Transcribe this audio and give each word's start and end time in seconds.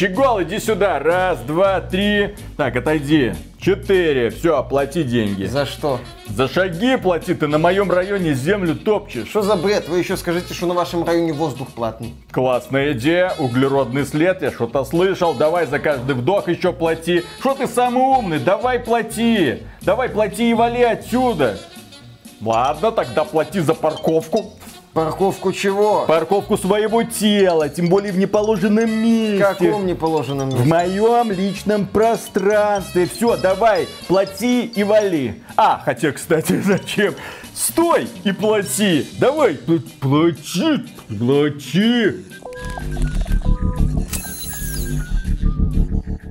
Щегол, 0.00 0.42
иди 0.42 0.58
сюда. 0.60 0.98
Раз, 0.98 1.40
два, 1.40 1.82
три. 1.82 2.34
Так, 2.56 2.74
отойди. 2.74 3.34
Четыре. 3.60 4.30
Все, 4.30 4.56
оплати 4.56 5.02
деньги. 5.02 5.44
За 5.44 5.66
что? 5.66 6.00
За 6.26 6.48
шаги 6.48 6.96
плати, 6.96 7.34
ты 7.34 7.46
на 7.46 7.58
моем 7.58 7.92
районе 7.92 8.32
землю 8.32 8.74
топчешь. 8.76 9.28
Что 9.28 9.42
за 9.42 9.56
бред? 9.56 9.90
Вы 9.90 9.98
еще 9.98 10.16
скажите, 10.16 10.54
что 10.54 10.64
на 10.64 10.72
вашем 10.72 11.04
районе 11.04 11.34
воздух 11.34 11.68
платный. 11.74 12.14
Классная 12.30 12.92
идея, 12.92 13.34
углеродный 13.38 14.06
след, 14.06 14.40
я 14.40 14.50
что-то 14.50 14.84
слышал, 14.84 15.34
давай 15.34 15.66
за 15.66 15.78
каждый 15.78 16.14
вдох 16.14 16.48
еще 16.48 16.72
плати. 16.72 17.22
Что 17.40 17.52
ты 17.52 17.66
самый 17.66 18.02
умный, 18.02 18.38
давай 18.38 18.78
плати. 18.78 19.64
Давай 19.82 20.08
плати 20.08 20.50
и 20.50 20.54
вали 20.54 20.82
отсюда. 20.82 21.58
Ладно, 22.40 22.90
тогда 22.90 23.24
плати 23.24 23.60
за 23.60 23.74
парковку. 23.74 24.54
Парковку 24.92 25.52
чего? 25.52 26.04
Парковку 26.06 26.56
своего 26.56 27.04
тела, 27.04 27.68
тем 27.68 27.88
более 27.88 28.12
в 28.12 28.18
неположенном 28.18 28.90
месте. 28.90 29.38
В 29.38 29.40
каком 29.40 29.86
неположенном 29.86 30.48
месте? 30.48 30.64
В 30.64 30.66
моем 30.66 31.30
личном 31.30 31.86
пространстве. 31.86 33.06
Все, 33.06 33.36
давай, 33.36 33.86
плати 34.08 34.64
и 34.64 34.82
вали. 34.82 35.42
А, 35.56 35.80
хотя, 35.84 36.10
кстати, 36.10 36.60
зачем? 36.64 37.14
Стой 37.54 38.08
и 38.24 38.32
плати. 38.32 39.06
Давай, 39.20 39.54
плати, 39.54 40.84
плати. 41.08 42.24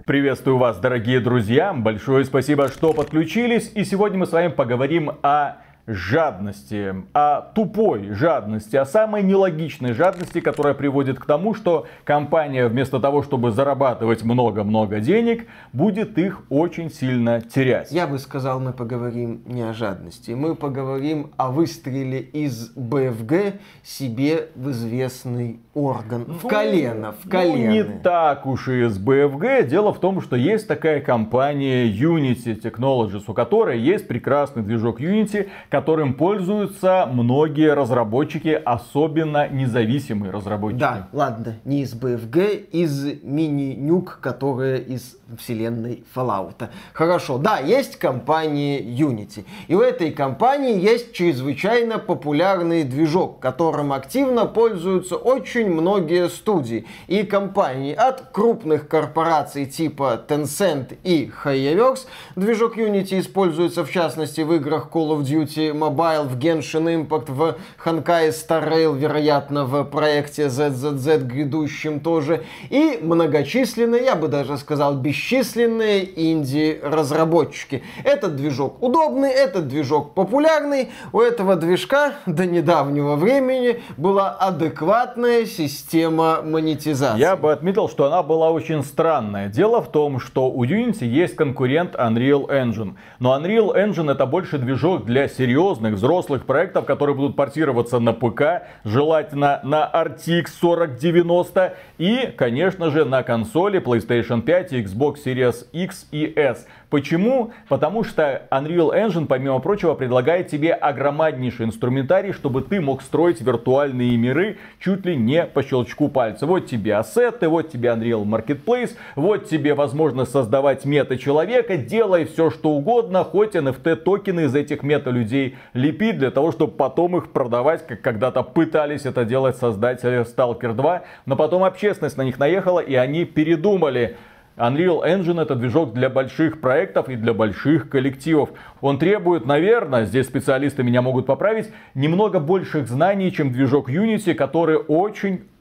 Приветствую 0.06 0.58
вас, 0.58 0.78
дорогие 0.78 1.22
друзья. 1.22 1.72
Большое 1.72 2.26
спасибо, 2.26 2.68
что 2.68 2.92
подключились. 2.94 3.72
И 3.76 3.86
сегодня 3.86 4.18
мы 4.18 4.26
с 4.26 4.32
вами 4.32 4.48
поговорим 4.48 5.12
о 5.22 5.62
жадности, 5.90 6.96
о 7.14 7.42
тупой 7.42 8.12
жадности, 8.14 8.76
о 8.76 8.86
самой 8.86 9.24
нелогичной 9.24 9.94
жадности, 9.94 10.40
которая 10.40 10.74
приводит 10.76 11.20
к 11.20 11.26
тому, 11.26 11.56
что 11.56 11.88
компания 12.04 12.68
вместо 12.68 13.00
того, 13.00 13.24
чтобы 13.24 13.52
зарабатывать 13.52 14.24
много-много 14.24 15.00
денег, 15.00 15.48
будет 15.74 16.18
их 16.18 16.44
очень 16.50 16.92
сильно 16.92 17.42
терять. 17.42 17.92
Я 17.92 18.06
бы 18.08 18.20
сказал, 18.20 18.60
мы 18.60 18.72
поговорим 18.72 19.42
не 19.46 19.64
о 19.64 19.74
жадности, 19.74 20.32
мы 20.32 20.56
поговорим 20.56 21.32
о 21.38 21.52
выстреле 21.52 22.20
из 22.20 22.70
БФГ 22.76 23.60
себе 23.84 24.50
в 24.56 24.70
известный 24.70 25.60
орган, 25.74 26.26
в 26.26 26.44
ну, 26.44 26.50
колено, 26.50 27.16
в 27.24 27.30
колено. 27.30 27.66
Ну, 27.66 27.72
не 27.72 27.84
так 27.84 28.46
уж 28.46 28.68
и 28.68 28.86
из 28.86 28.98
БФГ. 28.98 29.68
Дело 29.68 29.94
в 29.94 30.00
том, 30.00 30.22
что 30.22 30.36
есть 30.36 30.68
такая 30.68 31.02
компания 31.02 31.88
Unity 31.88 32.60
Technologies, 32.62 33.24
у 33.28 33.34
которой 33.34 33.80
есть 33.80 34.08
прекрасный 34.08 34.62
движок 34.62 35.00
Unity, 35.00 35.50
которым 35.80 36.14
пользуются 36.14 37.08
многие 37.10 37.74
разработчики, 37.74 38.50
особенно 38.50 39.48
независимые 39.48 40.30
разработчики. 40.30 40.82
Да, 40.82 41.08
ладно, 41.14 41.56
не 41.64 41.84
из 41.84 41.94
BFG, 41.94 42.68
из 42.72 43.24
мини-нюк, 43.24 44.20
которые 44.22 44.82
из 44.82 45.16
вселенной 45.38 46.04
Fallout. 46.14 46.68
Хорошо, 46.92 47.38
да, 47.38 47.60
есть 47.60 47.96
компания 47.96 48.82
Unity. 48.82 49.46
И 49.68 49.76
у 49.76 49.80
этой 49.80 50.12
компании 50.12 50.78
есть 50.78 51.14
чрезвычайно 51.14 51.98
популярный 51.98 52.84
движок, 52.84 53.40
которым 53.40 53.94
активно 53.94 54.46
пользуются 54.46 55.16
очень 55.16 55.70
многие 55.70 56.28
студии 56.28 56.88
и 57.08 57.24
компании. 57.24 57.94
От 57.94 58.32
крупных 58.34 58.90
корпораций 58.90 59.66
типа 59.66 60.22
Tencent 60.28 60.98
и 61.04 61.32
Hayaworks 61.44 62.06
движок 62.36 62.78
Unity 62.78 63.22
используется 63.22 63.86
в 63.86 63.92
частности 63.92 64.42
в 64.42 64.52
играх 64.54 64.90
Call 64.92 65.18
of 65.18 65.22
Duty 65.22 65.69
Mobile, 65.72 66.28
в 66.28 66.38
Genshin 66.38 67.08
Impact, 67.08 67.32
в 67.32 67.56
Honkai 67.86 68.30
Star 68.30 68.68
Rail, 68.68 68.98
вероятно, 68.98 69.66
в 69.66 69.84
проекте 69.84 70.48
ZZZ 70.48 71.20
грядущем 71.20 72.00
тоже. 72.00 72.44
И 72.70 73.00
многочисленные, 73.02 74.04
я 74.04 74.16
бы 74.16 74.28
даже 74.28 74.58
сказал, 74.58 74.96
бесчисленные 74.96 76.08
инди-разработчики. 76.32 77.84
Этот 78.04 78.36
движок 78.36 78.82
удобный, 78.82 79.32
этот 79.32 79.68
движок 79.68 80.14
популярный. 80.14 80.90
У 81.14 81.20
этого 81.20 81.56
движка 81.56 82.14
до 82.26 82.46
недавнего 82.46 83.16
времени 83.16 83.82
была 83.98 84.32
адекватная 84.32 85.46
система 85.46 86.42
монетизации. 86.42 87.20
Я 87.20 87.36
бы 87.36 87.52
отметил, 87.52 87.90
что 87.90 88.06
она 88.06 88.24
была 88.24 88.52
очень 88.52 88.84
странная. 88.84 89.48
Дело 89.48 89.82
в 89.82 89.92
том, 89.92 90.20
что 90.20 90.50
у 90.50 90.66
Unity 90.66 91.06
есть 91.06 91.36
конкурент 91.36 91.96
Unreal 91.96 92.48
Engine. 92.50 92.96
Но 93.20 93.38
Unreal 93.38 93.76
Engine 93.76 94.12
это 94.12 94.26
больше 94.26 94.58
движок 94.58 95.06
для 95.06 95.28
серьезных 95.28 95.59
серьезных 95.60 95.96
взрослых 95.96 96.46
проектов, 96.46 96.86
которые 96.86 97.16
будут 97.16 97.36
портироваться 97.36 98.00
на 98.00 98.14
ПК, 98.14 98.68
желательно 98.86 99.60
на 99.64 99.90
RTX 99.94 100.46
4090 100.62 101.76
и, 101.98 102.34
конечно 102.38 102.90
же, 102.92 103.04
на 103.04 103.24
консоли 103.24 103.82
PlayStation 103.82 104.42
5 104.42 104.74
и 104.74 104.84
Xbox 104.84 105.18
Series 105.26 105.66
X 105.74 106.08
и 106.12 106.32
S. 106.34 106.66
Почему? 106.90 107.52
Потому 107.68 108.04
что 108.04 108.48
Unreal 108.50 108.92
Engine, 108.96 109.28
помимо 109.28 109.60
прочего, 109.60 109.94
предлагает 109.94 110.48
тебе 110.48 110.74
огромнейший 110.74 111.68
инструментарий, 111.68 112.34
чтобы 112.34 112.64
ты 112.64 112.82
мог 112.82 113.04
строить 113.04 113.42
виртуальные 113.42 114.18
миры 114.18 114.58
чуть 114.80 115.06
ли 115.06 115.16
не 115.16 115.46
по 115.46 115.62
щелчку 115.62 116.10
пальца. 116.10 116.48
Вот 116.48 116.66
тебе 116.66 116.96
ассеты, 116.96 117.48
вот 117.48 117.72
тебе 117.72 117.90
Unreal 117.90 118.24
Marketplace, 118.24 118.96
вот 119.16 119.48
тебе 119.48 119.76
возможность 119.76 120.32
создавать 120.32 120.84
мета-человека, 120.84 121.78
делай 121.78 122.26
все 122.26 122.50
что 122.50 122.72
угодно, 122.72 123.24
хоть 123.24 123.56
NFT 123.56 123.96
токены 123.98 124.46
из 124.46 124.56
этих 124.56 124.82
мета-людей 124.82 125.58
лепить 125.74 126.18
для 126.18 126.32
того, 126.32 126.52
чтобы 126.52 126.74
потом 126.74 127.18
их 127.18 127.32
продавать, 127.32 127.86
как 127.86 128.02
когда-то 128.02 128.42
пытались 128.42 129.06
это 129.06 129.26
делать 129.26 129.58
создатели 129.58 130.26
Stalker 130.26 130.74
2, 130.74 131.04
но 131.28 131.36
потом 131.36 131.64
общественность 131.64 132.18
на 132.18 132.24
них 132.24 132.40
наехала 132.40 132.80
и 132.80 132.96
они 132.96 133.26
передумали. 133.26 134.18
Unreal 134.60 135.06
Engine 135.06 135.42
это 135.42 135.56
движок 135.56 135.94
для 135.94 136.10
больших 136.10 136.60
проектов 136.60 137.08
и 137.08 137.16
для 137.16 137.34
больших 137.34 137.90
коллективов. 137.90 138.50
Он 138.82 139.00
требует, 139.00 139.46
наверное, 139.46 140.06
здесь 140.06 140.28
специалисты 140.28 140.84
меня 140.84 141.02
могут 141.02 141.26
поправить, 141.26 141.72
немного 141.96 142.42
больших 142.42 142.90
знаний, 142.90 143.32
чем 143.32 143.54
движок 143.54 143.90
Unity, 143.90 144.34
который 144.34 144.78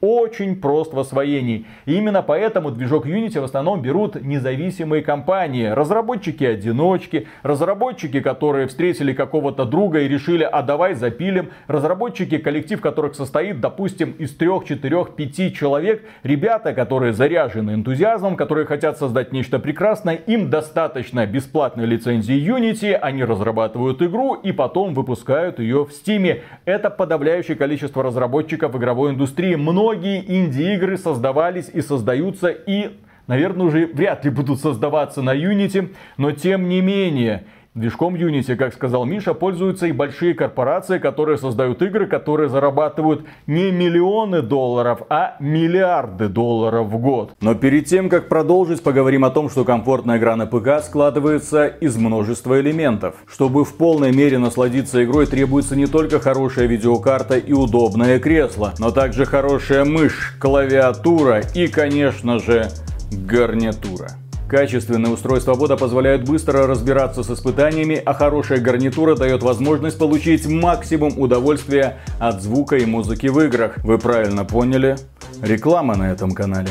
очень-очень 0.01 0.59
прост 0.59 0.93
в 0.93 0.99
освоении. 0.99 1.65
И 1.85 1.95
именно 1.95 2.21
поэтому 2.21 2.71
движок 2.71 3.05
Unity 3.05 3.39
в 3.39 3.43
основном 3.43 3.81
берут 3.81 4.21
независимые 4.21 5.03
компании. 5.03 5.67
Разработчики-одиночки, 5.67 7.27
разработчики, 7.43 8.19
которые 8.19 8.67
встретили 8.67 9.13
какого-то 9.13 9.65
друга 9.65 10.01
и 10.01 10.07
решили, 10.07 10.43
а 10.43 10.61
давай 10.61 10.93
запилим. 10.93 11.49
Разработчики, 11.67 12.37
коллектив 12.37 12.81
которых 12.81 13.15
состоит, 13.15 13.59
допустим, 13.59 14.11
из 14.11 14.35
трех, 14.35 14.65
четырех, 14.65 15.15
пяти 15.15 15.53
человек. 15.53 16.03
Ребята, 16.23 16.73
которые 16.73 17.13
заряжены 17.13 17.71
энтузиазмом, 17.71 18.35
которые 18.35 18.65
хотят 18.65 18.97
создать 18.97 19.31
нечто 19.31 19.59
прекрасное, 19.59 20.15
им 20.15 20.49
достаточно 20.49 21.25
бесплатной 21.25 21.85
лицензии 21.85 22.35
Unity, 22.35 22.93
они 22.93 23.23
разрабатывают 23.23 24.01
игру 24.01 24.33
и 24.33 24.51
потом 24.51 24.93
выпускают 24.93 25.59
ее 25.59 25.85
в 25.85 25.89
Steam. 25.89 26.41
Это 26.65 26.89
подавляющее 26.89 27.57
количество 27.57 28.03
разработчиков 28.03 28.75
игровой 28.75 29.11
индустрии. 29.11 29.55
Многие 29.89 30.23
инди-игры 30.23 30.99
создавались 30.99 31.67
и 31.73 31.81
создаются 31.81 32.49
и 32.49 32.91
наверное, 33.25 33.65
уже 33.65 33.87
вряд 33.87 34.23
ли 34.23 34.29
будут 34.29 34.59
создаваться 34.59 35.23
на 35.23 35.35
Unity, 35.35 35.95
но 36.17 36.31
тем 36.31 36.69
не 36.69 36.79
менее, 36.81 37.45
Движком 37.75 38.15
Unity, 38.15 38.55
как 38.55 38.73
сказал 38.73 39.05
Миша, 39.05 39.35
пользуются 39.35 39.85
и 39.85 39.91
большие 39.91 40.33
корпорации, 40.33 40.97
которые 40.97 41.37
создают 41.37 41.83
игры, 41.83 42.07
которые 42.07 42.49
зарабатывают 42.49 43.25
не 43.45 43.71
миллионы 43.71 44.41
долларов, 44.41 45.03
а 45.09 45.35
миллиарды 45.39 46.29
долларов 46.29 46.87
в 46.87 46.97
год. 46.97 47.33
Но 47.41 47.53
перед 47.53 47.85
тем, 47.85 48.09
как 48.09 48.27
продолжить, 48.27 48.81
поговорим 48.81 49.23
о 49.23 49.29
том, 49.29 49.49
что 49.49 49.65
комфортная 49.65 50.17
игра 50.17 50.35
на 50.35 50.47
ПК 50.47 50.83
складывается 50.83 51.67
из 51.67 51.95
множества 51.95 52.59
элементов. 52.59 53.15
Чтобы 53.27 53.63
в 53.63 53.77
полной 53.77 54.11
мере 54.11 54.39
насладиться 54.39 55.03
игрой, 55.03 55.27
требуется 55.27 55.75
не 55.75 55.85
только 55.85 56.19
хорошая 56.19 56.65
видеокарта 56.65 57.37
и 57.37 57.53
удобное 57.53 58.19
кресло, 58.19 58.73
но 58.79 58.89
также 58.89 59.25
хорошая 59.25 59.85
мышь, 59.85 60.35
клавиатура 60.39 61.43
и, 61.53 61.67
конечно 61.67 62.39
же, 62.39 62.69
гарнитура. 63.11 64.09
Качественные 64.49 65.13
устройства 65.13 65.53
ввода 65.53 65.77
позволяют 65.77 66.23
быстро 66.23 66.65
разбираться 66.65 67.21
с 67.21 67.29
испытаниями, 67.29 68.01
а 68.03 68.15
хорошая 68.15 68.59
гарнитура 68.59 69.15
дает 69.15 69.43
возможность 69.43 69.99
получить 69.99 70.47
максимум 70.47 71.19
удовольствия 71.19 71.99
от 72.17 72.41
звука 72.41 72.77
и 72.77 72.85
музыки 72.85 73.27
в 73.27 73.39
играх. 73.41 73.77
Вы 73.83 73.99
правильно 73.99 74.45
поняли? 74.45 74.95
Реклама 75.43 75.95
на 75.95 76.11
этом 76.11 76.31
канале. 76.31 76.69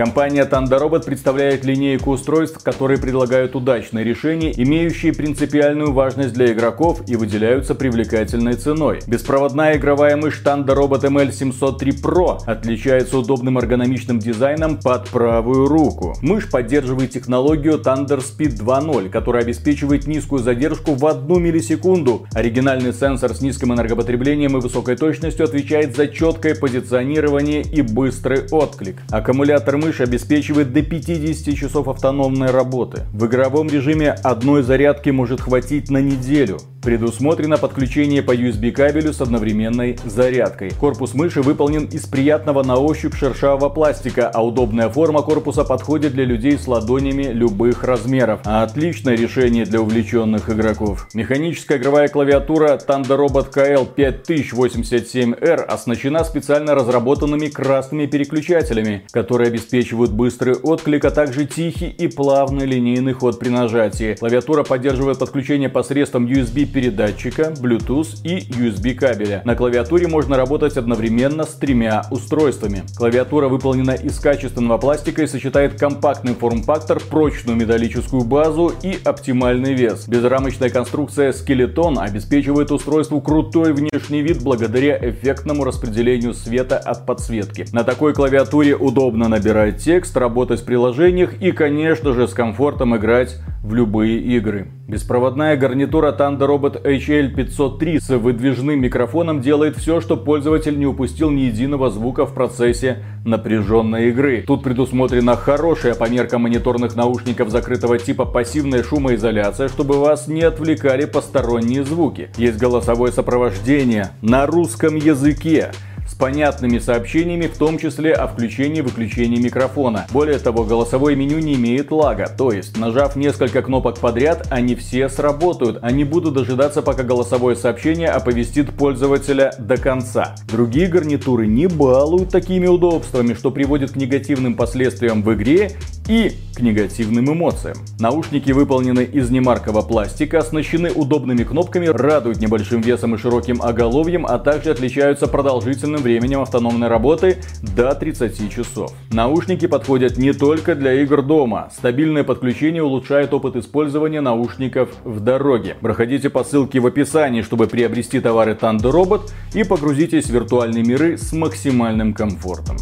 Компания 0.00 0.48
Tandorobot 0.50 1.04
представляет 1.04 1.62
линейку 1.66 2.12
устройств, 2.12 2.64
которые 2.64 2.98
предлагают 2.98 3.54
удачные 3.54 4.02
решения, 4.02 4.50
имеющие 4.56 5.12
принципиальную 5.12 5.92
важность 5.92 6.32
для 6.32 6.54
игроков 6.54 7.02
и 7.06 7.16
выделяются 7.16 7.74
привлекательной 7.74 8.54
ценой. 8.54 9.00
Беспроводная 9.06 9.76
игровая 9.76 10.16
мышь 10.16 10.40
Tandorobot 10.42 11.02
ML703 11.02 12.02
Pro 12.02 12.38
отличается 12.46 13.18
удобным 13.18 13.58
эргономичным 13.58 14.20
дизайном 14.20 14.78
под 14.78 15.06
правую 15.10 15.66
руку. 15.66 16.16
Мышь 16.22 16.50
поддерживает 16.50 17.10
технологию 17.10 17.74
Thunder 17.74 18.22
Speed 18.22 18.56
2.0, 18.56 19.10
которая 19.10 19.42
обеспечивает 19.42 20.06
низкую 20.06 20.42
задержку 20.42 20.94
в 20.94 21.04
одну 21.04 21.38
миллисекунду. 21.38 22.26
Оригинальный 22.32 22.94
сенсор 22.94 23.34
с 23.34 23.42
низким 23.42 23.74
энергопотреблением 23.74 24.56
и 24.56 24.62
высокой 24.62 24.96
точностью 24.96 25.44
отвечает 25.44 25.94
за 25.94 26.08
четкое 26.08 26.54
позиционирование 26.54 27.60
и 27.60 27.82
быстрый 27.82 28.46
отклик. 28.50 29.02
Аккумулятор 29.10 29.76
мыши 29.76 29.89
обеспечивает 29.98 30.72
до 30.72 30.82
50 30.82 31.56
часов 31.56 31.88
автономной 31.88 32.50
работы. 32.50 33.06
В 33.12 33.26
игровом 33.26 33.68
режиме 33.68 34.12
одной 34.12 34.62
зарядки 34.62 35.08
может 35.08 35.40
хватить 35.40 35.90
на 35.90 35.98
неделю. 35.98 36.58
Предусмотрено 36.82 37.58
подключение 37.58 38.22
по 38.22 38.34
USB 38.34 38.70
кабелю 38.70 39.12
с 39.12 39.20
одновременной 39.20 39.98
зарядкой. 40.04 40.70
Корпус 40.70 41.12
мыши 41.12 41.42
выполнен 41.42 41.84
из 41.84 42.06
приятного 42.06 42.62
на 42.62 42.76
ощупь 42.76 43.14
шершавого 43.14 43.68
пластика, 43.68 44.28
а 44.28 44.44
удобная 44.44 44.88
форма 44.88 45.22
корпуса 45.22 45.64
подходит 45.64 46.12
для 46.12 46.24
людей 46.24 46.58
с 46.58 46.66
ладонями 46.66 47.24
любых 47.24 47.84
размеров. 47.84 48.40
Отличное 48.44 49.14
решение 49.14 49.66
для 49.66 49.80
увлеченных 49.80 50.48
игроков. 50.48 51.08
Механическая 51.12 51.78
игровая 51.78 52.08
клавиатура 52.08 52.78
Tandorobot 52.78 53.52
KL 53.52 53.88
5087R 53.94 55.62
оснащена 55.62 56.24
специально 56.24 56.74
разработанными 56.74 57.48
красными 57.48 58.06
переключателями, 58.06 59.02
которые 59.10 59.48
обеспечивают 59.48 59.69
быстрый 60.10 60.54
отклик, 60.54 61.04
а 61.04 61.10
также 61.10 61.46
тихий 61.46 61.88
и 61.88 62.08
плавный 62.08 62.66
линейный 62.66 63.12
ход 63.12 63.38
при 63.38 63.50
нажатии. 63.50 64.14
Клавиатура 64.14 64.64
поддерживает 64.64 65.18
подключение 65.18 65.68
посредством 65.68 66.26
USB 66.26 66.64
передатчика, 66.64 67.54
Bluetooth 67.60 68.20
и 68.24 68.40
USB 68.50 68.94
кабеля. 68.94 69.42
На 69.44 69.54
клавиатуре 69.54 70.08
можно 70.08 70.36
работать 70.36 70.76
одновременно 70.76 71.44
с 71.44 71.54
тремя 71.54 72.02
устройствами. 72.10 72.82
Клавиатура 72.96 73.48
выполнена 73.48 73.92
из 73.92 74.18
качественного 74.18 74.78
пластика 74.78 75.22
и 75.22 75.26
сочетает 75.26 75.78
компактный 75.78 76.34
форм-фактор, 76.34 77.00
прочную 77.08 77.56
металлическую 77.56 78.24
базу 78.24 78.72
и 78.82 78.98
оптимальный 79.04 79.74
вес. 79.74 80.08
Безрамочная 80.08 80.70
конструкция 80.70 81.32
скелетон 81.32 81.98
обеспечивает 81.98 82.72
устройству 82.72 83.20
крутой 83.20 83.72
внешний 83.72 84.22
вид 84.22 84.42
благодаря 84.42 84.98
эффектному 84.98 85.64
распределению 85.64 86.34
света 86.34 86.76
от 86.76 87.06
подсветки. 87.06 87.66
На 87.72 87.84
такой 87.84 88.14
клавиатуре 88.14 88.74
удобно 88.74 89.28
набирать 89.28 89.59
текст, 89.68 90.16
работать 90.16 90.60
в 90.60 90.64
приложениях 90.64 91.34
и, 91.40 91.52
конечно 91.52 92.12
же, 92.12 92.26
с 92.26 92.32
комфортом 92.32 92.96
играть 92.96 93.36
в 93.62 93.74
любые 93.74 94.18
игры. 94.18 94.68
Беспроводная 94.88 95.56
гарнитура 95.56 96.12
Tandorobot 96.18 96.82
HL503 96.82 98.00
с 98.00 98.08
выдвижным 98.16 98.80
микрофоном 98.80 99.40
делает 99.40 99.76
все, 99.76 100.00
чтобы 100.00 100.24
пользователь 100.24 100.78
не 100.78 100.86
упустил 100.86 101.30
ни 101.30 101.42
единого 101.42 101.90
звука 101.90 102.26
в 102.26 102.34
процессе 102.34 103.04
напряженной 103.24 104.08
игры. 104.08 104.42
Тут 104.46 104.64
предусмотрена 104.64 105.36
хорошая 105.36 105.94
по 105.94 106.08
меркам 106.08 106.42
мониторных 106.42 106.96
наушников 106.96 107.50
закрытого 107.50 107.98
типа 107.98 108.24
пассивная 108.24 108.82
шумоизоляция, 108.82 109.68
чтобы 109.68 110.00
вас 110.00 110.26
не 110.26 110.42
отвлекали 110.42 111.04
посторонние 111.04 111.84
звуки. 111.84 112.30
Есть 112.36 112.58
голосовое 112.58 113.12
сопровождение 113.12 114.10
на 114.22 114.46
русском 114.46 114.96
языке 114.96 115.70
с 116.10 116.14
понятными 116.14 116.78
сообщениями, 116.78 117.46
в 117.46 117.56
том 117.56 117.78
числе 117.78 118.12
о 118.12 118.26
включении 118.26 118.78
и 118.78 118.82
выключении 118.82 119.40
микрофона. 119.40 120.06
Более 120.10 120.38
того, 120.38 120.64
голосовое 120.64 121.14
меню 121.16 121.38
не 121.38 121.54
имеет 121.54 121.92
лага, 121.92 122.26
то 122.26 122.52
есть 122.52 122.76
нажав 122.76 123.16
несколько 123.16 123.62
кнопок 123.62 123.98
подряд, 123.98 124.46
они 124.50 124.74
все 124.74 125.08
сработают, 125.08 125.78
а 125.82 125.90
не 125.92 126.04
буду 126.04 126.30
дожидаться, 126.30 126.82
пока 126.82 127.02
голосовое 127.02 127.56
сообщение 127.56 128.08
оповестит 128.08 128.70
пользователя 128.70 129.52
до 129.58 129.76
конца. 129.76 130.34
Другие 130.50 130.88
гарнитуры 130.88 131.46
не 131.46 131.66
балуют 131.68 132.30
такими 132.30 132.66
удобствами, 132.66 133.34
что 133.34 133.50
приводит 133.50 133.92
к 133.92 133.96
негативным 133.96 134.54
последствиям 134.54 135.22
в 135.22 135.32
игре 135.34 135.72
и 136.08 136.32
к 136.54 136.60
негативным 136.60 137.32
эмоциям. 137.32 137.76
Наушники 138.00 138.50
выполнены 138.50 139.04
из 139.04 139.30
немаркого 139.30 139.82
пластика, 139.82 140.38
оснащены 140.38 140.90
удобными 140.90 141.44
кнопками, 141.44 141.86
радуют 141.86 142.40
небольшим 142.40 142.80
весом 142.80 143.14
и 143.14 143.18
широким 143.18 143.62
оголовьем, 143.62 144.26
а 144.26 144.38
также 144.38 144.70
отличаются 144.70 145.28
продолжительным 145.28 145.99
временем 146.02 146.40
автономной 146.40 146.88
работы 146.88 147.38
до 147.62 147.94
30 147.94 148.52
часов. 148.52 148.92
Наушники 149.12 149.66
подходят 149.66 150.16
не 150.16 150.32
только 150.32 150.74
для 150.74 150.94
игр 151.02 151.22
дома. 151.22 151.70
Стабильное 151.72 152.24
подключение 152.24 152.82
улучшает 152.82 153.32
опыт 153.32 153.56
использования 153.56 154.20
наушников 154.20 154.90
в 155.04 155.20
дороге. 155.20 155.76
Проходите 155.80 156.30
по 156.30 156.44
ссылке 156.44 156.80
в 156.80 156.86
описании, 156.86 157.42
чтобы 157.42 157.66
приобрести 157.66 158.20
товары 158.20 158.52
Thunder 158.52 158.90
Robot 158.90 159.30
и 159.54 159.64
погрузитесь 159.64 160.26
в 160.26 160.30
виртуальные 160.30 160.84
миры 160.84 161.16
с 161.16 161.32
максимальным 161.32 162.14
комфортом. 162.14 162.76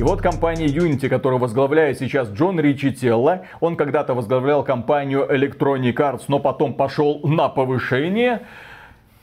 И 0.00 0.02
вот 0.02 0.22
компания 0.22 0.64
Unity, 0.64 1.10
которую 1.10 1.38
возглавляет 1.38 1.98
сейчас 1.98 2.30
Джон 2.30 2.58
Ричи 2.58 2.90
Телла, 2.90 3.42
он 3.60 3.76
когда-то 3.76 4.14
возглавлял 4.14 4.64
компанию 4.64 5.28
Electronic 5.30 5.94
Arts, 5.94 6.22
но 6.28 6.38
потом 6.38 6.72
пошел 6.72 7.20
на 7.22 7.50
повышение. 7.50 8.40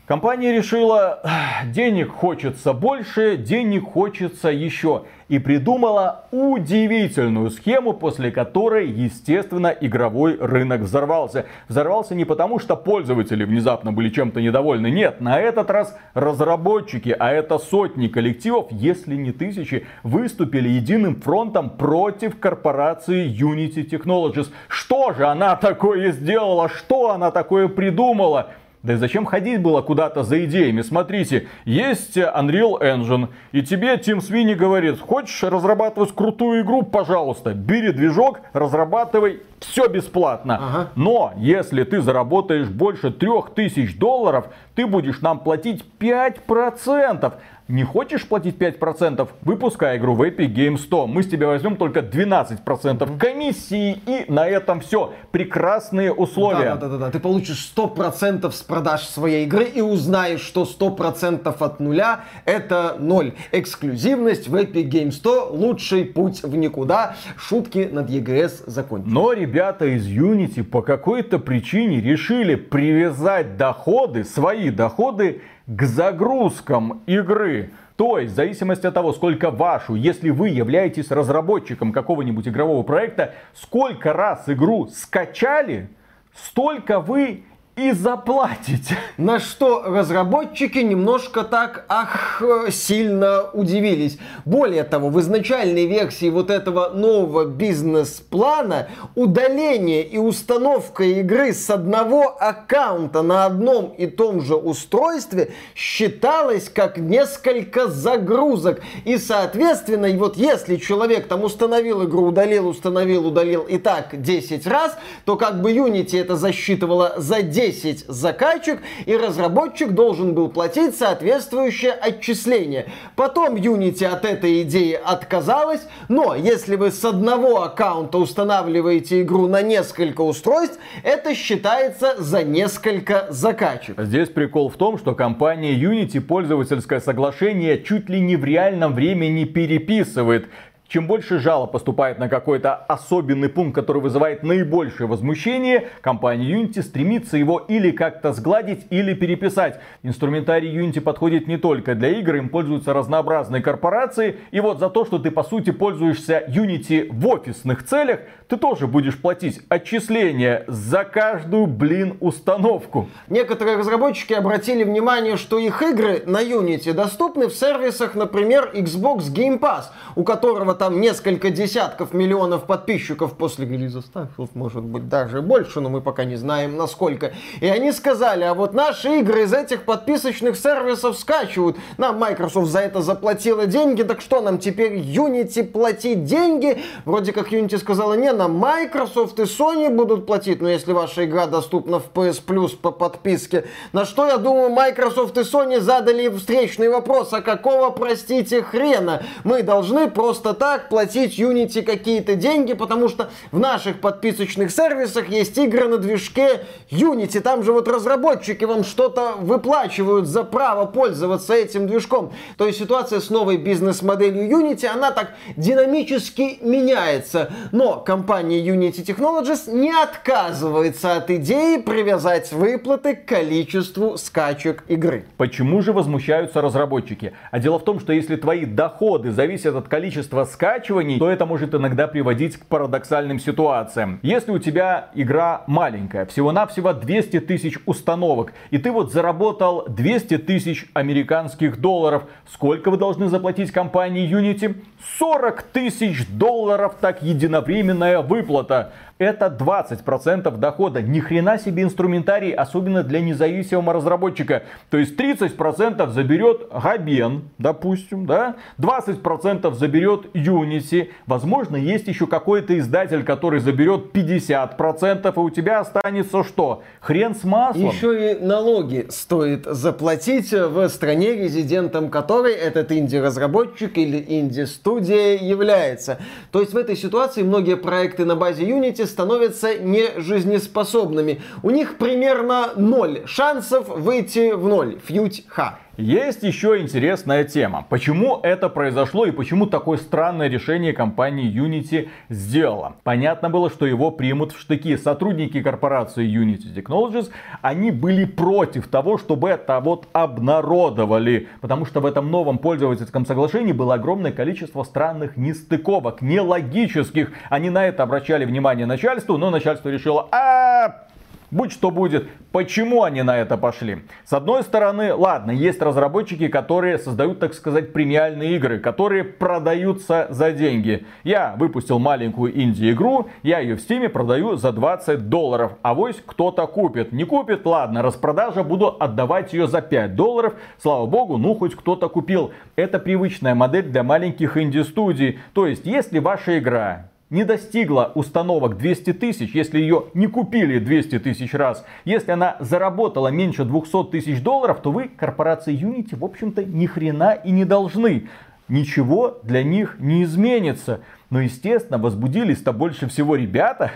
Компания 0.08 0.52
решила, 0.54 1.20
денег 1.66 2.10
хочется 2.10 2.72
больше, 2.72 3.36
денег 3.36 3.84
хочется 3.92 4.48
еще. 4.48 5.02
И 5.28 5.38
придумала 5.38 6.24
удивительную 6.30 7.50
схему, 7.50 7.92
после 7.92 8.30
которой, 8.30 8.88
естественно, 8.88 9.66
игровой 9.66 10.38
рынок 10.40 10.80
взорвался. 10.80 11.44
Взорвался 11.68 12.14
не 12.14 12.24
потому, 12.24 12.58
что 12.58 12.74
пользователи 12.74 13.44
внезапно 13.44 13.92
были 13.92 14.08
чем-то 14.08 14.40
недовольны. 14.40 14.90
Нет, 14.90 15.20
на 15.20 15.38
этот 15.38 15.70
раз 15.70 15.94
разработчики, 16.14 17.14
а 17.18 17.30
это 17.30 17.58
сотни 17.58 18.08
коллективов, 18.08 18.68
если 18.70 19.14
не 19.14 19.32
тысячи, 19.32 19.86
выступили 20.04 20.70
единым 20.70 21.20
фронтом 21.20 21.68
против 21.68 22.40
корпорации 22.40 23.28
Unity 23.28 23.86
Technologies. 23.86 24.48
Что 24.68 25.12
же 25.12 25.26
она 25.26 25.54
такое 25.56 26.12
сделала? 26.12 26.70
Что 26.70 27.10
она 27.10 27.30
такое 27.30 27.68
придумала? 27.68 28.52
Да 28.88 28.94
и 28.94 28.96
зачем 28.96 29.26
ходить 29.26 29.60
было 29.60 29.82
куда-то 29.82 30.22
за 30.22 30.46
идеями? 30.46 30.80
Смотрите, 30.80 31.46
есть 31.66 32.16
Unreal 32.16 32.80
Engine, 32.80 33.28
и 33.52 33.60
тебе 33.60 33.98
Тим 33.98 34.22
Свини 34.22 34.54
говорит, 34.54 34.98
хочешь 34.98 35.42
разрабатывать 35.42 36.14
крутую 36.14 36.62
игру, 36.62 36.82
пожалуйста, 36.84 37.52
бери 37.52 37.92
движок, 37.92 38.40
разрабатывай, 38.54 39.42
все 39.60 39.88
бесплатно. 39.88 40.54
Ага. 40.56 40.88
Но 40.94 41.34
если 41.36 41.84
ты 41.84 42.00
заработаешь 42.00 42.68
больше 42.68 43.10
3000 43.10 43.98
долларов, 43.98 44.46
ты 44.74 44.86
будешь 44.86 45.20
нам 45.20 45.40
платить 45.40 45.84
5%. 46.00 47.34
Не 47.68 47.84
хочешь 47.84 48.26
платить 48.26 48.56
5%? 48.56 49.28
Выпускай 49.42 49.98
игру 49.98 50.14
в 50.14 50.22
Epic 50.22 50.54
Games 50.54 50.78
100. 50.78 51.06
Мы 51.06 51.22
с 51.22 51.28
тебя 51.28 51.48
возьмем 51.48 51.76
только 51.76 52.00
12% 52.00 53.18
комиссии 53.18 54.00
и 54.06 54.24
на 54.32 54.48
этом 54.48 54.80
все. 54.80 55.12
Прекрасные 55.32 56.10
условия. 56.10 56.76
Да, 56.76 56.76
да, 56.76 56.88
да, 56.88 56.96
да. 56.96 57.10
Ты 57.10 57.20
получишь 57.20 57.70
100% 57.76 58.50
с 58.50 58.62
продаж 58.62 59.02
своей 59.02 59.44
игры 59.44 59.64
и 59.64 59.82
узнаешь, 59.82 60.40
что 60.40 60.62
100% 60.62 61.54
от 61.58 61.78
нуля 61.78 62.24
это 62.46 62.96
ноль. 62.98 63.34
Эксклюзивность 63.52 64.48
в 64.48 64.54
Epic 64.54 64.88
Games 64.88 65.12
100 65.12 65.50
лучший 65.52 66.06
путь 66.06 66.42
в 66.42 66.56
никуда. 66.56 67.16
Шутки 67.36 67.86
над 67.92 68.08
EGS 68.08 68.62
закончены. 68.64 69.12
Но 69.12 69.34
ребята 69.34 69.84
из 69.84 70.06
Unity 70.06 70.64
по 70.64 70.80
какой-то 70.80 71.38
причине 71.38 72.00
решили 72.00 72.54
привязать 72.54 73.58
доходы, 73.58 74.24
свои 74.24 74.70
доходы 74.70 75.42
к 75.68 75.82
загрузкам 75.84 77.02
игры. 77.06 77.72
То 77.96 78.18
есть, 78.18 78.32
в 78.32 78.36
зависимости 78.36 78.86
от 78.86 78.94
того, 78.94 79.12
сколько 79.12 79.50
вашу, 79.50 79.94
если 79.94 80.30
вы 80.30 80.48
являетесь 80.48 81.10
разработчиком 81.10 81.92
какого-нибудь 81.92 82.48
игрового 82.48 82.82
проекта, 82.82 83.34
сколько 83.54 84.12
раз 84.12 84.48
игру 84.48 84.86
скачали, 84.86 85.90
столько 86.34 87.00
вы 87.00 87.44
и 87.78 87.92
заплатите. 87.92 88.98
На 89.16 89.38
что 89.38 89.84
разработчики 89.86 90.78
немножко 90.78 91.44
так, 91.44 91.84
ах, 91.88 92.42
сильно 92.70 93.44
удивились. 93.52 94.18
Более 94.44 94.82
того, 94.82 95.10
в 95.10 95.20
изначальной 95.20 95.86
версии 95.86 96.28
вот 96.28 96.50
этого 96.50 96.88
нового 96.88 97.44
бизнес-плана 97.44 98.88
удаление 99.14 100.02
и 100.02 100.18
установка 100.18 101.04
игры 101.04 101.52
с 101.52 101.70
одного 101.70 102.36
аккаунта 102.40 103.22
на 103.22 103.44
одном 103.44 103.94
и 103.96 104.06
том 104.06 104.40
же 104.40 104.56
устройстве 104.56 105.52
считалось 105.76 106.68
как 106.68 106.98
несколько 106.98 107.86
загрузок. 107.86 108.80
И, 109.04 109.18
соответственно, 109.18 110.08
вот 110.18 110.36
если 110.36 110.76
человек 110.76 111.28
там 111.28 111.44
установил 111.44 112.04
игру, 112.04 112.26
удалил, 112.26 112.66
установил, 112.66 113.28
удалил 113.28 113.62
и 113.62 113.78
так 113.78 114.20
10 114.20 114.66
раз, 114.66 114.98
то 115.24 115.36
как 115.36 115.62
бы 115.62 115.70
Unity 115.72 116.20
это 116.20 116.34
засчитывало 116.34 117.14
за 117.18 117.42
10 117.42 117.67
10 117.68 118.06
закачек, 118.08 118.80
и 119.06 119.16
разработчик 119.16 119.90
должен 119.90 120.34
был 120.34 120.48
платить 120.48 120.96
соответствующее 120.96 121.92
отчисление. 121.92 122.86
Потом 123.16 123.56
Unity 123.56 124.04
от 124.04 124.24
этой 124.24 124.62
идеи 124.62 124.98
отказалась, 125.02 125.86
но 126.08 126.34
если 126.34 126.76
вы 126.76 126.90
с 126.90 127.04
одного 127.04 127.62
аккаунта 127.62 128.18
устанавливаете 128.18 129.22
игру 129.22 129.48
на 129.48 129.62
несколько 129.62 130.22
устройств, 130.22 130.78
это 131.02 131.34
считается 131.34 132.14
за 132.18 132.42
несколько 132.42 133.26
закачек. 133.30 134.00
Здесь 134.00 134.28
прикол 134.28 134.70
в 134.70 134.76
том, 134.76 134.98
что 134.98 135.14
компания 135.14 135.74
Unity 135.74 136.20
пользовательское 136.20 137.00
соглашение 137.00 137.82
чуть 137.82 138.08
ли 138.08 138.20
не 138.20 138.36
в 138.36 138.44
реальном 138.44 138.94
времени 138.94 139.44
переписывает. 139.44 140.48
Чем 140.88 141.06
больше 141.06 141.38
жалоб 141.38 141.72
поступает 141.72 142.18
на 142.18 142.30
какой-то 142.30 142.74
особенный 142.74 143.50
пункт, 143.50 143.74
который 143.74 144.00
вызывает 144.00 144.42
наибольшее 144.42 145.06
возмущение, 145.06 145.88
компания 146.00 146.50
Unity 146.50 146.80
стремится 146.80 147.36
его 147.36 147.58
или 147.58 147.90
как-то 147.90 148.32
сгладить, 148.32 148.86
или 148.88 149.12
переписать. 149.12 149.78
Инструментарий 150.02 150.74
Unity 150.74 151.02
подходит 151.02 151.46
не 151.46 151.58
только 151.58 151.94
для 151.94 152.08
игр, 152.18 152.36
им 152.36 152.48
пользуются 152.48 152.94
разнообразные 152.94 153.60
корпорации. 153.60 154.36
И 154.50 154.60
вот 154.60 154.78
за 154.78 154.88
то, 154.88 155.04
что 155.04 155.18
ты 155.18 155.30
по 155.30 155.42
сути 155.42 155.72
пользуешься 155.72 156.42
Unity 156.48 157.08
в 157.12 157.26
офисных 157.26 157.84
целях, 157.84 158.20
ты 158.48 158.56
тоже 158.56 158.86
будешь 158.86 159.20
платить 159.20 159.60
отчисления 159.68 160.64
за 160.68 161.04
каждую, 161.04 161.66
блин, 161.66 162.16
установку. 162.20 163.10
Некоторые 163.28 163.76
разработчики 163.76 164.32
обратили 164.32 164.84
внимание, 164.84 165.36
что 165.36 165.58
их 165.58 165.82
игры 165.82 166.22
на 166.24 166.42
Unity 166.42 166.94
доступны 166.94 167.48
в 167.48 167.52
сервисах, 167.54 168.14
например, 168.14 168.70
Xbox 168.72 169.30
Game 169.30 169.60
Pass, 169.60 169.88
у 170.16 170.24
которого 170.24 170.77
там 170.78 171.00
несколько 171.00 171.50
десятков 171.50 172.14
миллионов 172.14 172.64
подписчиков 172.64 173.36
после 173.36 173.66
релиза 173.66 173.98
Starfield, 173.98 174.50
может 174.54 174.84
быть 174.84 175.08
даже 175.08 175.42
больше, 175.42 175.80
но 175.80 175.88
мы 175.88 176.00
пока 176.00 176.24
не 176.24 176.36
знаем 176.36 176.76
насколько. 176.76 177.32
И 177.60 177.66
они 177.66 177.92
сказали, 177.92 178.44
а 178.44 178.54
вот 178.54 178.72
наши 178.72 179.18
игры 179.18 179.42
из 179.42 179.52
этих 179.52 179.84
подписочных 179.84 180.56
сервисов 180.56 181.18
скачивают. 181.18 181.76
Нам 181.98 182.18
Microsoft 182.18 182.70
за 182.70 182.80
это 182.80 183.02
заплатила 183.02 183.66
деньги, 183.66 184.02
так 184.02 184.20
что 184.20 184.40
нам 184.40 184.58
теперь 184.58 184.94
Unity 184.98 185.64
платить 185.64 186.24
деньги? 186.24 186.80
Вроде 187.04 187.32
как 187.32 187.52
Unity 187.52 187.78
сказала, 187.78 188.14
не, 188.14 188.32
нам 188.32 188.54
Microsoft 188.56 189.38
и 189.40 189.42
Sony 189.42 189.90
будут 189.90 190.26
платить, 190.26 190.62
но 190.62 190.68
если 190.68 190.92
ваша 190.92 191.24
игра 191.24 191.46
доступна 191.46 191.98
в 191.98 192.10
PS 192.14 192.42
Plus 192.46 192.76
по 192.76 192.92
подписке. 192.92 193.64
На 193.92 194.04
что, 194.04 194.26
я 194.26 194.38
думаю, 194.38 194.70
Microsoft 194.70 195.36
и 195.36 195.40
Sony 195.40 195.80
задали 195.80 196.28
встречный 196.28 196.88
вопрос, 196.88 197.32
а 197.32 197.40
какого, 197.40 197.90
простите, 197.90 198.62
хрена? 198.62 199.24
Мы 199.42 199.62
должны 199.62 200.08
просто 200.08 200.54
так 200.54 200.67
так 200.68 200.90
платить 200.90 201.38
Unity 201.38 201.80
какие-то 201.80 202.34
деньги, 202.34 202.74
потому 202.74 203.08
что 203.08 203.30
в 203.52 203.58
наших 203.58 204.02
подписочных 204.02 204.70
сервисах 204.70 205.30
есть 205.30 205.56
игры 205.56 205.88
на 205.88 205.96
движке 205.96 206.60
Unity. 206.90 207.40
Там 207.40 207.62
же 207.62 207.72
вот 207.72 207.88
разработчики 207.88 208.66
вам 208.66 208.84
что-то 208.84 209.32
выплачивают 209.38 210.26
за 210.26 210.44
право 210.44 210.84
пользоваться 210.84 211.54
этим 211.54 211.86
движком. 211.86 212.34
То 212.58 212.66
есть 212.66 212.78
ситуация 212.78 213.20
с 213.20 213.30
новой 213.30 213.56
бизнес-моделью 213.56 214.46
Unity, 214.46 214.84
она 214.84 215.10
так 215.10 215.30
динамически 215.56 216.58
меняется. 216.60 217.50
Но 217.72 218.00
компания 218.00 218.60
Unity 218.62 219.02
Technologies 219.02 219.72
не 219.72 219.90
отказывается 219.90 221.16
от 221.16 221.30
идеи 221.30 221.78
привязать 221.78 222.52
выплаты 222.52 223.16
к 223.16 223.24
количеству 223.24 224.18
скачек 224.18 224.84
игры. 224.88 225.24
Почему 225.38 225.80
же 225.80 225.94
возмущаются 225.94 226.60
разработчики? 226.60 227.32
А 227.52 227.58
дело 227.58 227.78
в 227.78 227.84
том, 227.84 228.00
что 228.00 228.12
если 228.12 228.36
твои 228.36 228.66
доходы 228.66 229.30
зависят 229.30 229.74
от 229.74 229.88
количества 229.88 230.44
скачек, 230.44 230.57
скачиваний, 230.58 231.20
то 231.20 231.30
это 231.30 231.46
может 231.46 231.72
иногда 231.72 232.08
приводить 232.08 232.56
к 232.56 232.66
парадоксальным 232.66 233.38
ситуациям. 233.38 234.18
Если 234.22 234.50
у 234.50 234.58
тебя 234.58 235.10
игра 235.14 235.62
маленькая, 235.68 236.26
всего-навсего 236.26 236.92
200 236.92 237.40
тысяч 237.40 237.78
установок, 237.86 238.52
и 238.70 238.78
ты 238.78 238.90
вот 238.90 239.12
заработал 239.12 239.84
200 239.88 240.38
тысяч 240.38 240.86
американских 240.94 241.80
долларов, 241.80 242.24
сколько 242.50 242.90
вы 242.90 242.96
должны 242.96 243.28
заплатить 243.28 243.70
компании 243.70 244.28
Unity? 244.28 244.82
40 245.20 245.62
тысяч 245.62 246.26
долларов, 246.26 246.96
так 247.00 247.22
единовременная 247.22 248.20
выплата 248.20 248.92
это 249.18 249.46
20% 249.46 250.56
дохода. 250.56 251.02
Ни 251.02 251.20
хрена 251.20 251.58
себе 251.58 251.82
инструментарий, 251.82 252.52
особенно 252.52 253.02
для 253.02 253.20
независимого 253.20 253.94
разработчика. 253.94 254.62
То 254.90 254.98
есть 254.98 255.18
30% 255.18 256.10
заберет 256.10 256.68
Габен, 256.72 257.50
допустим, 257.58 258.26
да? 258.26 258.56
20% 258.78 259.74
заберет 259.74 260.26
Unity. 260.34 261.10
Возможно, 261.26 261.76
есть 261.76 262.06
еще 262.06 262.26
какой-то 262.26 262.78
издатель, 262.78 263.24
который 263.24 263.60
заберет 263.60 264.12
50%, 264.14 265.32
и 265.34 265.38
у 265.38 265.50
тебя 265.50 265.80
останется 265.80 266.44
что? 266.44 266.82
Хрен 267.00 267.34
с 267.34 267.44
маслом. 267.44 267.90
Еще 267.90 268.32
и 268.32 268.38
налоги 268.38 269.06
стоит 269.10 269.64
заплатить 269.66 270.52
в 270.52 270.88
стране, 270.88 271.34
резидентом 271.34 272.10
которой 272.10 272.54
этот 272.54 272.92
инди-разработчик 272.92 273.98
или 273.98 274.24
инди-студия 274.28 275.36
является. 275.36 276.18
То 276.52 276.60
есть 276.60 276.72
в 276.72 276.76
этой 276.76 276.96
ситуации 276.96 277.42
многие 277.42 277.76
проекты 277.76 278.24
на 278.24 278.36
базе 278.36 278.64
Unity 278.64 279.07
становятся 279.08 279.78
нежизнеспособными. 279.78 281.42
У 281.62 281.70
них 281.70 281.98
примерно 281.98 282.72
ноль 282.76 283.22
шансов 283.26 283.88
выйти 283.88 284.52
в 284.52 284.68
ноль. 284.68 284.98
Фьють 285.04 285.44
ха. 285.48 285.78
Есть 285.98 286.44
еще 286.44 286.78
интересная 286.80 287.42
тема. 287.42 287.84
Почему 287.88 288.38
это 288.44 288.68
произошло 288.68 289.26
и 289.26 289.32
почему 289.32 289.66
такое 289.66 289.98
странное 289.98 290.46
решение 290.46 290.92
компании 290.92 291.52
Unity 291.52 292.08
сделала? 292.28 292.94
Понятно 293.02 293.50
было, 293.50 293.68
что 293.68 293.84
его 293.84 294.12
примут 294.12 294.52
в 294.52 294.60
штыки. 294.60 294.96
Сотрудники 294.96 295.60
корпорации 295.60 296.24
Unity 296.24 296.72
Technologies, 296.72 297.30
они 297.62 297.90
были 297.90 298.26
против 298.26 298.86
того, 298.86 299.18
чтобы 299.18 299.48
это 299.48 299.80
вот 299.80 300.06
обнародовали. 300.12 301.48
Потому 301.60 301.84
что 301.84 301.98
в 301.98 302.06
этом 302.06 302.30
новом 302.30 302.58
пользовательском 302.58 303.26
соглашении 303.26 303.72
было 303.72 303.94
огромное 303.94 304.30
количество 304.30 304.84
странных 304.84 305.36
нестыковок, 305.36 306.22
нелогических. 306.22 307.32
Они 307.50 307.70
на 307.70 307.84
это 307.84 308.04
обращали 308.04 308.44
внимание 308.44 308.86
начальству, 308.86 309.36
но 309.36 309.50
начальство 309.50 309.88
решило, 309.88 310.28
а 310.30 311.07
Будь 311.50 311.72
что 311.72 311.90
будет, 311.90 312.28
почему 312.52 313.04
они 313.04 313.22
на 313.22 313.38
это 313.38 313.56
пошли? 313.56 314.02
С 314.26 314.34
одной 314.34 314.62
стороны, 314.62 315.14
ладно, 315.14 315.50
есть 315.50 315.80
разработчики, 315.80 316.48
которые 316.48 316.98
создают, 316.98 317.38
так 317.38 317.54
сказать, 317.54 317.94
премиальные 317.94 318.56
игры, 318.56 318.78
которые 318.78 319.24
продаются 319.24 320.26
за 320.28 320.52
деньги. 320.52 321.06
Я 321.24 321.54
выпустил 321.56 321.98
маленькую 321.98 322.60
инди-игру, 322.60 323.28
я 323.42 323.60
ее 323.60 323.76
в 323.76 323.80
стиме 323.80 324.10
продаю 324.10 324.56
за 324.56 324.72
20 324.72 325.30
долларов. 325.30 325.72
А 325.80 325.94
вось 325.94 326.22
кто-то 326.26 326.66
купит. 326.66 327.12
Не 327.12 327.24
купит, 327.24 327.64
ладно, 327.64 328.02
распродажа, 328.02 328.62
буду 328.62 328.94
отдавать 329.00 329.54
ее 329.54 329.68
за 329.68 329.80
5 329.80 330.14
долларов. 330.14 330.52
Слава 330.76 331.06
богу, 331.06 331.38
ну 331.38 331.54
хоть 331.54 331.74
кто-то 331.74 332.10
купил. 332.10 332.52
Это 332.76 332.98
привычная 332.98 333.54
модель 333.54 333.88
для 333.88 334.02
маленьких 334.02 334.58
инди-студий. 334.58 335.38
То 335.54 335.66
есть, 335.66 335.86
если 335.86 336.18
ваша 336.18 336.58
игра 336.58 337.08
не 337.30 337.44
достигла 337.44 338.12
установок 338.14 338.78
200 338.78 339.12
тысяч, 339.14 339.54
если 339.54 339.78
ее 339.78 340.06
не 340.14 340.26
купили 340.26 340.78
200 340.78 341.18
тысяч 341.20 341.54
раз, 341.54 341.84
если 342.04 342.32
она 342.32 342.56
заработала 342.60 343.28
меньше 343.28 343.64
200 343.64 344.10
тысяч 344.10 344.42
долларов, 344.42 344.80
то 344.80 344.90
вы, 344.90 345.08
корпорации 345.08 345.78
Unity, 345.78 346.16
в 346.16 346.24
общем-то, 346.24 346.64
ни 346.64 346.86
хрена 346.86 347.32
и 347.32 347.50
не 347.50 347.64
должны. 347.64 348.28
Ничего 348.68 349.38
для 349.42 349.62
них 349.62 349.96
не 349.98 350.24
изменится. 350.24 351.00
Но, 351.30 351.40
естественно, 351.40 351.98
возбудились-то 351.98 352.72
больше 352.72 353.08
всего 353.08 353.34
ребята, 353.36 353.90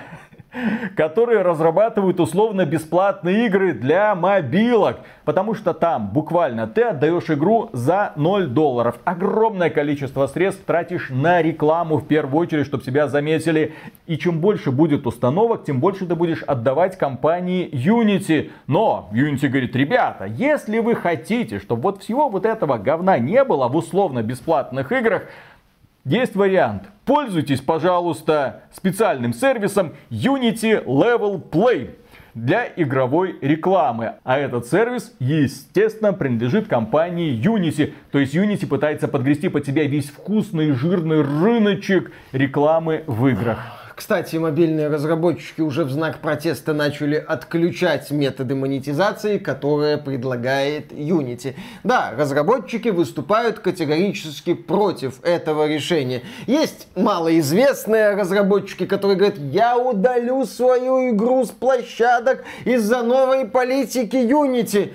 которые 0.96 1.42
разрабатывают 1.42 2.20
условно 2.20 2.66
бесплатные 2.66 3.46
игры 3.46 3.72
для 3.72 4.14
мобилок. 4.14 4.98
Потому 5.24 5.54
что 5.54 5.72
там 5.72 6.08
буквально 6.08 6.66
ты 6.66 6.82
отдаешь 6.82 7.30
игру 7.30 7.70
за 7.72 8.12
0 8.16 8.48
долларов. 8.48 8.96
Огромное 9.04 9.70
количество 9.70 10.26
средств 10.26 10.64
тратишь 10.64 11.10
на 11.10 11.40
рекламу 11.40 11.98
в 11.98 12.06
первую 12.06 12.42
очередь, 12.42 12.66
чтобы 12.66 12.84
себя 12.84 13.08
заметили. 13.08 13.74
И 14.06 14.18
чем 14.18 14.40
больше 14.40 14.72
будет 14.72 15.06
установок, 15.06 15.64
тем 15.64 15.80
больше 15.80 16.06
ты 16.06 16.14
будешь 16.14 16.42
отдавать 16.42 16.98
компании 16.98 17.70
Unity. 17.72 18.50
Но 18.66 19.08
Unity 19.12 19.48
говорит, 19.48 19.76
ребята, 19.76 20.24
если 20.24 20.80
вы 20.80 20.96
хотите, 20.96 21.60
чтобы 21.60 21.82
вот 21.82 22.02
всего 22.02 22.28
вот 22.28 22.44
этого 22.44 22.78
говна 22.78 23.18
не 23.18 23.44
было 23.44 23.68
в 23.68 23.76
условно 23.76 24.22
бесплатных 24.22 24.90
играх, 24.90 25.22
есть 26.04 26.34
вариант. 26.34 26.84
Пользуйтесь, 27.04 27.60
пожалуйста, 27.60 28.62
специальным 28.72 29.32
сервисом 29.32 29.94
Unity 30.10 30.84
Level 30.84 31.42
Play 31.48 31.96
для 32.34 32.66
игровой 32.76 33.36
рекламы. 33.40 34.14
А 34.24 34.38
этот 34.38 34.66
сервис, 34.66 35.14
естественно, 35.18 36.12
принадлежит 36.12 36.68
компании 36.68 37.38
Unity. 37.38 37.92
То 38.10 38.18
есть 38.18 38.34
Unity 38.34 38.66
пытается 38.66 39.08
подгрести 39.08 39.48
под 39.48 39.66
себя 39.66 39.84
весь 39.84 40.10
вкусный 40.10 40.72
жирный 40.72 41.22
рыночек 41.22 42.12
рекламы 42.32 43.04
в 43.06 43.26
играх. 43.26 43.81
Кстати, 44.02 44.34
мобильные 44.34 44.88
разработчики 44.88 45.60
уже 45.60 45.84
в 45.84 45.90
знак 45.92 46.18
протеста 46.18 46.72
начали 46.74 47.14
отключать 47.14 48.10
методы 48.10 48.56
монетизации, 48.56 49.38
которые 49.38 49.96
предлагает 49.96 50.90
Unity. 50.90 51.54
Да, 51.84 52.12
разработчики 52.18 52.88
выступают 52.88 53.60
категорически 53.60 54.54
против 54.54 55.22
этого 55.22 55.68
решения. 55.68 56.22
Есть 56.48 56.88
малоизвестные 56.96 58.16
разработчики, 58.16 58.86
которые 58.86 59.16
говорят, 59.16 59.38
я 59.38 59.78
удалю 59.78 60.46
свою 60.46 61.10
игру 61.10 61.44
с 61.44 61.50
площадок 61.50 62.42
из-за 62.64 63.04
новой 63.04 63.44
политики 63.46 64.16
Unity. 64.16 64.94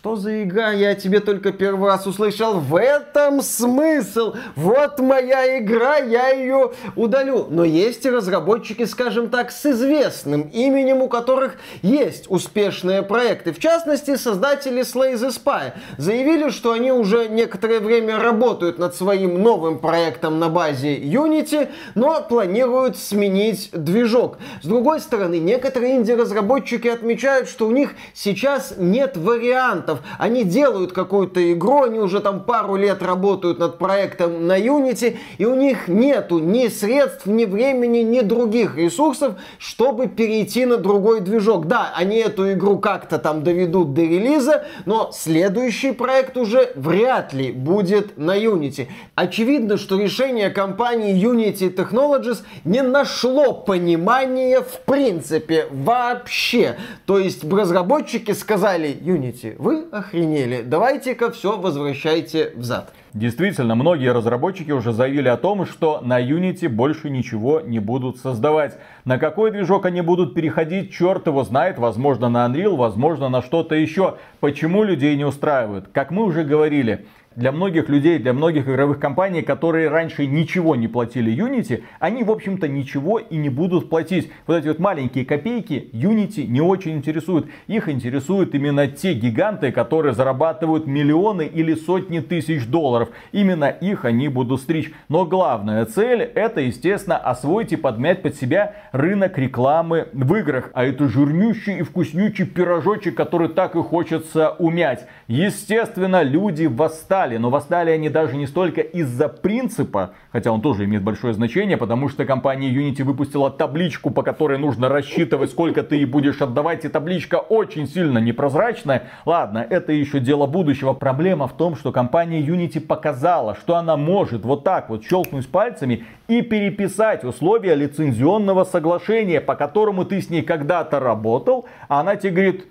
Что 0.00 0.16
за 0.16 0.44
игра? 0.44 0.70
Я 0.70 0.94
тебе 0.94 1.20
только 1.20 1.52
первый 1.52 1.90
раз 1.90 2.06
услышал. 2.06 2.58
В 2.58 2.74
этом 2.74 3.42
смысл. 3.42 4.32
Вот 4.56 4.98
моя 4.98 5.58
игра, 5.58 5.98
я 5.98 6.30
ее 6.30 6.72
удалю. 6.96 7.48
Но 7.50 7.64
есть 7.64 8.06
и 8.06 8.10
разработчики, 8.10 8.86
скажем 8.86 9.28
так, 9.28 9.50
с 9.50 9.66
известным 9.66 10.48
именем, 10.54 11.02
у 11.02 11.08
которых 11.10 11.56
есть 11.82 12.30
успешные 12.30 13.02
проекты. 13.02 13.52
В 13.52 13.58
частности, 13.58 14.16
создатели 14.16 14.80
Slay 14.80 15.16
the 15.16 15.28
Spy 15.28 15.74
заявили, 15.98 16.48
что 16.48 16.72
они 16.72 16.92
уже 16.92 17.28
некоторое 17.28 17.80
время 17.80 18.18
работают 18.18 18.78
над 18.78 18.94
своим 18.94 19.42
новым 19.42 19.80
проектом 19.80 20.38
на 20.38 20.48
базе 20.48 20.96
Unity, 20.96 21.68
но 21.94 22.22
планируют 22.22 22.96
сменить 22.96 23.68
движок. 23.74 24.38
С 24.62 24.66
другой 24.66 25.00
стороны, 25.00 25.38
некоторые 25.38 25.96
инди-разработчики 25.96 26.88
отмечают, 26.88 27.50
что 27.50 27.66
у 27.66 27.70
них 27.70 27.90
сейчас 28.14 28.72
нет 28.78 29.18
вариантов 29.18 29.89
фанатов. 29.90 30.00
Они 30.18 30.44
делают 30.44 30.92
какую-то 30.92 31.52
игру, 31.52 31.82
они 31.82 31.98
уже 31.98 32.20
там 32.20 32.44
пару 32.44 32.76
лет 32.76 33.02
работают 33.02 33.58
над 33.58 33.78
проектом 33.78 34.46
на 34.46 34.58
Unity, 34.58 35.16
и 35.38 35.44
у 35.44 35.54
них 35.54 35.88
нету 35.88 36.38
ни 36.38 36.68
средств, 36.68 37.26
ни 37.26 37.44
времени, 37.44 37.98
ни 37.98 38.20
других 38.20 38.76
ресурсов, 38.76 39.34
чтобы 39.58 40.06
перейти 40.06 40.66
на 40.66 40.76
другой 40.76 41.20
движок. 41.20 41.66
Да, 41.66 41.92
они 41.94 42.16
эту 42.16 42.52
игру 42.52 42.78
как-то 42.78 43.18
там 43.18 43.42
доведут 43.42 43.94
до 43.94 44.02
релиза, 44.02 44.64
но 44.86 45.10
следующий 45.12 45.92
проект 45.92 46.36
уже 46.36 46.72
вряд 46.74 47.32
ли 47.32 47.52
будет 47.52 48.18
на 48.18 48.36
Unity. 48.36 48.88
Очевидно, 49.14 49.76
что 49.76 49.98
решение 49.98 50.50
компании 50.50 51.14
Unity 51.14 51.74
Technologies 51.74 52.38
не 52.64 52.82
нашло 52.82 53.52
понимания 53.52 54.60
в 54.60 54.80
принципе 54.84 55.66
вообще. 55.70 56.76
То 57.06 57.18
есть 57.18 57.44
разработчики 57.50 58.32
сказали, 58.32 58.96
Unity, 59.00 59.56
вы 59.58 59.79
охренели. 59.92 60.62
Давайте-ка 60.62 61.30
все 61.30 61.58
возвращайте 61.58 62.52
взад. 62.54 62.92
Действительно, 63.12 63.74
многие 63.74 64.12
разработчики 64.12 64.70
уже 64.70 64.92
заявили 64.92 65.28
о 65.28 65.36
том, 65.36 65.66
что 65.66 66.00
на 66.00 66.20
Unity 66.22 66.68
больше 66.68 67.10
ничего 67.10 67.60
не 67.60 67.80
будут 67.80 68.18
создавать. 68.18 68.78
На 69.04 69.18
какой 69.18 69.50
движок 69.50 69.86
они 69.86 70.00
будут 70.00 70.34
переходить, 70.34 70.92
черт 70.92 71.26
его 71.26 71.42
знает. 71.42 71.78
Возможно 71.78 72.28
на 72.28 72.46
Unreal, 72.46 72.76
возможно 72.76 73.28
на 73.28 73.42
что-то 73.42 73.74
еще. 73.74 74.16
Почему 74.38 74.84
людей 74.84 75.16
не 75.16 75.24
устраивают? 75.24 75.88
Как 75.92 76.10
мы 76.10 76.24
уже 76.24 76.44
говорили, 76.44 77.06
для 77.40 77.52
многих 77.52 77.88
людей, 77.88 78.18
для 78.18 78.34
многих 78.34 78.68
игровых 78.68 79.00
компаний, 79.00 79.40
которые 79.40 79.88
раньше 79.88 80.26
ничего 80.26 80.76
не 80.76 80.88
платили 80.88 81.32
Unity, 81.32 81.84
они, 81.98 82.22
в 82.22 82.30
общем-то, 82.30 82.68
ничего 82.68 83.18
и 83.18 83.36
не 83.36 83.48
будут 83.48 83.88
платить. 83.88 84.30
Вот 84.46 84.56
эти 84.56 84.68
вот 84.68 84.78
маленькие 84.78 85.24
копейки 85.24 85.88
Unity 85.94 86.46
не 86.46 86.60
очень 86.60 86.98
интересуют. 86.98 87.46
Их 87.66 87.88
интересуют 87.88 88.54
именно 88.54 88.86
те 88.88 89.14
гиганты, 89.14 89.72
которые 89.72 90.12
зарабатывают 90.12 90.86
миллионы 90.86 91.46
или 91.46 91.74
сотни 91.74 92.20
тысяч 92.20 92.66
долларов. 92.66 93.08
Именно 93.32 93.70
их 93.70 94.04
они 94.04 94.28
будут 94.28 94.60
стричь. 94.60 94.92
Но 95.08 95.24
главная 95.24 95.86
цель 95.86 96.20
это, 96.20 96.60
естественно, 96.60 97.16
освоить 97.16 97.72
и 97.72 97.76
подмять 97.76 98.20
под 98.20 98.36
себя 98.36 98.74
рынок 98.92 99.38
рекламы 99.38 100.08
в 100.12 100.34
играх. 100.34 100.70
А 100.74 100.84
это 100.84 101.08
жирнющий 101.08 101.78
и 101.78 101.82
вкуснючий 101.84 102.44
пирожочек, 102.44 103.14
который 103.14 103.48
так 103.48 103.76
и 103.76 103.82
хочется 103.82 104.50
умять. 104.50 105.06
Естественно, 105.26 106.22
люди 106.22 106.66
восстали 106.66 107.29
восстали, 107.30 107.36
но 107.36 107.50
восстали 107.50 107.90
они 107.90 108.08
даже 108.08 108.36
не 108.36 108.46
столько 108.46 108.80
из-за 108.80 109.28
принципа, 109.28 110.10
хотя 110.32 110.50
он 110.50 110.60
тоже 110.60 110.84
имеет 110.84 111.02
большое 111.02 111.34
значение, 111.34 111.76
потому 111.76 112.08
что 112.08 112.24
компания 112.24 112.70
Unity 112.70 113.04
выпустила 113.04 113.50
табличку, 113.50 114.10
по 114.10 114.22
которой 114.22 114.58
нужно 114.58 114.88
рассчитывать, 114.88 115.50
сколько 115.50 115.82
ты 115.82 115.96
ей 115.96 116.06
будешь 116.06 116.42
отдавать, 116.42 116.84
и 116.84 116.88
табличка 116.88 117.36
очень 117.36 117.86
сильно 117.86 118.18
непрозрачная. 118.18 119.02
Ладно, 119.26 119.66
это 119.68 119.92
еще 119.92 120.20
дело 120.20 120.46
будущего. 120.46 120.92
Проблема 120.94 121.46
в 121.46 121.52
том, 121.52 121.76
что 121.76 121.92
компания 121.92 122.40
Unity 122.40 122.80
показала, 122.80 123.54
что 123.54 123.76
она 123.76 123.96
может 123.96 124.44
вот 124.44 124.64
так 124.64 124.90
вот 124.90 125.04
щелкнуть 125.04 125.48
пальцами 125.48 126.04
и 126.28 126.42
переписать 126.42 127.24
условия 127.24 127.74
лицензионного 127.74 128.64
соглашения, 128.64 129.40
по 129.40 129.54
которому 129.54 130.04
ты 130.04 130.20
с 130.20 130.30
ней 130.30 130.42
когда-то 130.42 131.00
работал, 131.00 131.66
а 131.88 132.00
она 132.00 132.16
тебе 132.16 132.32
говорит, 132.32 132.66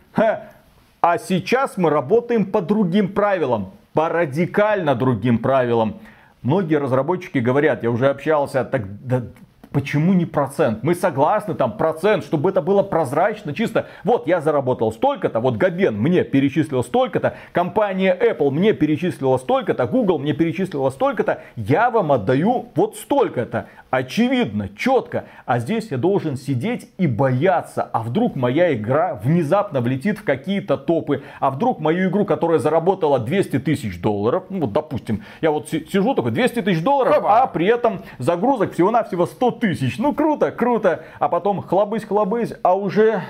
а 1.01 1.17
сейчас 1.17 1.77
мы 1.77 1.89
работаем 1.89 2.45
по 2.45 2.61
другим 2.61 3.09
правилам 3.09 3.71
по 3.93 4.09
радикально 4.09 4.95
другим 4.95 5.39
правилам. 5.39 5.99
Многие 6.41 6.75
разработчики 6.75 7.39
говорят, 7.39 7.83
я 7.83 7.91
уже 7.91 8.07
общался, 8.07 8.63
так 8.63 9.05
да, 9.05 9.23
Почему 9.71 10.13
не 10.13 10.25
процент? 10.25 10.81
Мы 10.81 10.95
согласны, 10.95 11.53
там, 11.53 11.77
процент, 11.77 12.23
чтобы 12.23 12.49
это 12.49 12.61
было 12.61 12.81
прозрачно, 12.81 13.53
чисто. 13.53 13.85
Вот 14.03 14.25
я 14.25 14.41
заработал 14.41 14.91
столько-то, 14.91 15.39
вот 15.39 15.57
Габен 15.57 15.95
мне 15.95 16.23
перечислил 16.23 16.83
столько-то, 16.83 17.35
компания 17.51 18.17
Apple 18.19 18.49
мне 18.49 18.73
перечислила 18.73 19.37
столько-то, 19.37 19.85
Google 19.85 20.17
мне 20.17 20.33
перечислила 20.33 20.89
столько-то, 20.89 21.43
я 21.55 21.91
вам 21.91 22.11
отдаю 22.11 22.69
вот 22.73 22.97
столько-то. 22.97 23.67
Очевидно, 23.91 24.69
четко. 24.77 25.25
А 25.45 25.57
здесь 25.59 25.89
я 25.89 25.97
должен 25.97 26.35
сидеть 26.37 26.89
и 26.97 27.07
бояться. 27.07 27.81
А 27.81 28.03
вдруг 28.03 28.35
моя 28.35 28.73
игра 28.75 29.15
внезапно 29.15 29.81
влетит 29.81 30.19
в 30.19 30.23
какие-то 30.23 30.77
топы. 30.77 31.23
А 31.39 31.49
вдруг 31.49 31.79
мою 31.79 32.09
игру, 32.09 32.23
которая 32.23 32.59
заработала 32.59 33.17
200 33.19 33.59
тысяч 33.59 33.99
долларов, 33.99 34.43
ну 34.49 34.61
вот 34.61 34.73
допустим, 34.73 35.23
я 35.41 35.49
вот 35.49 35.69
сижу 35.69 36.13
такой 36.13 36.31
200 36.31 36.61
тысяч 36.61 36.83
долларов, 36.83 37.23
а 37.25 37.47
при 37.47 37.65
этом 37.65 38.01
загрузок 38.19 38.73
всего-навсего 38.73 39.25
100 39.25 39.51
тысяч. 39.59 39.97
Ну 39.97 40.13
круто, 40.13 40.51
круто. 40.51 41.05
А 41.19 41.29
потом 41.29 41.61
хлобысь-хлобысь, 41.61 42.55
а 42.63 42.75
уже 42.75 43.23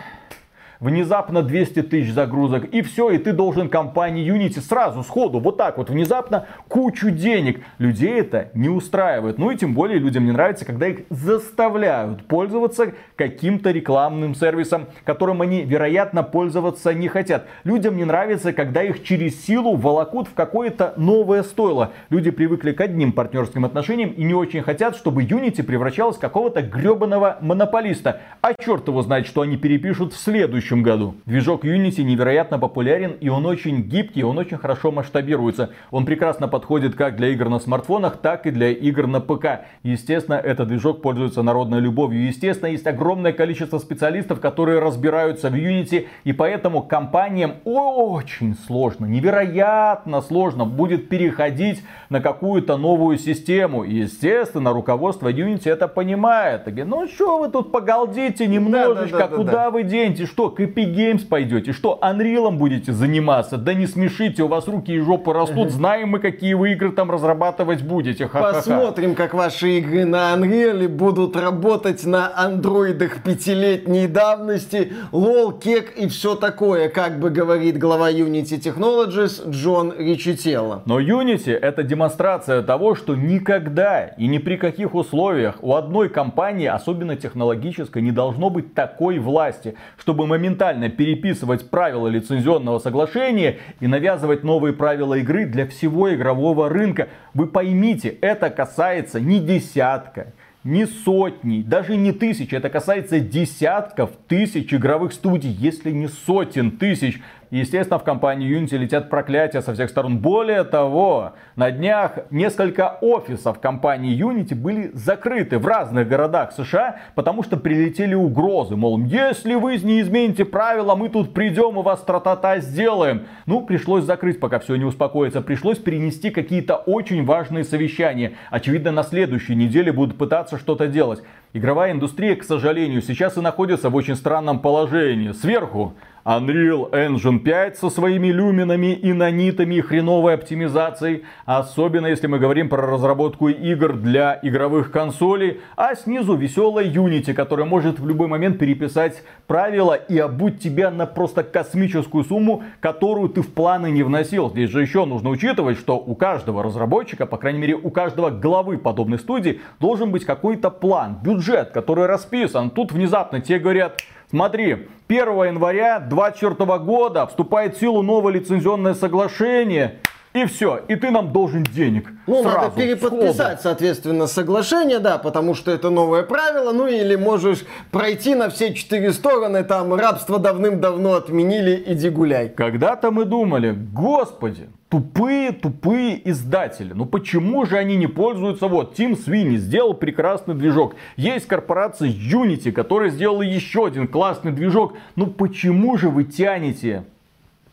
внезапно 0.80 1.44
200 1.44 1.84
тысяч 1.84 2.12
загрузок, 2.14 2.66
и 2.66 2.82
все, 2.82 3.10
и 3.10 3.18
ты 3.18 3.34
должен 3.34 3.70
компании 3.70 4.26
Unity 4.26 4.62
сразу, 4.62 5.04
сходу, 5.04 5.40
вот 5.40 5.58
так 5.58 5.78
вот, 5.78 5.90
внезапно 5.90 6.48
кучу 6.68 7.12
денег. 7.12 7.62
Людей 7.78 8.20
это 8.20 8.50
не 8.54 8.70
устраивает. 8.70 9.38
Ну 9.38 9.52
и 9.52 9.58
тем 9.58 9.74
более 9.74 10.00
людям 10.00 10.26
не 10.26 10.32
нравится, 10.32 10.66
когда 10.66 10.88
их 10.88 11.02
заставляют 11.10 12.26
пользоваться 12.26 12.94
каким-то 13.16 13.72
рекламным 13.72 14.36
сервисом, 14.36 14.88
которым 15.04 15.42
они, 15.42 15.64
вероятно, 15.64 16.24
пользоваться 16.24 16.94
не 16.94 17.08
хотят. 17.08 17.48
Людям 17.64 17.98
не 17.98 18.06
нравится, 18.06 18.54
когда 18.54 18.84
их 18.84 19.04
через 19.04 19.44
силу 19.44 19.76
волокут 19.76 20.28
в 20.28 20.34
какое-то 20.34 20.94
новое 20.98 21.44
стойло. 21.44 21.92
Люди 22.10 22.32
привыкли 22.32 22.72
к 22.72 22.82
одним 22.82 23.12
партнерским 23.12 23.66
отношениям 23.66 24.12
и 24.12 24.24
не 24.24 24.34
очень 24.34 24.62
хотят, 24.62 24.96
чтобы 24.96 25.24
Unity 25.24 25.64
превращалась 25.64 26.18
в 26.18 26.20
какого-то 26.20 26.62
гребаного 26.62 27.38
монополиста. 27.42 28.22
А 28.42 28.54
черт 28.54 28.88
его 28.88 29.02
знает, 29.02 29.28
что 29.28 29.42
они 29.42 29.58
перепишут 29.58 30.14
в 30.14 30.18
следующем 30.18 30.69
следующем 30.70 30.84
году. 30.84 31.16
Движок 31.26 31.66
Unity 31.66 32.04
невероятно 32.04 32.60
популярен 32.60 33.16
и 33.20 33.30
он 33.30 33.46
очень 33.46 33.82
гибкий, 33.82 34.24
он 34.24 34.38
очень 34.38 34.58
хорошо 34.58 34.92
масштабируется. 34.92 35.72
Он 35.92 36.06
прекрасно 36.06 36.48
подходит 36.48 36.96
как 36.96 37.16
для 37.16 37.30
игр 37.30 37.50
на 37.50 37.60
смартфонах, 37.60 38.18
так 38.18 38.46
и 38.46 38.52
для 38.52 38.70
игр 38.70 39.08
на 39.08 39.20
ПК. 39.20 39.66
Естественно, 39.84 40.36
этот 40.36 40.68
движок 40.68 41.02
пользуется 41.02 41.44
народной 41.44 41.80
любовью. 41.80 42.28
Естественно, 42.28 42.70
есть 42.70 42.88
огромное 42.88 43.34
количество 43.34 43.80
специалистов, 43.80 44.40
которые 44.40 44.80
разбираются 44.80 45.50
в 45.50 45.56
Unity, 45.56 46.08
и 46.24 46.34
поэтому 46.34 46.84
компаниям 46.84 47.56
очень 47.66 48.56
сложно, 48.68 49.06
невероятно 49.06 50.22
сложно 50.22 50.66
будет 50.66 51.10
переходить 51.10 51.84
на 52.10 52.22
какую-то 52.22 52.78
новую 52.78 53.18
систему. 53.18 53.84
естественно, 53.84 54.72
руководство 54.74 55.32
Unity 55.32 55.70
это 55.70 55.88
понимает. 55.88 56.64
Говорит, 56.66 56.86
ну 56.86 57.08
что 57.08 57.40
вы 57.40 57.50
тут 57.50 57.72
погалдите 57.72 58.48
немножечко, 58.48 59.18
да, 59.18 59.28
да, 59.28 59.30
да, 59.30 59.36
куда 59.36 59.52
да. 59.52 59.72
вы 59.72 59.84
денете, 59.84 60.26
что 60.26 60.50
к 60.60 60.62
Epic 60.62 60.94
Games 60.94 61.26
пойдете? 61.26 61.72
Что, 61.72 61.98
Unreal 62.02 62.52
будете 62.52 62.92
заниматься? 62.92 63.58
Да 63.58 63.74
не 63.74 63.88
смешите, 63.88 64.44
у 64.44 64.48
вас 64.48 64.68
руки 64.68 64.92
и 64.92 65.00
жопы 65.00 65.32
растут. 65.32 65.72
Знаем 65.72 66.10
мы, 66.10 66.20
какие 66.20 66.54
вы 66.54 66.74
игры 66.74 66.92
там 66.92 67.10
разрабатывать 67.10 67.82
будете. 67.82 68.28
Ха-ха-ха. 68.28 68.58
Посмотрим, 68.58 69.16
как 69.16 69.34
ваши 69.34 69.78
игры 69.78 70.04
на 70.04 70.36
Unreal 70.36 70.90
будут 70.90 71.38
работать 71.38 72.06
на 72.06 72.30
андроидах 72.36 73.24
пятилетней 73.24 74.08
давности. 74.08 74.92
Лол, 75.14 75.54
кек 75.54 75.94
и 75.96 76.10
все 76.10 76.36
такое, 76.36 76.90
как 76.90 77.20
бы 77.20 77.30
говорит 77.30 77.78
глава 77.78 78.12
Unity 78.12 78.60
Technologies 78.60 79.50
Джон 79.50 79.94
Ричителло. 79.98 80.84
Но 80.86 81.00
Unity 81.00 81.54
это 81.54 81.84
демонстрация 81.84 82.64
того, 82.64 82.96
что 82.96 83.16
никогда 83.16 84.08
и 84.18 84.28
ни 84.28 84.40
при 84.40 84.58
каких 84.58 84.94
условиях 84.94 85.56
у 85.62 85.76
одной 85.76 86.10
компании, 86.10 86.68
особенно 86.68 87.16
технологической, 87.16 88.02
не 88.02 88.12
должно 88.12 88.50
быть 88.50 88.74
такой 88.74 89.20
власти, 89.20 89.76
чтобы 89.98 90.28
моментально 90.28 90.49
моментально 90.50 90.90
переписывать 90.90 91.70
правила 91.70 92.08
лицензионного 92.08 92.80
соглашения 92.80 93.58
и 93.80 93.88
навязывать 93.88 94.44
новые 94.44 94.74
правила 94.74 95.14
игры 95.16 95.46
для 95.46 95.68
всего 95.68 96.14
игрового 96.14 96.70
рынка. 96.70 97.10
Вы 97.34 97.48
поймите, 97.48 98.10
это 98.22 98.50
касается 98.50 99.20
не 99.20 99.40
десятка, 99.40 100.34
не 100.64 100.86
сотни, 100.88 101.62
даже 101.62 101.96
не 101.96 102.12
тысяч, 102.12 102.52
это 102.52 102.70
касается 102.70 103.20
десятков 103.20 104.12
тысяч 104.28 104.74
игровых 104.74 105.14
студий, 105.14 105.52
если 105.52 105.92
не 105.92 106.08
сотен 106.08 106.72
тысяч. 106.72 107.22
Естественно, 107.52 107.98
в 107.98 108.04
компании 108.04 108.48
Unity 108.56 108.78
летят 108.78 109.10
проклятия 109.10 109.62
со 109.62 109.74
всех 109.74 109.90
сторон. 109.90 110.20
Более 110.20 110.64
того, 110.64 111.34
на 111.56 111.72
днях 111.72 112.20
несколько 112.30 112.98
офисов 113.02 113.60
компании 113.60 114.16
Unity 114.16 114.54
были 114.54 114.92
закрыты 114.94 115.58
в 115.58 115.66
разных 115.66 116.08
городах 116.08 116.52
США, 116.52 116.98
потому 117.16 117.42
что 117.42 117.58
прилетели 117.58 118.14
угрозы. 118.14 118.76
Мол, 118.76 119.00
если 119.00 119.56
вы 119.56 119.78
не 119.78 120.02
измените 120.02 120.46
правила, 120.46 120.94
мы 120.94 121.10
тут 121.10 121.34
придем 121.34 121.80
и 121.80 121.82
вас 121.82 122.02
тра-та-та 122.02 122.60
сделаем. 122.60 123.24
Ну, 123.48 123.62
пришлось 123.66 124.04
закрыть, 124.04 124.40
пока 124.40 124.60
все 124.60 124.76
не 124.76 124.86
успокоится. 124.86 125.42
Пришлось 125.42 125.80
перенести 125.80 126.30
какие-то 126.30 126.76
очень 126.76 127.26
важные 127.26 127.64
совещания. 127.64 128.34
Очевидно, 128.52 128.92
на 128.92 129.02
следующей 129.02 129.56
неделе 129.56 129.92
будут 129.92 130.20
пытаться 130.20 130.60
что-то 130.60 130.88
делать. 130.88 131.24
Игровая 131.54 131.94
индустрия, 131.94 132.36
к 132.36 132.44
сожалению, 132.44 133.02
сейчас 133.02 133.38
и 133.38 133.42
находится 133.42 133.90
в 133.90 133.96
очень 133.96 134.16
странном 134.16 134.60
положении. 134.60 135.32
Сверху 135.32 135.96
Unreal 136.30 136.92
Engine 136.92 137.40
5 137.40 137.78
со 137.80 137.90
своими 137.90 138.28
люминами 138.28 138.94
и 138.94 139.14
нанитами 139.14 139.76
и 139.76 139.82
хреновой 139.82 140.36
оптимизацией, 140.36 141.24
особенно 141.48 142.06
если 142.06 142.28
мы 142.28 142.38
говорим 142.38 142.70
про 142.70 142.86
разработку 142.86 143.48
игр 143.48 143.94
для 143.94 144.40
игровых 144.44 144.92
консолей, 144.92 145.60
а 145.76 145.96
снизу 145.96 146.36
веселая 146.36 146.86
Unity, 146.86 147.34
которая 147.34 147.66
может 147.66 148.00
в 148.00 148.08
любой 148.08 148.28
момент 148.28 148.60
переписать 148.60 149.24
правила 149.48 149.96
и 149.96 150.20
обуть 150.20 150.60
тебя 150.60 150.92
на 150.92 151.08
просто 151.08 151.42
космическую 151.42 152.24
сумму, 152.24 152.62
которую 152.80 153.30
ты 153.30 153.42
в 153.42 153.52
планы 153.52 153.90
не 153.90 154.04
вносил. 154.04 154.52
Здесь 154.52 154.70
же 154.70 154.84
еще 154.84 155.06
нужно 155.06 155.32
учитывать, 155.32 155.80
что 155.80 155.98
у 155.98 156.14
каждого 156.14 156.62
разработчика, 156.62 157.26
по 157.26 157.38
крайней 157.38 157.60
мере 157.60 157.74
у 157.74 157.90
каждого 157.90 158.30
главы 158.30 158.78
подобной 158.78 159.18
студии, 159.18 159.62
должен 159.80 160.12
быть 160.12 160.26
какой-то 160.26 160.70
план, 160.70 161.18
бюджет, 161.24 161.72
который 161.72 162.06
расписан. 162.06 162.70
Тут 162.70 162.92
внезапно 162.92 163.42
тебе 163.42 163.58
говорят, 163.58 164.00
Смотри, 164.30 164.88
1 165.08 165.28
января 165.44 166.00
2024 166.00 166.78
года 166.78 167.26
вступает 167.26 167.76
в 167.76 167.80
силу 167.80 168.04
новое 168.04 168.34
лицензионное 168.34 168.94
соглашение. 168.94 170.02
И 170.34 170.46
все, 170.46 170.82
и 170.88 170.96
ты 170.96 171.10
нам 171.10 171.34
должен 171.34 171.64
денег. 171.64 172.08
Ну, 172.28 172.44
сразу, 172.44 172.58
надо 172.58 172.76
переподписать, 172.76 173.62
соответственно, 173.62 174.28
соглашение, 174.28 175.00
да, 175.00 175.18
потому 175.18 175.56
что 175.56 175.72
это 175.72 175.90
новое 175.90 176.22
правило. 176.22 176.72
Ну, 176.72 176.88
или 176.88 177.16
можешь 177.16 177.66
пройти 177.90 178.36
на 178.36 178.50
все 178.52 178.76
четыре 178.76 179.12
стороны, 179.12 179.64
там 179.64 179.92
рабство 179.96 180.38
давным-давно 180.38 181.16
отменили, 181.16 181.84
иди 181.88 182.10
гуляй. 182.10 182.50
Когда-то 182.50 183.10
мы 183.10 183.26
думали, 183.26 183.72
господи, 183.72 184.70
тупые, 184.90 185.52
тупые 185.52 186.30
издатели. 186.30 186.94
Ну 186.94 187.06
почему 187.06 187.66
же 187.66 187.78
они 187.78 187.96
не 187.96 188.08
пользуются? 188.08 188.68
Вот, 188.68 188.94
Тим 188.94 189.18
Свини 189.18 189.58
сделал 189.58 189.96
прекрасный 189.96 190.54
движок. 190.54 190.96
Есть 191.18 191.48
корпорация 191.48 192.10
Unity, 192.10 192.72
которая 192.72 193.10
сделала 193.10 193.42
еще 193.42 193.88
один 193.88 194.08
классный 194.08 194.52
движок. 194.52 194.94
Ну 195.16 195.26
почему 195.26 195.98
же 195.98 196.10
вы 196.10 196.24
тянете 196.24 197.06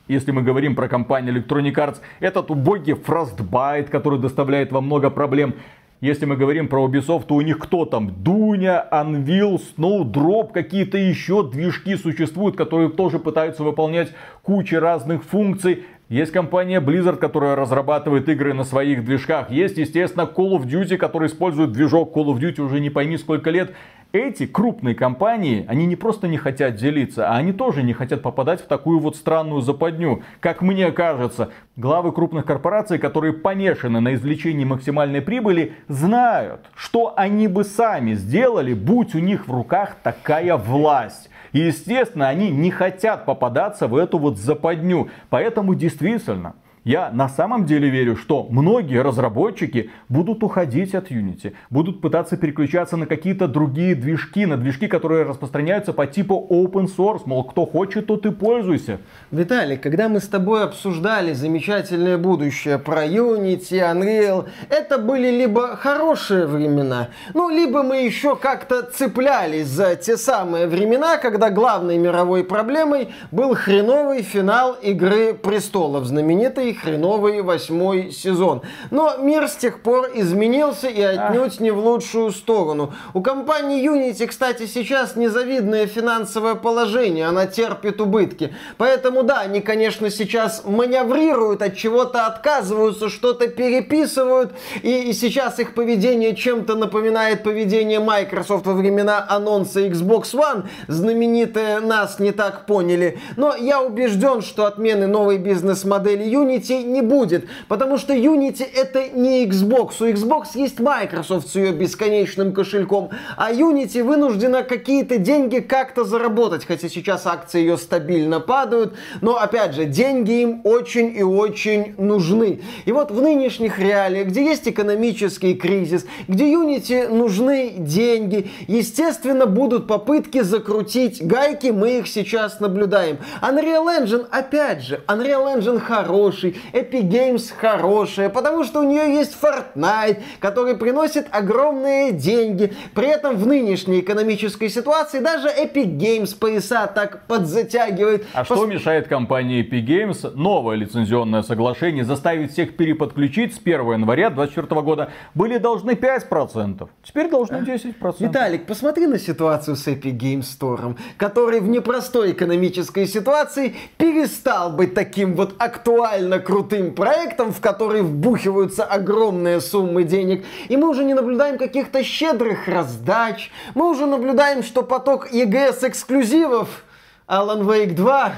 если 0.08 0.30
мы 0.30 0.42
говорим 0.42 0.74
про 0.74 0.88
компанию 0.88 1.34
Electronic 1.34 1.74
Arts, 1.74 2.00
этот 2.20 2.50
убогий 2.50 2.94
Frostbite, 2.94 3.88
который 3.90 4.18
доставляет 4.18 4.72
вам 4.72 4.86
много 4.86 5.10
проблем. 5.10 5.54
Если 6.02 6.26
мы 6.26 6.36
говорим 6.36 6.68
про 6.68 6.86
Ubisoft, 6.86 7.24
то 7.26 7.34
у 7.34 7.40
них 7.40 7.58
кто 7.58 7.86
там? 7.86 8.22
Дуня, 8.22 8.86
Unreal, 8.92 9.58
Snowdrop, 9.76 10.52
какие-то 10.52 10.98
еще 10.98 11.48
движки 11.48 11.96
существуют, 11.96 12.54
которые 12.54 12.90
тоже 12.90 13.18
пытаются 13.18 13.64
выполнять 13.64 14.12
кучу 14.42 14.78
разных 14.78 15.24
функций. 15.24 15.84
Есть 16.10 16.32
компания 16.32 16.80
Blizzard, 16.80 17.16
которая 17.16 17.56
разрабатывает 17.56 18.28
игры 18.28 18.52
на 18.52 18.62
своих 18.62 19.04
движках. 19.04 19.50
Есть, 19.50 19.78
естественно, 19.78 20.22
Call 20.22 20.52
of 20.52 20.66
Duty, 20.66 20.98
который 20.98 21.28
использует 21.28 21.72
движок 21.72 22.14
Call 22.14 22.26
of 22.26 22.38
Duty 22.38 22.60
уже 22.60 22.78
не 22.78 22.90
пойми 22.90 23.16
сколько 23.16 23.50
лет. 23.50 23.74
Эти 24.16 24.46
крупные 24.46 24.94
компании, 24.94 25.66
они 25.68 25.84
не 25.84 25.94
просто 25.94 26.26
не 26.26 26.38
хотят 26.38 26.76
делиться, 26.76 27.28
а 27.28 27.36
они 27.36 27.52
тоже 27.52 27.82
не 27.82 27.92
хотят 27.92 28.22
попадать 28.22 28.62
в 28.62 28.66
такую 28.66 28.98
вот 28.98 29.14
странную 29.14 29.60
западню. 29.60 30.22
Как 30.40 30.62
мне 30.62 30.90
кажется, 30.90 31.50
главы 31.76 32.12
крупных 32.12 32.46
корпораций, 32.46 32.98
которые 32.98 33.34
помешаны 33.34 34.00
на 34.00 34.14
извлечении 34.14 34.64
максимальной 34.64 35.20
прибыли, 35.20 35.74
знают, 35.88 36.62
что 36.74 37.12
они 37.14 37.46
бы 37.46 37.62
сами 37.62 38.14
сделали, 38.14 38.72
будь 38.72 39.14
у 39.14 39.18
них 39.18 39.48
в 39.48 39.52
руках 39.52 39.96
такая 40.02 40.56
власть. 40.56 41.28
И, 41.52 41.58
естественно, 41.58 42.26
они 42.26 42.48
не 42.48 42.70
хотят 42.70 43.26
попадаться 43.26 43.86
в 43.86 43.94
эту 43.94 44.16
вот 44.16 44.38
западню. 44.38 45.10
Поэтому 45.28 45.74
действительно, 45.74 46.54
я 46.86 47.10
на 47.10 47.28
самом 47.28 47.66
деле 47.66 47.90
верю, 47.90 48.14
что 48.14 48.46
многие 48.48 49.02
разработчики 49.02 49.90
будут 50.08 50.44
уходить 50.44 50.94
от 50.94 51.10
Unity, 51.10 51.52
будут 51.68 52.00
пытаться 52.00 52.36
переключаться 52.36 52.96
на 52.96 53.06
какие-то 53.06 53.48
другие 53.48 53.96
движки, 53.96 54.46
на 54.46 54.56
движки, 54.56 54.86
которые 54.86 55.24
распространяются 55.24 55.92
по 55.92 56.06
типу 56.06 56.46
open 56.48 56.88
source, 56.96 57.22
мол, 57.24 57.42
кто 57.42 57.66
хочет, 57.66 58.06
тот 58.06 58.24
и 58.24 58.30
пользуйся. 58.30 59.00
Виталий, 59.32 59.76
когда 59.76 60.08
мы 60.08 60.20
с 60.20 60.28
тобой 60.28 60.62
обсуждали 60.62 61.32
замечательное 61.32 62.18
будущее 62.18 62.78
про 62.78 63.04
Unity, 63.04 63.80
Unreal, 63.80 64.46
это 64.70 64.98
были 64.98 65.28
либо 65.28 65.74
хорошие 65.74 66.46
времена, 66.46 67.08
ну, 67.34 67.50
либо 67.50 67.82
мы 67.82 68.04
еще 68.04 68.36
как-то 68.36 68.82
цеплялись 68.82 69.66
за 69.66 69.96
те 69.96 70.16
самые 70.16 70.68
времена, 70.68 71.16
когда 71.16 71.50
главной 71.50 71.98
мировой 71.98 72.44
проблемой 72.44 73.08
был 73.32 73.56
хреновый 73.56 74.22
финал 74.22 74.74
Игры 74.74 75.34
Престолов, 75.34 76.04
знаменитой 76.04 76.75
хреновый 76.82 77.42
восьмой 77.42 78.10
сезон. 78.10 78.62
Но 78.90 79.16
мир 79.18 79.48
с 79.48 79.56
тех 79.56 79.80
пор 79.80 80.10
изменился 80.14 80.88
и 80.88 81.00
отнюдь 81.00 81.60
не 81.60 81.70
в 81.70 81.78
лучшую 81.78 82.30
сторону. 82.32 82.94
У 83.14 83.22
компании 83.22 83.84
Unity, 83.84 84.26
кстати, 84.26 84.66
сейчас 84.66 85.16
незавидное 85.16 85.86
финансовое 85.86 86.54
положение, 86.54 87.26
она 87.26 87.46
терпит 87.46 88.00
убытки. 88.00 88.54
Поэтому 88.76 89.22
да, 89.22 89.40
они, 89.40 89.60
конечно, 89.60 90.10
сейчас 90.10 90.62
маневрируют, 90.64 91.62
от 91.62 91.76
чего-то 91.76 92.26
отказываются, 92.26 93.08
что-то 93.08 93.48
переписывают, 93.48 94.52
и, 94.82 95.10
и 95.10 95.12
сейчас 95.12 95.58
их 95.58 95.74
поведение 95.74 96.34
чем-то 96.34 96.74
напоминает 96.74 97.42
поведение 97.42 98.00
Microsoft 98.00 98.66
во 98.66 98.74
времена 98.74 99.24
анонса 99.28 99.86
Xbox 99.86 100.34
One, 100.34 100.66
знаменитое 100.88 101.80
«Нас 101.80 102.18
не 102.18 102.32
так 102.32 102.66
поняли». 102.66 103.18
Но 103.36 103.54
я 103.54 103.82
убежден, 103.82 104.42
что 104.42 104.66
отмены 104.66 105.06
новой 105.06 105.38
бизнес-модели 105.38 106.24
Unity 106.24 106.65
Unity 106.66 106.82
не 106.84 107.02
будет, 107.02 107.46
потому 107.68 107.98
что 107.98 108.14
Unity 108.14 108.64
это 108.74 109.08
не 109.08 109.46
Xbox. 109.46 109.94
У 110.00 110.06
Xbox 110.06 110.48
есть 110.54 110.80
Microsoft 110.80 111.48
с 111.48 111.54
ее 111.56 111.72
бесконечным 111.72 112.52
кошельком, 112.52 113.10
а 113.36 113.52
Unity 113.52 114.02
вынуждена 114.02 114.62
какие-то 114.62 115.18
деньги 115.18 115.58
как-то 115.58 116.04
заработать, 116.04 116.64
хотя 116.64 116.88
сейчас 116.88 117.26
акции 117.26 117.60
ее 117.60 117.76
стабильно 117.76 118.40
падают, 118.40 118.94
но 119.20 119.36
опять 119.36 119.74
же, 119.74 119.84
деньги 119.84 120.42
им 120.42 120.60
очень 120.64 121.16
и 121.16 121.22
очень 121.22 121.94
нужны. 121.98 122.60
И 122.84 122.92
вот 122.92 123.10
в 123.10 123.20
нынешних 123.20 123.78
реалиях, 123.78 124.28
где 124.28 124.44
есть 124.44 124.68
экономический 124.68 125.54
кризис, 125.54 126.06
где 126.28 126.44
Unity 126.52 127.08
нужны 127.08 127.74
деньги, 127.78 128.50
естественно, 128.66 129.46
будут 129.46 129.86
попытки 129.86 130.42
закрутить 130.42 131.24
гайки, 131.24 131.68
мы 131.68 131.98
их 131.98 132.08
сейчас 132.08 132.60
наблюдаем. 132.60 133.18
Unreal 133.42 133.86
Engine, 133.86 134.26
опять 134.30 134.82
же, 134.82 135.02
Unreal 135.06 135.56
Engine 135.56 135.78
хороший, 135.78 136.55
Epic 136.72 137.08
Games 137.08 137.52
хорошая, 137.56 138.28
потому 138.28 138.64
что 138.64 138.80
у 138.80 138.82
нее 138.82 139.14
есть 139.14 139.36
Fortnite, 139.40 140.22
который 140.40 140.76
приносит 140.76 141.26
огромные 141.30 142.12
деньги. 142.12 142.72
При 142.94 143.08
этом 143.08 143.36
в 143.36 143.46
нынешней 143.46 144.00
экономической 144.00 144.68
ситуации 144.68 145.20
даже 145.20 145.48
Epic 145.48 145.96
Games 145.96 146.36
пояса 146.36 146.86
так 146.86 147.26
подзатягивает. 147.26 148.26
А 148.32 148.44
Пос... 148.44 148.58
что 148.58 148.66
мешает 148.66 149.08
компании 149.08 149.62
Epic 149.64 149.86
Games 149.86 150.30
новое 150.34 150.76
лицензионное 150.76 151.42
соглашение 151.42 152.04
заставить 152.04 152.52
всех 152.52 152.76
переподключить 152.76 153.54
с 153.54 153.58
1 153.58 153.92
января 153.92 154.30
2024 154.30 154.80
года? 154.82 155.12
Были 155.34 155.58
должны 155.58 155.92
5%, 155.92 156.88
теперь 157.02 157.30
должны 157.30 157.56
10%. 157.56 158.16
Виталик, 158.18 158.66
посмотри 158.66 159.06
на 159.06 159.18
ситуацию 159.18 159.76
с 159.76 159.86
Epic 159.86 160.16
Games 160.18 160.44
Store, 160.58 160.96
который 161.16 161.60
в 161.60 161.68
непростой 161.68 162.32
экономической 162.32 163.06
ситуации 163.06 163.74
перестал 163.98 164.70
быть 164.70 164.94
таким 164.94 165.34
вот 165.34 165.54
актуально 165.58 166.35
крутым 166.40 166.94
проектом, 166.94 167.52
в 167.52 167.60
который 167.60 168.02
вбухиваются 168.02 168.84
огромные 168.84 169.60
суммы 169.60 170.04
денег. 170.04 170.44
И 170.68 170.76
мы 170.76 170.88
уже 170.88 171.04
не 171.04 171.14
наблюдаем 171.14 171.58
каких-то 171.58 172.02
щедрых 172.02 172.68
раздач. 172.68 173.50
Мы 173.74 173.90
уже 173.90 174.06
наблюдаем, 174.06 174.62
что 174.62 174.82
поток 174.82 175.32
EGS 175.32 175.88
эксклюзивов 175.88 176.84
Alan 177.28 177.62
Wake 177.62 177.94
2, 177.94 178.32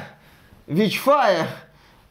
Witchfire, 0.69 1.47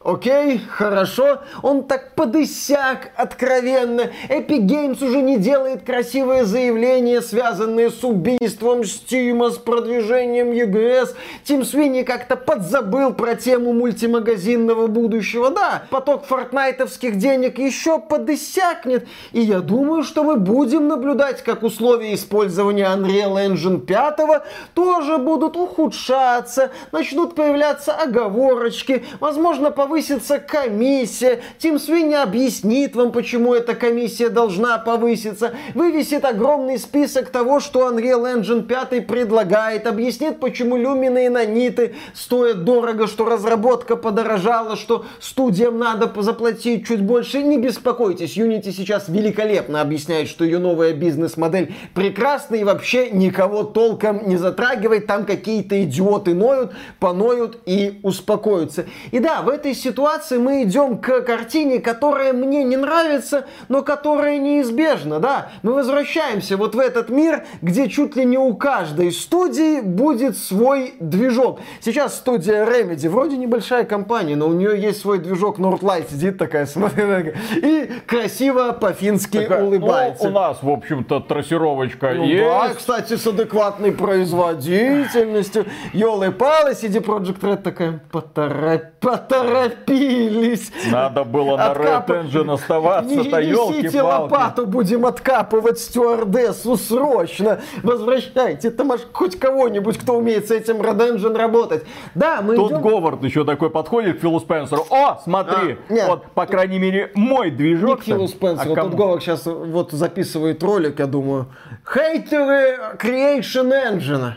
Окей, 0.04 0.60
хорошо. 0.60 1.40
Он 1.60 1.82
так 1.82 2.14
подысяк 2.14 3.10
откровенно. 3.16 4.02
Epic 4.28 4.60
Games 4.60 5.04
уже 5.04 5.20
не 5.20 5.38
делает 5.38 5.82
красивые 5.82 6.44
заявления, 6.44 7.20
связанные 7.20 7.90
с 7.90 8.04
убийством 8.04 8.84
Стима, 8.84 9.50
с 9.50 9.58
продвижением 9.58 10.52
EGS. 10.52 11.16
Тим 11.42 11.64
Свини 11.64 12.04
как-то 12.04 12.36
подзабыл 12.36 13.12
про 13.12 13.34
тему 13.34 13.72
мультимагазинного 13.72 14.86
будущего. 14.86 15.50
Да, 15.50 15.82
поток 15.90 16.26
фортнайтовских 16.26 17.18
денег 17.18 17.58
еще 17.58 17.98
подысякнет. 17.98 19.08
И 19.32 19.40
я 19.40 19.58
думаю, 19.58 20.04
что 20.04 20.22
мы 20.22 20.36
будем 20.36 20.86
наблюдать, 20.86 21.42
как 21.42 21.64
условия 21.64 22.14
использования 22.14 22.86
Unreal 22.86 23.34
Engine 23.48 23.80
5 23.80 24.44
тоже 24.74 25.18
будут 25.18 25.56
ухудшаться. 25.56 26.70
Начнут 26.92 27.34
появляться 27.34 27.94
оговорочки. 27.94 29.04
Возможно, 29.18 29.72
по 29.72 29.87
повысится 29.88 30.38
комиссия. 30.38 31.40
Тим 31.58 31.78
Свинни 31.78 32.14
объяснит 32.14 32.94
вам, 32.94 33.10
почему 33.10 33.54
эта 33.54 33.74
комиссия 33.74 34.28
должна 34.28 34.76
повыситься. 34.76 35.54
Вывесит 35.74 36.26
огромный 36.26 36.78
список 36.78 37.30
того, 37.30 37.58
что 37.58 37.90
Unreal 37.90 38.36
Engine 38.36 38.64
5 38.64 39.06
предлагает. 39.06 39.86
Объяснит, 39.86 40.40
почему 40.40 40.76
люмины 40.76 41.26
и 41.26 41.28
наниты 41.30 41.94
стоят 42.14 42.64
дорого, 42.64 43.06
что 43.06 43.24
разработка 43.24 43.96
подорожала, 43.96 44.76
что 44.76 45.06
студиям 45.20 45.78
надо 45.78 46.12
заплатить 46.20 46.86
чуть 46.86 47.00
больше. 47.00 47.42
Не 47.42 47.56
беспокойтесь, 47.56 48.36
Unity 48.36 48.72
сейчас 48.72 49.08
великолепно 49.08 49.80
объясняет, 49.80 50.28
что 50.28 50.44
ее 50.44 50.58
новая 50.58 50.92
бизнес-модель 50.92 51.74
прекрасна 51.94 52.56
и 52.56 52.64
вообще 52.64 53.10
никого 53.10 53.62
толком 53.62 54.28
не 54.28 54.36
затрагивает. 54.36 55.06
Там 55.06 55.24
какие-то 55.24 55.82
идиоты 55.82 56.34
ноют, 56.34 56.72
поноют 57.00 57.58
и 57.64 58.00
успокоятся. 58.02 58.84
И 59.12 59.18
да, 59.18 59.40
в 59.40 59.48
этой 59.48 59.77
ситуации 59.78 60.38
мы 60.38 60.62
идем 60.64 60.98
к 60.98 61.22
картине, 61.22 61.80
которая 61.80 62.32
мне 62.32 62.64
не 62.64 62.76
нравится, 62.76 63.46
но 63.68 63.82
которая 63.82 64.38
неизбежна, 64.38 65.20
да. 65.20 65.50
Мы 65.62 65.72
возвращаемся 65.72 66.56
вот 66.56 66.74
в 66.74 66.78
этот 66.78 67.08
мир, 67.08 67.44
где 67.62 67.88
чуть 67.88 68.16
ли 68.16 68.24
не 68.24 68.38
у 68.38 68.54
каждой 68.54 69.12
студии 69.12 69.80
будет 69.80 70.36
свой 70.36 70.94
движок. 71.00 71.60
Сейчас 71.80 72.16
студия 72.16 72.64
Remedy, 72.64 73.08
вроде 73.08 73.36
небольшая 73.36 73.84
компания, 73.84 74.36
но 74.36 74.48
у 74.48 74.52
нее 74.52 74.80
есть 74.80 75.00
свой 75.00 75.18
движок, 75.18 75.58
Northlight 75.58 76.10
сидит 76.10 76.38
такая, 76.38 76.66
смотрит, 76.66 77.36
и 77.56 77.90
красиво 78.06 78.72
по-фински 78.72 79.40
такая, 79.40 79.64
улыбается. 79.64 80.24
Ну, 80.24 80.30
у 80.30 80.32
нас, 80.32 80.62
в 80.62 80.68
общем-то, 80.68 81.20
трассировочка 81.20 82.12
ну, 82.14 82.24
есть. 82.24 82.44
Да, 82.44 82.74
кстати, 82.74 83.16
с 83.16 83.26
адекватной 83.26 83.92
производительностью. 83.92 85.66
Ёлы-палы, 85.92 86.72
CD 86.72 87.02
Projekt 87.02 87.40
Red 87.40 87.62
такая, 87.62 88.00
поторопись, 88.10 88.97
поторопись 89.00 89.88
торопились. 89.88 90.72
Надо 90.90 91.24
было 91.24 91.56
на 91.56 91.70
Откап... 91.70 92.10
Red 92.10 92.30
Engine 92.30 92.54
оставаться-то, 92.54 93.40
елки 93.40 94.00
лопату, 94.00 94.66
будем 94.66 95.06
откапывать 95.06 95.78
стюардессу 95.78 96.76
срочно. 96.76 97.60
Возвращайте, 97.82 98.70
там 98.70 98.92
аж 98.92 99.00
хоть 99.12 99.38
кого-нибудь, 99.38 99.98
кто 99.98 100.14
умеет 100.14 100.48
с 100.48 100.50
этим 100.50 100.76
Red 100.76 101.16
Engine 101.16 101.36
работать. 101.36 101.84
Да, 102.14 102.40
мы 102.42 102.56
Тут 102.56 102.72
идем... 102.72 102.82
Говард 102.82 103.22
еще 103.24 103.44
такой 103.44 103.70
подходит 103.70 104.18
к 104.18 104.20
Филу 104.20 104.40
Спенсеру. 104.40 104.86
О, 104.90 105.20
смотри, 105.22 105.78
а, 105.90 106.06
вот, 106.08 106.26
по 106.32 106.46
крайней 106.46 106.78
мере, 106.78 107.10
мой 107.14 107.50
движок. 107.50 107.98
Не 108.06 108.14
к 108.14 108.16
Филу 108.16 108.28
Спенсеру, 108.28 108.72
а 108.72 108.74
кому... 108.74 108.90
тут 108.90 108.98
Говард 108.98 109.22
сейчас 109.22 109.46
вот 109.46 109.92
записывает 109.92 110.62
ролик, 110.62 110.98
я 110.98 111.06
думаю. 111.06 111.46
Хейтеры 111.84 112.96
Creation 112.98 113.72
Engine. 113.72 114.32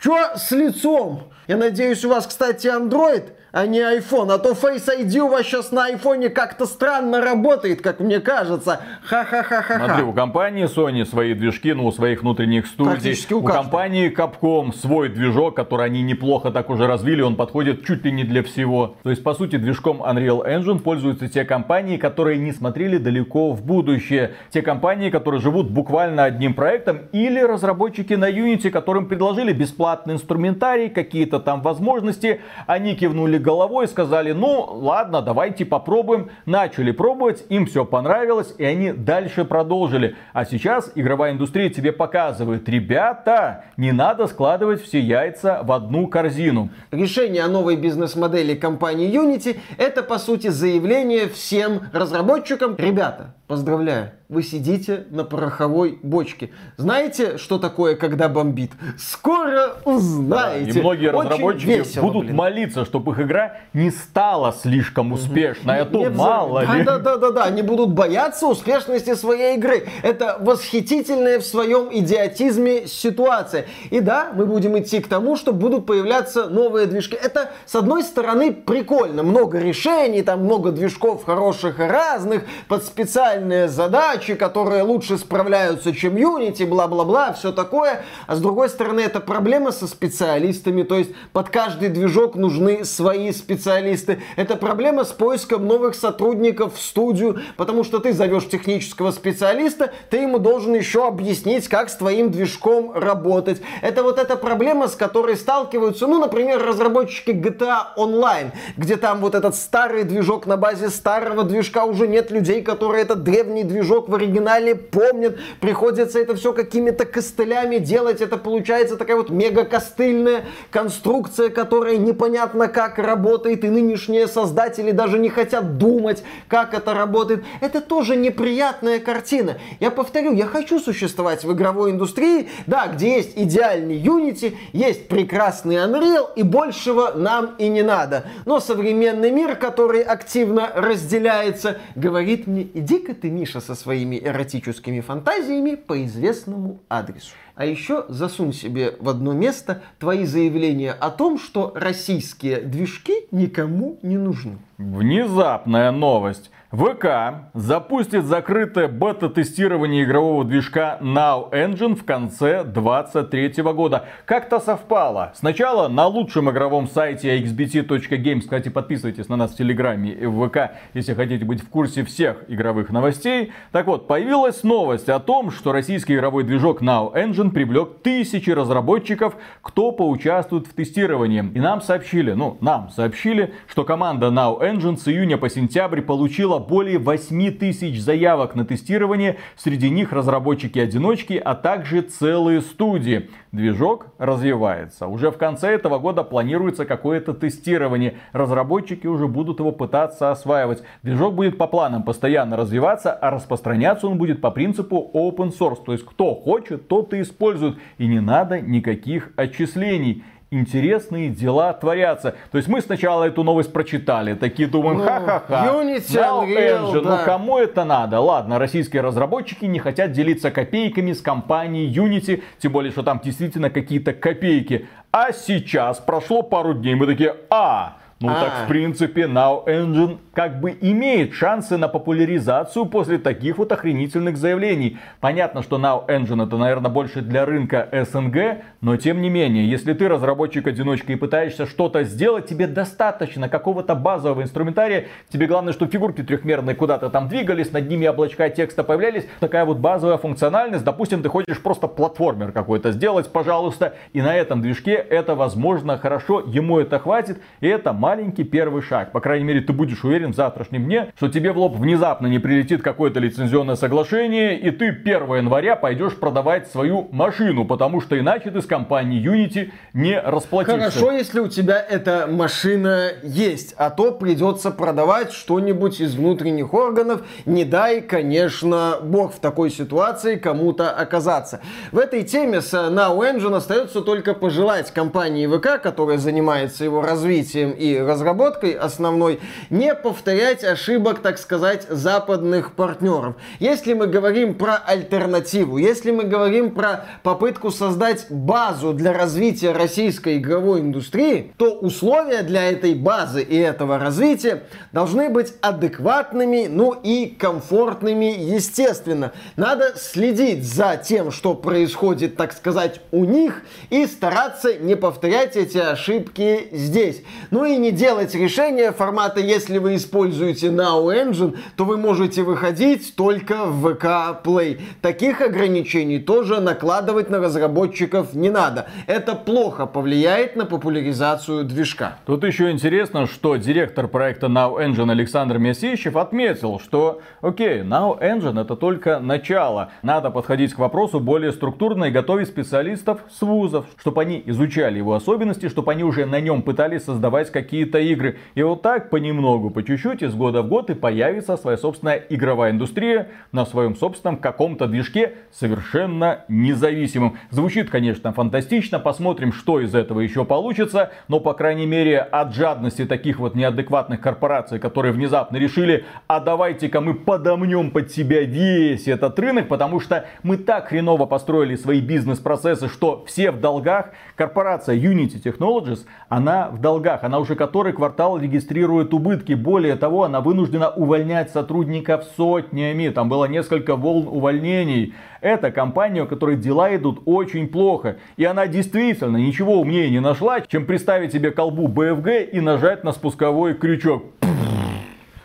Чё 0.00 0.36
с 0.36 0.50
лицом? 0.50 1.30
Я 1.46 1.56
надеюсь, 1.56 2.04
у 2.04 2.08
вас, 2.08 2.26
кстати, 2.26 2.66
Android 2.66 3.32
а 3.54 3.66
не 3.66 3.78
iPhone. 3.78 4.32
А 4.32 4.38
то 4.38 4.50
Face 4.50 4.88
ID 4.88 5.20
у 5.20 5.28
вас 5.28 5.46
сейчас 5.46 5.70
на 5.70 5.88
iPhone 5.90 6.28
как-то 6.28 6.66
странно 6.66 7.20
работает, 7.20 7.80
как 7.80 8.00
мне 8.00 8.18
кажется. 8.18 8.80
Ха-ха-ха-ха. 9.04 9.78
Смотри, 9.78 10.02
у 10.02 10.12
компании 10.12 10.64
Sony 10.64 11.04
свои 11.04 11.34
движки, 11.34 11.72
ну, 11.72 11.86
у 11.86 11.92
своих 11.92 12.22
внутренних 12.22 12.66
студий. 12.66 13.16
У, 13.30 13.36
у 13.36 13.42
компании 13.44 14.12
Capcom 14.12 14.74
свой 14.74 15.08
движок, 15.08 15.54
который 15.54 15.86
они 15.86 16.02
неплохо 16.02 16.50
так 16.50 16.68
уже 16.68 16.88
развили, 16.88 17.22
он 17.22 17.36
подходит 17.36 17.86
чуть 17.86 18.04
ли 18.04 18.10
не 18.10 18.24
для 18.24 18.42
всего. 18.42 18.96
То 19.04 19.10
есть, 19.10 19.22
по 19.22 19.34
сути, 19.34 19.54
движком 19.56 20.02
Unreal 20.02 20.44
Engine 20.44 20.80
пользуются 20.80 21.28
те 21.28 21.44
компании, 21.44 21.96
которые 21.96 22.38
не 22.38 22.50
смотрели 22.50 22.98
далеко 22.98 23.52
в 23.52 23.64
будущее. 23.64 24.32
Те 24.50 24.62
компании, 24.62 25.10
которые 25.10 25.40
живут 25.40 25.70
буквально 25.70 26.24
одним 26.24 26.54
проектом, 26.54 27.02
или 27.12 27.40
разработчики 27.40 28.14
на 28.14 28.28
Unity, 28.28 28.70
которым 28.70 29.06
предложили 29.06 29.52
бесплатный 29.52 30.14
инструментарий, 30.14 30.88
какие-то 30.88 31.38
там 31.38 31.62
возможности, 31.62 32.40
они 32.66 32.96
кивнули 32.96 33.43
головой 33.44 33.86
сказали, 33.86 34.32
ну 34.32 34.66
ладно, 34.72 35.22
давайте 35.22 35.64
попробуем. 35.64 36.30
Начали 36.46 36.90
пробовать, 36.90 37.44
им 37.50 37.66
все 37.66 37.84
понравилось, 37.84 38.54
и 38.58 38.64
они 38.64 38.92
дальше 38.92 39.44
продолжили. 39.44 40.16
А 40.32 40.44
сейчас 40.44 40.90
игровая 40.96 41.32
индустрия 41.32 41.68
тебе 41.68 41.92
показывает, 41.92 42.68
ребята, 42.68 43.66
не 43.76 43.92
надо 43.92 44.26
складывать 44.26 44.82
все 44.82 44.98
яйца 44.98 45.60
в 45.62 45.70
одну 45.70 46.08
корзину. 46.08 46.70
Решение 46.90 47.42
о 47.42 47.48
новой 47.48 47.76
бизнес-модели 47.76 48.54
компании 48.54 49.12
Unity 49.14 49.58
это 49.76 50.02
по 50.02 50.18
сути 50.18 50.48
заявление 50.48 51.28
всем 51.28 51.82
разработчикам, 51.92 52.74
ребята, 52.78 53.34
поздравляю, 53.46 54.12
вы 54.30 54.42
сидите 54.42 55.04
на 55.10 55.24
пороховой 55.24 55.98
бочке. 56.02 56.50
Знаете, 56.76 57.36
что 57.36 57.58
такое, 57.58 57.94
когда 57.94 58.28
бомбит? 58.28 58.72
Скоро 58.98 59.76
узнаете. 59.84 60.72
Да, 60.72 60.78
и 60.78 60.82
многие 60.82 61.12
Очень 61.12 61.30
разработчики 61.30 61.68
весело, 61.68 62.02
будут 62.02 62.24
блин. 62.24 62.36
молиться, 62.36 62.84
чтобы 62.84 63.12
их 63.12 63.20
игра 63.20 63.33
не 63.72 63.90
стала 63.90 64.52
слишком 64.52 65.12
успешной, 65.12 65.80
а 65.80 65.84
то 65.84 66.10
мало 66.10 66.60
ли. 66.60 66.84
Да, 66.84 66.98
да, 66.98 67.16
да, 67.16 67.30
да, 67.30 67.44
они 67.44 67.62
будут 67.62 67.90
бояться 67.90 68.46
успешности 68.46 69.14
своей 69.14 69.56
игры. 69.56 69.88
Это 70.02 70.36
восхитительная 70.40 71.40
в 71.40 71.44
своем 71.44 71.88
идиотизме 71.90 72.86
ситуация. 72.86 73.66
И 73.90 74.00
да, 74.00 74.30
мы 74.34 74.46
будем 74.46 74.78
идти 74.78 75.00
к 75.00 75.08
тому, 75.08 75.36
что 75.36 75.52
будут 75.52 75.86
появляться 75.86 76.48
новые 76.48 76.86
движки. 76.86 77.16
Это, 77.16 77.50
с 77.66 77.74
одной 77.74 78.02
стороны, 78.02 78.52
прикольно. 78.52 79.22
Много 79.22 79.58
решений, 79.58 80.22
там 80.22 80.44
много 80.44 80.72
движков 80.72 81.24
хороших 81.24 81.80
и 81.80 81.84
разных, 81.84 82.44
под 82.68 82.84
специальные 82.84 83.68
задачи 83.68 83.94
задачи, 83.94 84.34
которые 84.34 84.82
лучше 84.82 85.18
справляются, 85.18 85.94
чем 85.94 86.16
Unity, 86.16 86.66
бла-бла-бла, 86.66 87.32
все 87.32 87.52
такое. 87.52 88.02
А 88.26 88.34
с 88.34 88.40
другой 88.40 88.68
стороны, 88.68 89.00
это 89.00 89.20
проблема 89.20 89.72
со 89.72 89.86
специалистами, 89.86 90.82
то 90.82 90.96
есть 90.96 91.10
под 91.32 91.48
каждый 91.48 91.88
движок 91.88 92.34
нужны 92.34 92.84
свои 92.84 93.23
специалисты. 93.32 94.22
Это 94.36 94.56
проблема 94.56 95.04
с 95.04 95.12
поиском 95.12 95.66
новых 95.66 95.94
сотрудников 95.94 96.76
в 96.76 96.82
студию, 96.82 97.40
потому 97.56 97.84
что 97.84 97.98
ты 97.98 98.12
зовешь 98.12 98.48
технического 98.48 99.10
специалиста, 99.10 99.92
ты 100.10 100.18
ему 100.18 100.38
должен 100.38 100.74
еще 100.74 101.06
объяснить, 101.06 101.68
как 101.68 101.90
с 101.90 101.96
твоим 101.96 102.30
движком 102.30 102.92
работать. 102.94 103.60
Это 103.82 104.02
вот 104.02 104.18
эта 104.18 104.36
проблема, 104.36 104.88
с 104.88 104.94
которой 104.94 105.36
сталкиваются, 105.36 106.06
ну, 106.06 106.20
например, 106.20 106.62
разработчики 106.62 107.30
GTA 107.30 107.96
Online, 107.96 108.52
где 108.76 108.96
там 108.96 109.20
вот 109.20 109.34
этот 109.34 109.54
старый 109.54 110.04
движок 110.04 110.46
на 110.46 110.56
базе 110.56 110.88
старого 110.88 111.44
движка, 111.44 111.84
уже 111.84 112.08
нет 112.08 112.30
людей, 112.30 112.62
которые 112.62 113.02
этот 113.02 113.22
древний 113.22 113.64
движок 113.64 114.08
в 114.08 114.14
оригинале 114.14 114.74
помнят. 114.74 115.38
Приходится 115.60 116.18
это 116.18 116.34
все 116.34 116.52
какими-то 116.52 117.04
костылями 117.04 117.78
делать. 117.78 118.20
Это 118.20 118.36
получается 118.36 118.96
такая 118.96 119.16
вот 119.16 119.30
мега-костыльная 119.30 120.44
конструкция, 120.70 121.50
которая 121.50 121.96
непонятно 121.96 122.68
как 122.68 122.98
работает. 123.04 123.64
И 123.64 123.68
нынешние 123.68 124.26
создатели 124.26 124.90
даже 124.90 125.18
не 125.18 125.28
хотят 125.28 125.78
думать, 125.78 126.22
как 126.48 126.74
это 126.74 126.94
работает. 126.94 127.44
Это 127.60 127.80
тоже 127.80 128.16
неприятная 128.16 128.98
картина. 128.98 129.58
Я 129.80 129.90
повторю, 129.90 130.32
я 130.32 130.46
хочу 130.46 130.80
существовать 130.80 131.44
в 131.44 131.52
игровой 131.52 131.92
индустрии, 131.92 132.48
да, 132.66 132.88
где 132.88 133.16
есть 133.16 133.32
идеальный 133.36 133.98
Unity, 133.98 134.56
есть 134.72 135.08
прекрасный 135.08 135.76
Unreal, 135.76 136.28
и 136.34 136.42
большего 136.42 137.12
нам 137.14 137.54
и 137.58 137.68
не 137.68 137.82
надо. 137.82 138.24
Но 138.46 138.60
современный 138.60 139.30
мир, 139.30 139.56
который 139.56 140.02
активно 140.02 140.70
разделяется, 140.74 141.78
говорит 141.94 142.46
мне, 142.46 142.68
иди-ка 142.74 143.14
ты, 143.14 143.30
Миша, 143.30 143.60
со 143.60 143.74
своими 143.74 144.20
эротическими 144.22 145.00
фантазиями 145.00 145.74
по 145.74 146.04
известному 146.04 146.80
адресу. 146.88 147.32
А 147.54 147.64
еще 147.64 148.04
засунь 148.08 148.52
себе 148.52 148.96
в 148.98 149.08
одно 149.08 149.32
место 149.32 149.82
твои 150.00 150.24
заявления 150.24 150.92
о 150.92 151.10
том, 151.10 151.38
что 151.38 151.72
российские 151.76 152.60
движки 152.60 153.28
никому 153.30 153.98
не 154.02 154.18
нужны. 154.18 154.58
Внезапная 154.78 155.92
новость. 155.92 156.50
ВК 156.74 157.52
запустит 157.54 158.24
закрытое 158.24 158.88
бета-тестирование 158.88 160.02
игрового 160.02 160.44
движка 160.44 160.98
Now 161.00 161.48
Engine 161.52 161.94
в 161.94 162.04
конце 162.04 162.64
2023 162.64 163.62
года. 163.62 164.06
Как-то 164.24 164.58
совпало. 164.58 165.32
Сначала 165.36 165.86
на 165.86 166.08
лучшем 166.08 166.50
игровом 166.50 166.88
сайте 166.88 167.38
xbt.games, 167.38 168.40
кстати, 168.40 168.70
подписывайтесь 168.70 169.28
на 169.28 169.36
нас 169.36 169.52
в 169.52 169.56
Телеграме 169.56 170.10
и 170.10 170.26
в 170.26 170.48
ВК, 170.48 170.72
если 170.94 171.14
хотите 171.14 171.44
быть 171.44 171.62
в 171.62 171.68
курсе 171.68 172.04
всех 172.04 172.42
игровых 172.48 172.90
новостей. 172.90 173.52
Так 173.70 173.86
вот, 173.86 174.08
появилась 174.08 174.64
новость 174.64 175.08
о 175.08 175.20
том, 175.20 175.52
что 175.52 175.70
российский 175.70 176.16
игровой 176.16 176.42
движок 176.42 176.82
Now 176.82 177.14
Engine 177.14 177.52
привлек 177.52 178.02
тысячи 178.02 178.50
разработчиков, 178.50 179.36
кто 179.62 179.92
поучаствует 179.92 180.66
в 180.66 180.74
тестировании. 180.74 181.44
И 181.54 181.60
нам 181.60 181.80
сообщили, 181.80 182.32
ну, 182.32 182.58
нам 182.60 182.90
сообщили, 182.90 183.54
что 183.68 183.84
команда 183.84 184.26
Now 184.26 184.60
Engine 184.60 184.96
с 184.96 185.06
июня 185.06 185.38
по 185.38 185.48
сентябрь 185.48 186.00
получила 186.00 186.63
более 186.66 186.98
8 186.98 187.52
тысяч 187.58 188.00
заявок 188.00 188.54
на 188.54 188.64
тестирование, 188.64 189.36
среди 189.56 189.90
них 189.90 190.12
разработчики-одиночки, 190.12 191.34
а 191.34 191.54
также 191.54 192.02
целые 192.02 192.60
студии. 192.60 193.30
Движок 193.52 194.06
развивается. 194.18 195.06
Уже 195.06 195.30
в 195.30 195.38
конце 195.38 195.68
этого 195.68 195.98
года 195.98 196.24
планируется 196.24 196.84
какое-то 196.84 197.34
тестирование. 197.34 198.14
Разработчики 198.32 199.06
уже 199.06 199.28
будут 199.28 199.60
его 199.60 199.70
пытаться 199.70 200.30
осваивать. 200.30 200.82
Движок 201.02 201.34
будет 201.34 201.56
по 201.56 201.66
планам 201.66 202.02
постоянно 202.02 202.56
развиваться, 202.56 203.12
а 203.12 203.30
распространяться 203.30 204.08
он 204.08 204.18
будет 204.18 204.40
по 204.40 204.50
принципу 204.50 205.10
open 205.14 205.56
source. 205.56 205.84
То 205.84 205.92
есть 205.92 206.04
кто 206.04 206.34
хочет, 206.34 206.88
тот 206.88 207.14
и 207.14 207.20
использует. 207.20 207.76
И 207.98 208.06
не 208.06 208.20
надо 208.20 208.60
никаких 208.60 209.30
отчислений 209.36 210.24
интересные 210.54 211.30
дела 211.30 211.72
творятся. 211.72 212.36
То 212.50 212.58
есть 212.58 212.68
мы 212.68 212.80
сначала 212.80 213.24
эту 213.24 213.42
новость 213.42 213.72
прочитали, 213.72 214.34
такие 214.34 214.68
думаем, 214.68 214.98
ну, 214.98 215.04
ха-ха-ха. 215.04 215.66
Unity, 215.66 216.14
Now 216.14 216.44
Unreal, 216.44 216.56
Engine, 216.56 216.92
ну 216.92 217.00
да. 217.02 217.18
ну 217.18 217.24
кому 217.24 217.58
это 217.58 217.84
надо? 217.84 218.20
Ладно, 218.20 218.58
российские 218.58 219.02
разработчики 219.02 219.64
не 219.64 219.78
хотят 219.78 220.12
делиться 220.12 220.50
копейками 220.50 221.12
с 221.12 221.20
компанией 221.20 221.92
Unity, 221.92 222.42
тем 222.58 222.72
более, 222.72 222.92
что 222.92 223.02
там 223.02 223.20
действительно 223.22 223.70
какие-то 223.70 224.12
копейки. 224.12 224.86
А 225.10 225.32
сейчас 225.32 225.98
прошло 225.98 226.42
пару 226.42 226.74
дней, 226.74 226.94
мы 226.94 227.06
такие, 227.06 227.36
а, 227.50 227.98
ну 228.20 228.28
а. 228.30 228.34
так 228.34 228.64
в 228.64 228.68
принципе 228.68 229.22
Now 229.22 229.66
Engine 229.66 230.18
как 230.32 230.60
бы 230.60 230.76
имеет 230.80 231.32
шансы 231.32 231.76
на 231.76 231.88
популяризацию 231.88 232.86
после 232.86 233.18
таких 233.18 233.58
вот 233.58 233.72
охренительных 233.72 234.36
заявлений. 234.36 234.98
Понятно, 235.20 235.62
что 235.62 235.78
Now 235.78 236.06
Engine 236.08 236.46
это, 236.46 236.56
наверное, 236.56 236.90
больше 236.90 237.22
для 237.22 237.44
рынка 237.44 237.88
СНГ, 237.92 238.64
но 238.80 238.96
тем 238.96 239.22
не 239.22 239.30
менее, 239.30 239.68
если 239.68 239.92
ты 239.92 240.08
разработчик-одиночка 240.08 241.12
и 241.12 241.16
пытаешься 241.16 241.66
что-то 241.66 242.02
сделать, 242.04 242.46
тебе 242.46 242.66
достаточно 242.66 243.48
какого-то 243.48 243.94
базового 243.94 244.42
инструментария. 244.42 245.06
Тебе 245.28 245.46
главное, 245.46 245.72
чтобы 245.72 245.90
фигурки 245.90 246.22
трехмерные 246.22 246.74
куда-то 246.74 247.10
там 247.10 247.28
двигались, 247.28 247.72
над 247.72 247.88
ними 247.88 248.06
облачка 248.06 248.48
текста 248.50 248.84
появлялись. 248.84 249.26
Такая 249.40 249.64
вот 249.64 249.78
базовая 249.78 250.18
функциональность. 250.18 250.84
Допустим, 250.84 251.22
ты 251.22 251.28
хочешь 251.28 251.60
просто 251.60 251.88
платформер 251.88 252.52
какой-то 252.52 252.92
сделать, 252.92 253.30
пожалуйста. 253.30 253.94
И 254.12 254.22
на 254.22 254.34
этом 254.34 254.62
движке 254.62 254.94
это 254.94 255.34
возможно 255.34 255.98
хорошо, 255.98 256.40
ему 256.40 256.78
это 256.78 256.98
хватит. 256.98 257.40
И 257.60 257.68
это 257.68 257.92
маленький 258.14 258.44
первый 258.44 258.80
шаг. 258.80 259.10
По 259.10 259.20
крайней 259.20 259.44
мере, 259.44 259.60
ты 259.60 259.72
будешь 259.72 260.04
уверен, 260.04 260.32
в 260.32 260.36
завтрашнем 260.36 260.84
дне, 260.84 261.12
что 261.16 261.28
тебе 261.28 261.50
в 261.50 261.58
лоб 261.58 261.74
внезапно 261.74 262.28
не 262.28 262.38
прилетит 262.38 262.80
какое-то 262.80 263.18
лицензионное 263.18 263.74
соглашение, 263.74 264.56
и 264.56 264.70
ты 264.70 264.90
1 264.90 265.34
января 265.34 265.74
пойдешь 265.74 266.14
продавать 266.14 266.68
свою 266.68 267.08
машину, 267.10 267.64
потому 267.64 268.00
что 268.00 268.16
иначе 268.16 268.52
ты 268.52 268.62
с 268.62 268.66
компанией 268.66 269.26
Unity 269.26 269.72
не 269.94 270.20
расплатишься. 270.20 270.78
Хорошо, 270.78 271.10
если 271.10 271.40
у 271.40 271.48
тебя 271.48 271.76
эта 271.80 272.28
машина 272.30 273.10
есть, 273.24 273.74
а 273.76 273.90
то 273.90 274.12
придется 274.12 274.70
продавать 274.70 275.32
что-нибудь 275.32 276.00
из 276.00 276.14
внутренних 276.14 276.72
органов. 276.72 277.22
Не 277.46 277.64
дай, 277.64 278.00
конечно, 278.00 278.98
бог 279.02 279.34
в 279.34 279.40
такой 279.40 279.70
ситуации 279.70 280.36
кому-то 280.36 280.92
оказаться. 280.92 281.60
В 281.90 281.98
этой 281.98 282.22
теме 282.22 282.60
с 282.60 282.72
Now 282.74 283.18
Engine 283.18 283.56
остается 283.56 284.02
только 284.02 284.34
пожелать 284.34 284.92
компании 284.92 285.48
ВК, 285.48 285.82
которая 285.82 286.18
занимается 286.18 286.84
его 286.84 287.02
развитием 287.02 287.72
и 287.72 287.93
разработкой 288.00 288.72
основной, 288.72 289.40
не 289.70 289.94
повторять 289.94 290.64
ошибок, 290.64 291.20
так 291.20 291.38
сказать, 291.38 291.86
западных 291.88 292.72
партнеров. 292.72 293.36
Если 293.58 293.94
мы 293.94 294.06
говорим 294.06 294.54
про 294.54 294.76
альтернативу, 294.76 295.78
если 295.78 296.10
мы 296.10 296.24
говорим 296.24 296.70
про 296.70 297.04
попытку 297.22 297.70
создать 297.70 298.26
базу 298.30 298.92
для 298.92 299.12
развития 299.12 299.72
российской 299.72 300.38
игровой 300.38 300.80
индустрии, 300.80 301.52
то 301.56 301.72
условия 301.74 302.42
для 302.42 302.70
этой 302.70 302.94
базы 302.94 303.42
и 303.42 303.56
этого 303.56 303.98
развития 303.98 304.64
должны 304.92 305.28
быть 305.28 305.54
адекватными, 305.60 306.66
ну 306.68 306.92
и 306.92 307.26
комфортными, 307.26 308.34
естественно. 308.36 309.32
Надо 309.56 309.94
следить 309.96 310.64
за 310.64 310.96
тем, 310.96 311.30
что 311.30 311.54
происходит, 311.54 312.36
так 312.36 312.52
сказать, 312.52 313.00
у 313.10 313.24
них, 313.24 313.62
и 313.90 314.06
стараться 314.06 314.74
не 314.74 314.96
повторять 314.96 315.56
эти 315.56 315.78
ошибки 315.78 316.68
здесь. 316.72 317.22
Ну 317.50 317.64
и 317.64 317.76
не 317.84 317.92
делать 317.92 318.34
решения 318.34 318.92
формата, 318.92 319.40
если 319.40 319.76
вы 319.76 319.96
используете 319.96 320.68
Now 320.68 321.04
Engine, 321.04 321.58
то 321.76 321.84
вы 321.84 321.98
можете 321.98 322.42
выходить 322.42 323.14
только 323.14 323.66
в 323.66 323.86
VK 323.86 324.42
Play. 324.42 324.80
Таких 325.02 325.42
ограничений 325.42 326.18
тоже 326.18 326.60
накладывать 326.60 327.28
на 327.28 327.40
разработчиков 327.40 328.32
не 328.32 328.48
надо. 328.48 328.86
Это 329.06 329.34
плохо 329.34 329.84
повлияет 329.84 330.56
на 330.56 330.64
популяризацию 330.64 331.64
движка. 331.64 332.16
Тут 332.24 332.44
еще 332.44 332.70
интересно, 332.70 333.26
что 333.26 333.56
директор 333.56 334.08
проекта 334.08 334.46
Now 334.46 334.78
Engine 334.78 335.10
Александр 335.10 335.58
Месищев 335.58 336.16
отметил, 336.16 336.80
что 336.80 337.20
окей, 337.42 337.82
Now 337.82 338.18
Engine 338.18 338.58
это 338.58 338.76
только 338.76 339.20
начало. 339.20 339.90
Надо 340.00 340.30
подходить 340.30 340.72
к 340.72 340.78
вопросу 340.78 341.20
более 341.20 341.52
структурно 341.52 342.04
и 342.04 342.10
готовить 342.10 342.48
специалистов 342.48 343.20
с 343.30 343.42
вузов, 343.42 343.84
чтобы 343.98 344.22
они 344.22 344.42
изучали 344.46 344.96
его 344.96 345.12
особенности, 345.12 345.68
чтобы 345.68 345.92
они 345.92 346.02
уже 346.02 346.24
на 346.24 346.40
нем 346.40 346.62
пытались 346.62 347.04
создавать 347.04 347.50
какие-то 347.74 347.98
игры. 347.98 348.36
И 348.54 348.62
вот 348.62 348.82
так 348.82 349.10
понемногу, 349.10 349.70
по 349.70 349.82
чуть-чуть 349.82 350.22
из 350.22 350.32
года 350.34 350.62
в 350.62 350.68
год 350.68 350.90
и 350.90 350.94
появится 350.94 351.56
своя 351.56 351.76
собственная 351.76 352.22
игровая 352.28 352.70
индустрия 352.70 353.30
на 353.50 353.66
своем 353.66 353.96
собственном 353.96 354.36
каком-то 354.36 354.86
движке 354.86 355.32
совершенно 355.50 356.44
независимым. 356.46 357.36
Звучит, 357.50 357.90
конечно, 357.90 358.32
фантастично, 358.32 359.00
посмотрим, 359.00 359.52
что 359.52 359.80
из 359.80 359.92
этого 359.92 360.20
еще 360.20 360.44
получится, 360.44 361.10
но, 361.26 361.40
по 361.40 361.52
крайней 361.52 361.86
мере, 361.86 362.20
от 362.20 362.54
жадности 362.54 363.04
таких 363.06 363.40
вот 363.40 363.56
неадекватных 363.56 364.20
корпораций, 364.20 364.78
которые 364.78 365.12
внезапно 365.12 365.56
решили, 365.56 366.04
а 366.28 366.38
давайте-ка 366.38 367.00
мы 367.00 367.14
подомнем 367.14 367.90
под 367.90 368.12
себя 368.12 368.42
весь 368.42 369.08
этот 369.08 369.36
рынок, 369.40 369.66
потому 369.66 369.98
что 369.98 370.26
мы 370.44 370.58
так 370.58 370.90
хреново 370.90 371.26
построили 371.26 371.74
свои 371.74 372.00
бизнес-процессы, 372.00 372.88
что 372.88 373.24
все 373.26 373.50
в 373.50 373.60
долгах. 373.60 374.10
Корпорация 374.36 374.96
Unity 374.96 375.42
Technologies, 375.42 376.06
она 376.28 376.68
в 376.68 376.80
долгах, 376.80 377.24
она 377.24 377.40
уже 377.40 377.56
который 377.64 377.94
квартал 377.94 378.38
регистрирует 378.38 379.14
убытки 379.14 379.54
более 379.54 379.96
того, 379.96 380.24
она 380.24 380.42
вынуждена 380.42 380.90
увольнять 380.90 381.50
сотрудников 381.50 382.24
сотнями. 382.36 383.08
Там 383.08 383.30
было 383.30 383.46
несколько 383.46 383.96
волн 383.96 384.28
увольнений. 384.28 385.14
Это 385.40 385.70
компания, 385.70 386.24
у 386.24 386.26
которой 386.26 386.56
дела 386.56 386.94
идут 386.94 387.22
очень 387.24 387.68
плохо. 387.68 388.18
И 388.36 388.44
она 388.44 388.66
действительно 388.66 389.38
ничего 389.38 389.80
умнее 389.80 390.10
не 390.10 390.20
нашла, 390.20 390.60
чем 390.60 390.84
приставить 390.84 391.32
себе 391.32 391.52
колбу 391.52 391.88
BFG 391.88 392.50
и 392.50 392.60
нажать 392.60 393.02
на 393.02 393.12
спусковой 393.12 393.72
крючок. 393.72 394.24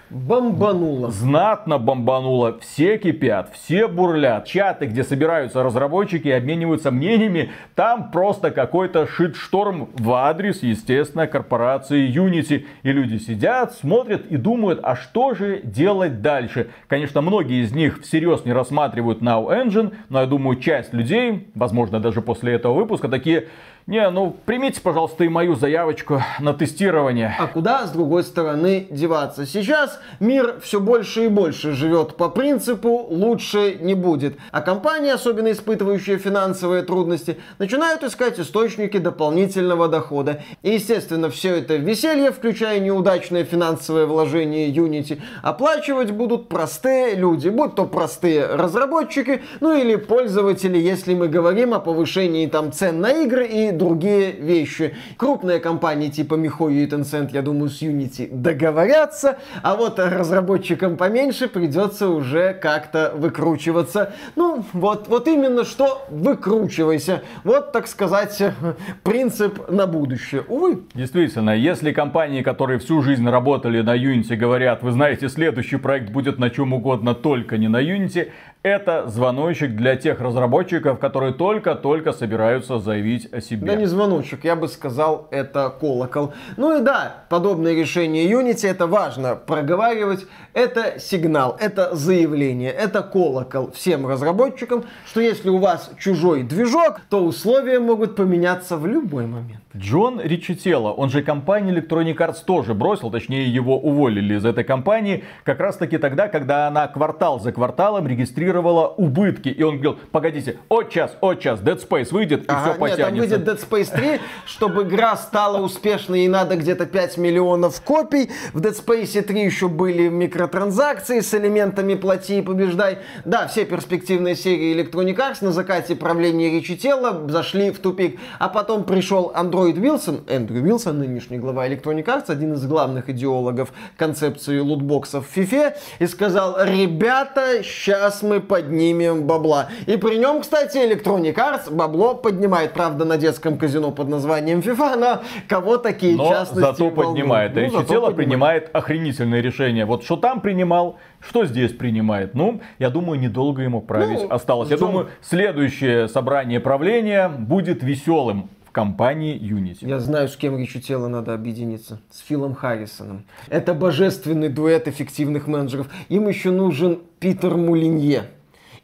Бомбануло. 0.10 1.12
Знатно 1.12 1.78
бомбануло. 1.78 2.58
Все 2.60 2.98
кипят, 2.98 3.52
все 3.54 3.88
бурлят. 3.88 4.46
Чаты, 4.46 4.88
где 4.88 5.04
собираются 5.04 5.62
разработчики 5.62 6.28
и 6.28 6.32
обмениваются 6.32 6.90
мнениями, 6.90 7.52
там 7.76 8.10
просто 8.10 8.50
какой-то 8.50 9.06
шит-шторм 9.06 9.90
в 9.94 10.12
адрес, 10.14 10.64
естественно, 10.64 11.28
корпорации 11.28 12.12
Unity. 12.12 12.66
И 12.82 12.92
люди 12.92 13.18
сидят, 13.18 13.74
смотрят 13.74 14.26
и 14.26 14.38
думают, 14.38 14.80
а 14.82 14.96
что 14.96 15.36
же 15.36 15.62
делать 15.64 16.22
дальше. 16.24 16.70
Конечно, 16.88 17.22
многие 17.22 17.64
из 17.64 17.72
них 17.72 18.02
всерьез 18.02 18.46
не 18.46 18.54
рассматривают 18.54 19.22
Now 19.22 19.48
Engine, 19.48 19.94
но 20.10 20.22
я 20.22 20.26
думаю, 20.26 20.60
часть 20.60 20.92
людей, 20.92 21.50
возможно, 21.54 22.00
даже 22.00 22.22
после 22.22 22.54
этого 22.54 22.74
выпуска, 22.74 23.10
такие, 23.10 23.48
не, 23.90 24.08
ну 24.12 24.36
примите, 24.46 24.82
пожалуйста, 24.82 25.24
и 25.24 25.30
мою 25.30 25.56
заявочку 25.56 26.22
на 26.40 26.54
тестирование. 26.54 27.36
А 27.40 27.48
куда, 27.48 27.88
с 27.88 27.92
другой 27.92 28.24
стороны, 28.24 28.86
деваться? 28.92 29.48
Сейчас 29.48 29.99
мир 30.20 30.60
все 30.62 30.80
больше 30.80 31.26
и 31.26 31.28
больше 31.28 31.74
живет 31.74 32.16
по 32.16 32.30
принципу 32.30 33.08
«лучше 33.10 33.78
не 33.80 33.96
будет». 33.96 34.36
А 34.52 34.62
компании, 34.62 35.12
особенно 35.12 35.52
испытывающие 35.52 36.18
финансовые 36.18 36.84
трудности, 36.84 37.38
начинают 37.58 38.04
искать 38.04 38.40
источники 38.40 38.98
дополнительного 38.98 39.88
дохода. 39.88 40.44
И, 40.62 40.72
естественно, 40.72 41.30
все 41.30 41.56
это 41.56 41.76
веселье, 41.78 42.32
включая 42.32 42.80
неудачное 42.80 43.44
финансовое 43.44 44.06
вложение 44.06 44.70
Unity, 44.70 45.22
оплачивать 45.42 46.12
будут 46.12 46.50
простые 46.50 47.16
люди, 47.16 47.50
будь 47.50 47.76
то 47.76 47.86
простые 47.86 48.46
разработчики, 48.46 49.42
ну 49.60 49.76
или 49.76 49.96
пользователи, 49.96 50.78
если 50.78 51.16
мы 51.16 51.28
говорим 51.28 51.74
о 51.74 51.80
повышении 51.80 52.46
там 52.46 52.72
цен 52.72 53.00
на 53.02 53.24
игры 53.24 53.48
и 53.48 53.72
другие 53.72 54.32
вещи. 54.32 54.96
Крупные 55.18 55.60
компании 55.60 56.10
типа 56.10 56.36
Mihoyo 56.36 56.84
и 56.84 56.88
Tencent, 56.88 57.30
я 57.32 57.42
думаю, 57.42 57.70
с 57.70 57.82
Unity 57.82 58.30
договорятся, 58.32 59.38
а 59.64 59.76
вот 59.76 59.89
разработчикам 59.98 60.98
поменьше 60.98 61.48
придется 61.48 62.10
уже 62.10 62.54
как-то 62.54 63.14
выкручиваться. 63.16 64.14
Ну, 64.36 64.64
вот, 64.74 65.08
вот 65.08 65.28
именно 65.28 65.64
что 65.64 66.06
выкручивайся. 66.10 67.24
Вот, 67.44 67.72
так 67.72 67.88
сказать, 67.88 68.42
принцип 69.04 69.70
на 69.70 69.88
будущее. 69.88 70.44
Увы. 70.48 70.84
Действительно, 70.94 71.56
если 71.56 71.92
компании, 71.92 72.42
которые 72.42 72.80
всю 72.80 73.02
жизнь 73.02 73.28
работали 73.28 73.82
на 73.82 73.98
Unity, 73.98 74.36
говорят, 74.36 74.84
вы 74.84 74.92
знаете, 74.92 75.30
следующий 75.30 75.78
проект 75.78 76.12
будет 76.12 76.38
на 76.38 76.50
чем 76.50 76.74
угодно, 76.74 77.16
только 77.16 77.58
не 77.58 77.68
на 77.68 77.82
Unity, 77.82 78.32
это 78.62 79.08
звоночек 79.08 79.76
для 79.76 79.96
тех 79.96 80.20
разработчиков, 80.20 81.00
которые 81.00 81.34
только-только 81.34 82.12
собираются 82.12 82.80
заявить 82.80 83.32
о 83.32 83.40
себе. 83.40 83.68
Да 83.68 83.76
не 83.76 83.86
звоночек, 83.86 84.44
я 84.44 84.56
бы 84.56 84.68
сказал, 84.68 85.28
это 85.32 85.74
колокол. 85.80 86.34
Ну 86.58 86.80
и 86.80 86.84
да, 86.84 87.24
подобное 87.30 87.74
решение 87.74 88.30
Unity, 88.30 88.68
это 88.68 88.86
важно 88.88 89.36
проговаривать, 89.36 90.28
это 90.54 91.00
сигнал, 91.00 91.56
это 91.60 91.96
заявление, 91.96 92.72
это 92.72 93.02
колокол 93.02 93.72
всем 93.72 94.06
разработчикам, 94.06 94.84
что 95.06 95.22
если 95.22 95.50
у 95.50 95.60
вас 95.60 95.92
чужой 95.98 96.44
движок, 96.44 97.00
то 97.10 97.24
условия 97.24 97.80
могут 97.80 98.18
поменяться 98.18 98.76
в 98.76 98.86
любой 98.86 99.26
момент. 99.26 99.64
Джон 99.78 100.20
Ричителло, 100.20 100.92
он 100.92 101.12
же 101.12 101.22
компанию 101.22 101.78
Electronic 101.78 102.18
Arts 102.18 102.38
тоже 102.44 102.74
бросил, 102.74 103.12
точнее 103.12 103.48
его 103.54 103.78
уволили 103.78 104.36
из 104.36 104.44
этой 104.44 104.64
компании, 104.64 105.24
как 105.44 105.60
раз 105.60 105.78
таки 105.78 106.00
тогда, 106.00 106.28
когда 106.28 106.68
она 106.68 106.88
квартал 106.88 107.40
за 107.40 107.52
кварталом 107.52 108.08
регистрировала 108.08 108.88
убытки. 108.88 109.50
И 109.50 109.62
он 109.62 109.76
говорил, 109.76 110.00
погодите, 110.12 110.58
от 110.70 110.90
час, 110.90 111.16
от 111.22 111.40
час, 111.40 111.60
Dead 111.60 111.88
Space 111.88 112.12
выйдет 112.12 112.46
и 112.46 112.48
ага, 112.48 112.72
все 112.72 112.80
потянется. 112.80 112.98
Нет, 112.98 113.08
там 113.10 113.18
выйдет 113.20 113.48
Dead 113.48 113.70
Space 113.70 113.96
3, 113.96 114.22
чтобы 114.48 114.84
игра 114.84 115.16
стала 115.16 115.62
успешной, 115.62 116.22
и 116.22 116.28
надо 116.28 116.56
где-то 116.56 116.88
5 116.88 117.18
миллионов 117.18 117.80
копий. 117.82 118.32
В 118.54 118.62
Dead 118.62 118.74
Space 118.74 119.22
3 119.22 119.40
еще 119.40 119.68
были 119.68 120.08
микротранзакции 120.08 121.20
с 121.20 121.32
элементами 121.36 121.94
плати 121.94 122.40
и 122.40 122.42
побеждай. 122.42 122.98
Да, 123.24 123.46
все 123.46 123.66
перспективные 123.66 124.36
серии 124.36 124.76
Electronic 124.76 125.16
Arts 125.16 125.46
на 125.46 125.52
закате 125.52 125.96
правления 125.96 126.50
Ричителло 126.50 127.30
зашли 127.30 127.70
в 127.70 127.78
тупик. 127.78 128.20
А 128.40 128.50
потом 128.50 128.84
пришел 128.84 129.32
Android 129.36 129.59
Андроид 129.60 129.78
Вилсон, 129.78 130.22
Эндрю 130.30 130.62
Вилсон, 130.62 131.00
нынешний 131.00 131.38
глава 131.38 131.68
Electronic 131.68 132.06
Arts, 132.06 132.32
один 132.32 132.54
из 132.54 132.66
главных 132.66 133.10
идеологов 133.10 133.74
концепции 133.98 134.58
лутбоксов 134.58 135.28
в 135.28 135.38
FIFA, 135.38 135.74
и 136.00 136.08
сказал, 136.08 136.56
ребята, 136.64 137.62
сейчас 137.62 138.24
мы 138.24 138.40
поднимем 138.40 139.28
бабла. 139.28 139.68
И 139.86 139.98
при 139.98 140.18
нем, 140.18 140.44
кстати, 140.44 140.78
Electronic 140.78 141.36
Arts 141.36 141.74
бабло 141.74 142.16
поднимает, 142.16 142.72
правда, 142.72 143.04
на 143.04 143.18
детском 143.18 143.58
казино 143.58 143.92
под 143.92 144.08
названием 144.08 144.60
FIFA, 144.60 144.96
но 144.96 145.22
кого 145.50 145.76
такие 145.76 146.16
но 146.16 146.30
частности 146.30 146.60
зато 146.62 146.90
поднимает. 146.90 147.54
Ну, 147.54 147.62
Речи 147.62 147.84
тело 147.84 148.12
принимает 148.12 148.70
охренительное 148.74 149.42
решение. 149.42 149.84
Вот 149.84 150.06
что 150.06 150.16
там 150.16 150.40
принимал, 150.40 150.96
что 151.20 151.44
здесь 151.46 151.74
принимает? 151.74 152.34
Ну, 152.34 152.62
я 152.78 152.90
думаю, 152.90 153.20
недолго 153.20 153.62
ему 153.62 153.82
править 153.82 154.22
ну, 154.22 154.32
осталось. 154.34 154.70
Я 154.70 154.78
думаю, 154.78 155.10
следующее 155.22 156.08
собрание 156.08 156.62
правления 156.62 157.28
будет 157.28 157.84
веселым 157.84 158.50
в 158.70 158.72
компании 158.72 159.36
Unity. 159.36 159.88
Я 159.88 160.00
знаю, 160.00 160.28
с 160.28 160.36
кем 160.36 160.56
Ричу 160.56 160.80
Тело 160.80 161.08
надо 161.08 161.34
объединиться. 161.34 162.00
С 162.12 162.20
Филом 162.20 162.54
Харрисоном. 162.54 163.26
Это 163.48 163.74
божественный 163.74 164.50
дуэт 164.50 164.88
эффективных 164.88 165.48
менеджеров. 165.48 165.88
Им 166.10 166.28
еще 166.28 166.52
нужен 166.52 167.00
Питер 167.20 167.58
Мулинье. 167.58 168.26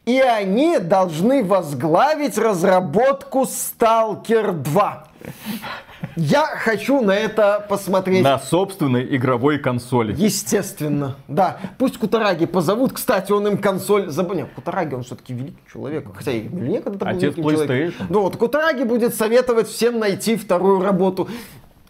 И 0.05 0.19
они 0.19 0.79
должны 0.79 1.43
возглавить 1.43 2.37
разработку 2.39 3.43
Stalker 3.43 4.53
2. 4.53 5.07
Я 6.15 6.45
хочу 6.45 7.01
на 7.01 7.11
это 7.11 7.65
посмотреть. 7.67 8.23
На 8.23 8.39
собственной 8.39 9.15
игровой 9.15 9.59
консоли. 9.59 10.15
Естественно, 10.17 11.15
да. 11.27 11.57
Пусть 11.77 11.97
Кутараги 11.97 12.45
позовут. 12.45 12.93
Кстати, 12.93 13.31
он 13.31 13.47
им 13.47 13.57
консоль 13.57 14.09
забыл. 14.09 14.35
Нет, 14.35 14.49
Кутараги, 14.55 14.95
он 14.95 15.03
все-таки 15.03 15.33
великий 15.33 15.61
человек. 15.71 16.07
Хотя 16.15 16.31
и 16.31 16.47
мне 16.47 16.81
когда-то 16.81 17.05
был 17.05 17.17
Отец 17.17 17.35
PlayStation. 17.35 17.65
Человек. 17.65 17.93
Ну 18.09 18.21
вот, 18.21 18.37
Кутараги 18.37 18.83
будет 18.83 19.15
советовать 19.15 19.67
всем 19.67 19.99
найти 19.99 20.35
вторую 20.35 20.81
работу. 20.81 21.27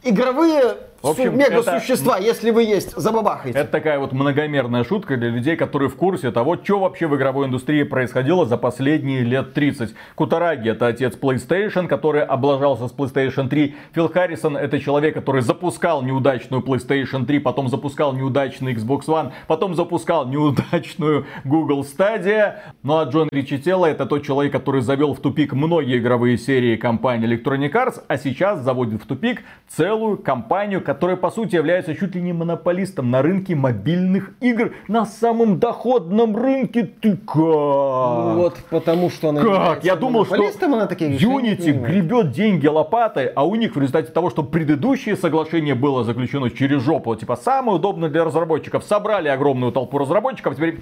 Игровые 0.04 0.78
в 1.06 1.12
общем, 1.12 1.38
мега-существа, 1.38 2.18
это... 2.18 2.26
если 2.26 2.50
вы 2.50 2.64
есть, 2.64 2.96
забабахайте. 2.98 3.58
Это 3.58 3.70
такая 3.70 4.00
вот 4.00 4.12
многомерная 4.12 4.84
шутка 4.84 5.18
для 5.18 5.30
людей, 5.30 5.56
которые 5.56 5.90
в 5.90 5.96
курсе 5.96 6.32
того, 6.32 6.58
что 6.58 6.80
вообще 6.80 7.06
в 7.06 7.16
игровой 7.16 7.46
индустрии 7.46 7.84
происходило 7.84 8.46
за 8.48 8.58
последние 8.58 9.22
лет 9.22 9.54
30. 9.54 9.94
Кутараги 10.16 10.72
это 10.72 10.88
отец 10.88 11.16
PlayStation, 11.16 11.88
который 11.88 12.24
облажался 12.24 12.88
с 12.88 12.92
PlayStation 12.92 13.50
3. 13.50 13.76
Фил 13.94 14.10
Харрисон 14.10 14.58
это 14.58 14.80
человек, 14.80 15.14
который 15.14 15.42
запускал 15.42 16.02
неудачную 16.02 16.64
PlayStation 16.64 17.26
3, 17.26 17.40
потом 17.40 17.70
запускал 17.70 18.14
неудачный 18.14 18.74
Xbox 18.74 19.06
One, 19.06 19.32
потом 19.46 19.76
запускал 19.76 20.26
неудачную 20.28 21.28
Google 21.44 21.84
Stadia. 21.84 22.56
Ну 22.82 22.98
а 22.98 23.04
Джон 23.04 23.30
Ричителло 23.32 23.86
это 23.86 24.08
тот 24.08 24.24
человек, 24.24 24.52
который 24.52 24.82
завел 24.82 25.14
в 25.14 25.20
тупик 25.20 25.54
многие 25.54 26.00
игровые 26.00 26.40
серии 26.40 26.78
компании 26.78 27.30
Electronic 27.30 27.72
Arts, 27.72 28.02
а 28.08 28.18
сейчас 28.18 28.62
заводит 28.62 29.04
в 29.04 29.06
тупик 29.06 29.44
целую 29.68 30.18
компанию, 30.18 30.82
которая 30.82 30.95
по 31.00 31.32
сути 31.32 31.56
является 31.56 31.96
чуть 31.96 32.16
ли 32.16 32.22
не 32.22 32.34
монополистом 32.34 33.12
на 33.12 33.22
рынке 33.22 33.56
мобильных 33.56 34.32
игр, 34.42 34.74
на 34.88 35.06
самом 35.06 35.60
доходном 35.60 36.36
рынке. 36.36 36.84
Ты 36.84 37.18
как? 37.18 37.36
Ну, 37.36 38.36
вот 38.36 38.58
потому 38.70 39.10
что 39.10 39.30
она 39.30 39.42
Как? 39.42 39.84
Я 39.84 39.96
думал, 39.96 40.26
что 40.26 40.36
она 40.36 40.88
такие 40.88 41.12
Unity 41.12 41.72
гребет 41.72 42.32
деньги 42.32 42.68
лопатой, 42.68 43.28
а 43.28 43.46
у 43.46 43.56
них 43.56 43.76
в 43.76 43.80
результате 43.80 44.12
того, 44.12 44.30
что 44.30 44.44
предыдущее 44.44 45.16
соглашение 45.16 45.76
было 45.76 46.04
заключено 46.04 46.50
через 46.50 46.82
жопу, 46.82 47.16
типа 47.16 47.36
самое 47.36 47.78
удобное 47.78 48.10
для 48.10 48.24
разработчиков, 48.24 48.84
собрали 48.84 49.28
огромную 49.28 49.72
толпу 49.72 49.98
разработчиков, 49.98 50.56
теперь 50.56 50.80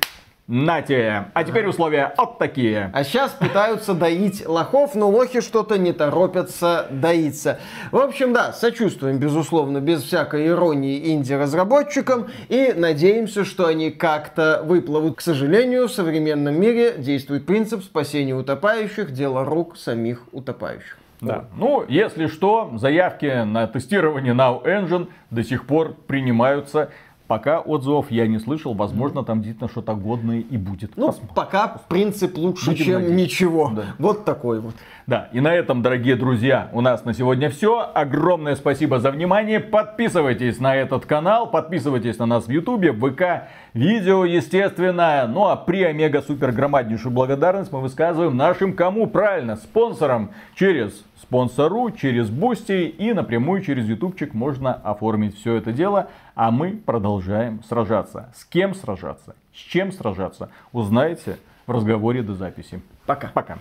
Нате. 0.47 1.27
А 1.33 1.43
теперь 1.45 1.65
условия 1.67 2.13
вот 2.17 2.37
такие. 2.37 2.91
А 2.93 3.03
сейчас 3.05 3.31
пытаются 3.31 3.93
доить 3.93 4.45
лохов, 4.45 4.93
но 4.93 5.09
лохи 5.09 5.39
что-то 5.39 5.77
не 5.77 5.93
торопятся 5.93 6.87
доиться. 6.89 7.59
В 7.91 7.97
общем, 7.97 8.33
да, 8.33 8.51
сочувствуем, 8.51 9.19
безусловно, 9.19 9.79
без 9.79 10.03
всякой 10.03 10.47
иронии 10.47 11.13
инди-разработчикам 11.13 12.27
и 12.49 12.73
надеемся, 12.75 13.45
что 13.45 13.67
они 13.67 13.89
как-то 13.89 14.61
выплывут. 14.65 15.15
К 15.17 15.21
сожалению, 15.21 15.87
в 15.87 15.91
современном 15.91 16.59
мире 16.59 16.95
действует 16.97 17.45
принцип 17.45 17.81
спасения 17.81 18.35
утопающих, 18.35 19.11
дело 19.11 19.45
рук 19.45 19.77
самих 19.77 20.23
утопающих. 20.33 20.97
Да. 21.21 21.45
Ну, 21.55 21.85
если 21.87 22.27
что, 22.27 22.73
заявки 22.75 23.45
на 23.45 23.65
тестирование 23.67 24.33
Now 24.33 24.61
Engine 24.65 25.07
до 25.31 25.43
сих 25.43 25.65
пор 25.65 25.93
принимаются. 25.93 26.89
Пока 27.28 27.61
отзывов 27.61 28.11
я 28.11 28.28
не 28.28 28.38
слышал, 28.38 28.74
возможно, 28.74 29.24
там 29.24 29.41
действительно 29.41 29.69
что-то 29.69 29.93
годное 29.95 30.39
и 30.39 30.57
будет. 30.57 30.97
Ну, 30.97 31.07
Посмотрим. 31.07 31.36
пока 31.36 31.67
принцип 31.88 32.38
лучше, 32.38 32.71
Будем 32.71 32.86
чем 32.86 32.93
надеяться. 32.95 33.15
ничего. 33.24 33.71
Да. 33.74 33.84
Вот 33.97 34.26
такой 34.26 34.59
вот. 34.59 34.76
Да, 35.07 35.30
и 35.32 35.39
на 35.39 35.53
этом, 35.53 35.82
дорогие 35.82 36.15
друзья, 36.17 36.69
у 36.74 36.82
нас 36.82 37.05
на 37.05 37.13
сегодня 37.13 37.49
все. 37.49 37.89
Огромное 37.93 38.55
спасибо 38.55 38.99
за 38.99 39.09
внимание. 39.11 39.61
Подписывайтесь 39.61 40.59
на 40.59 40.76
этот 40.76 41.05
канал, 41.05 41.49
подписывайтесь 41.49 42.19
на 42.19 42.26
нас 42.26 42.45
в 42.45 42.51
Ютубе, 42.51 42.91
в 42.91 43.09
ВК, 43.09 43.47
видео, 43.74 44.26
естественно. 44.26 45.26
Ну 45.28 45.47
а 45.47 45.55
при 45.55 45.84
омега 45.84 46.21
супер 46.21 46.51
громаднейшую 46.51 47.13
благодарность 47.13 47.71
мы 47.71 47.80
высказываем 47.80 48.36
нашим 48.36 48.74
кому? 48.74 49.07
Правильно, 49.07 49.55
спонсорам 49.55 50.32
через 50.55 51.03
спонсору, 51.24 51.89
через 51.91 52.30
Бусти 52.30 52.88
и 52.88 53.13
напрямую 53.13 53.61
через 53.61 53.88
ютубчик 53.88 54.34
можно 54.34 54.74
оформить 54.74 55.38
все 55.38 55.55
это 55.55 55.71
дело. 55.71 56.09
А 56.36 56.51
мы 56.51 56.71
продолжаем 56.71 57.63
сражаться. 57.63 58.32
С 58.36 58.45
кем 58.45 58.76
сражаться? 58.76 59.36
С 59.53 59.57
чем 59.57 59.91
сражаться? 59.91 60.49
Узнаете 60.71 61.38
в 61.65 61.71
разговоре 61.71 62.21
до 62.21 62.36
записи. 62.36 62.82
Пока. 63.05 63.30
Пока. 63.34 63.57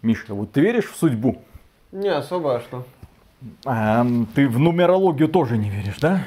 Миша, 0.00 0.34
вот 0.34 0.52
ты 0.52 0.60
веришь 0.60 0.90
в 0.90 0.96
судьбу? 0.96 1.42
Не 1.90 2.08
особо, 2.08 2.56
а 2.56 2.60
что? 2.60 2.86
А, 3.66 4.06
ты 4.34 4.48
в 4.48 4.58
нумерологию 4.58 5.28
тоже 5.28 5.58
не 5.58 5.70
веришь, 5.70 5.98
да? 6.00 6.22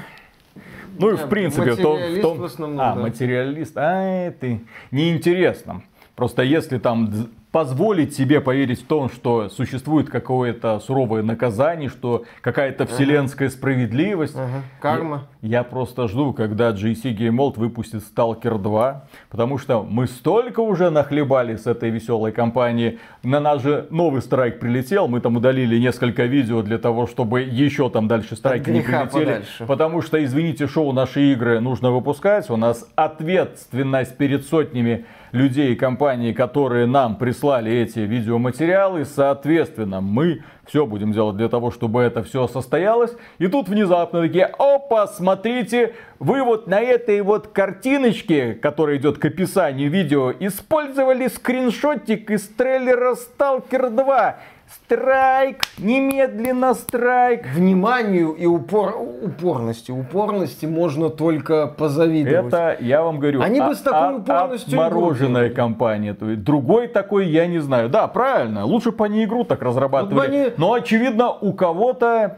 Ну 0.97 1.11
и 1.11 1.15
в 1.15 1.27
принципе 1.27 1.71
в 1.71 1.81
том, 1.81 1.97
в 1.97 2.21
том... 2.21 2.37
В 2.37 2.43
основном, 2.43 2.79
а, 2.79 2.95
да. 2.95 3.01
материалист. 3.01 3.77
А, 3.77 4.31
ты 4.31 4.61
неинтересно. 4.91 5.83
Просто 6.15 6.43
если 6.43 6.77
там 6.77 7.11
позволить 7.55 8.13
себе 8.13 8.41
поверить 8.41 8.81
в 8.81 8.85
том, 8.85 9.09
что 9.09 9.47
существует 9.47 10.09
какое-то 10.09 10.77
суровое 10.81 11.23
наказание, 11.23 11.87
что 11.87 12.25
какая-то 12.41 12.85
вселенская 12.85 13.47
ага. 13.47 13.55
справедливость. 13.55 14.35
Ага. 14.35 14.63
Карма. 14.81 15.27
Я, 15.41 15.59
я 15.59 15.63
просто 15.63 16.09
жду, 16.09 16.33
когда 16.33 16.71
GC 16.71 17.15
Game 17.15 17.37
World 17.37 17.57
выпустит 17.57 18.03
Stalker 18.13 18.57
2, 18.61 19.05
потому 19.29 19.57
что 19.57 19.83
мы 19.83 20.07
столько 20.07 20.59
уже 20.59 20.89
нахлебали 20.89 21.55
с 21.55 21.65
этой 21.65 21.91
веселой 21.91 22.33
компании. 22.33 22.99
На 23.23 23.39
нас 23.39 23.63
же 23.63 23.87
новый 23.89 24.21
страйк 24.21 24.59
прилетел, 24.59 25.07
мы 25.07 25.21
там 25.21 25.37
удалили 25.37 25.79
несколько 25.79 26.25
видео 26.25 26.61
для 26.61 26.77
того, 26.77 27.07
чтобы 27.07 27.39
еще 27.39 27.89
там 27.89 28.09
дальше 28.09 28.35
страйки 28.35 28.69
не 28.69 28.81
прилетели. 28.81 29.23
Подальше. 29.23 29.65
Потому 29.65 30.01
что, 30.01 30.21
извините, 30.21 30.67
шоу 30.67 30.91
наши 30.91 31.31
игры 31.31 31.61
нужно 31.61 31.91
выпускать, 31.91 32.49
у 32.49 32.57
нас 32.57 32.85
ответственность 32.95 34.17
перед 34.17 34.45
сотнями 34.45 35.05
людей 35.35 35.73
и 35.73 35.75
компаний, 35.75 36.33
которые 36.33 36.87
нам 36.87 37.17
прислали 37.17 37.71
эти 37.71 37.99
видеоматериалы, 37.99 39.05
соответственно, 39.05 40.01
мы 40.01 40.43
все 40.65 40.85
будем 40.85 41.11
делать 41.11 41.37
для 41.37 41.49
того, 41.49 41.69
чтобы 41.69 42.01
это 42.01 42.23
все 42.23 42.47
состоялось. 42.47 43.15
И 43.37 43.47
тут 43.47 43.69
внезапно 43.69 44.21
такие, 44.21 44.45
опа, 44.45 45.07
смотрите, 45.07 45.93
вы 46.19 46.43
вот 46.43 46.67
на 46.67 46.79
этой 46.79 47.21
вот 47.21 47.47
картиночке, 47.47 48.53
которая 48.53 48.97
идет 48.97 49.17
к 49.19 49.25
описанию 49.25 49.91
видео, 49.91 50.31
использовали 50.39 51.27
скриншотик 51.27 52.31
из 52.31 52.47
трейлера 52.47 53.15
Stalker 53.15 53.89
2. 53.89 54.37
Страйк! 54.67 55.63
Немедленно 55.77 56.73
страйк! 56.73 57.45
Вниманию 57.53 58.33
и 58.33 58.45
упор... 58.45 58.95
упорности. 58.97 59.91
Упорности 59.91 60.65
можно 60.65 61.09
только 61.09 61.67
позавидовать. 61.67 62.47
Это, 62.47 62.77
я 62.79 63.03
вам 63.03 63.19
говорю, 63.19 63.41
Они 63.41 63.61
бы 63.61 63.75
с 63.75 63.79
такой 63.79 64.15
а, 64.15 64.17
упорностью 64.17 64.77
мороженая 64.77 65.49
компания. 65.49 66.13
То 66.13 66.29
есть, 66.29 66.43
другой 66.43 66.87
такой 66.87 67.27
я 67.27 67.47
не 67.47 67.59
знаю. 67.59 67.89
Да, 67.89 68.07
правильно. 68.07 68.65
Лучше 68.65 68.91
бы 68.91 69.05
они 69.05 69.23
игру 69.23 69.43
так 69.43 69.61
разрабатывали. 69.61 70.15
Вот 70.15 70.27
они... 70.27 70.53
Но, 70.57 70.73
очевидно, 70.73 71.31
у 71.31 71.53
кого-то 71.53 72.37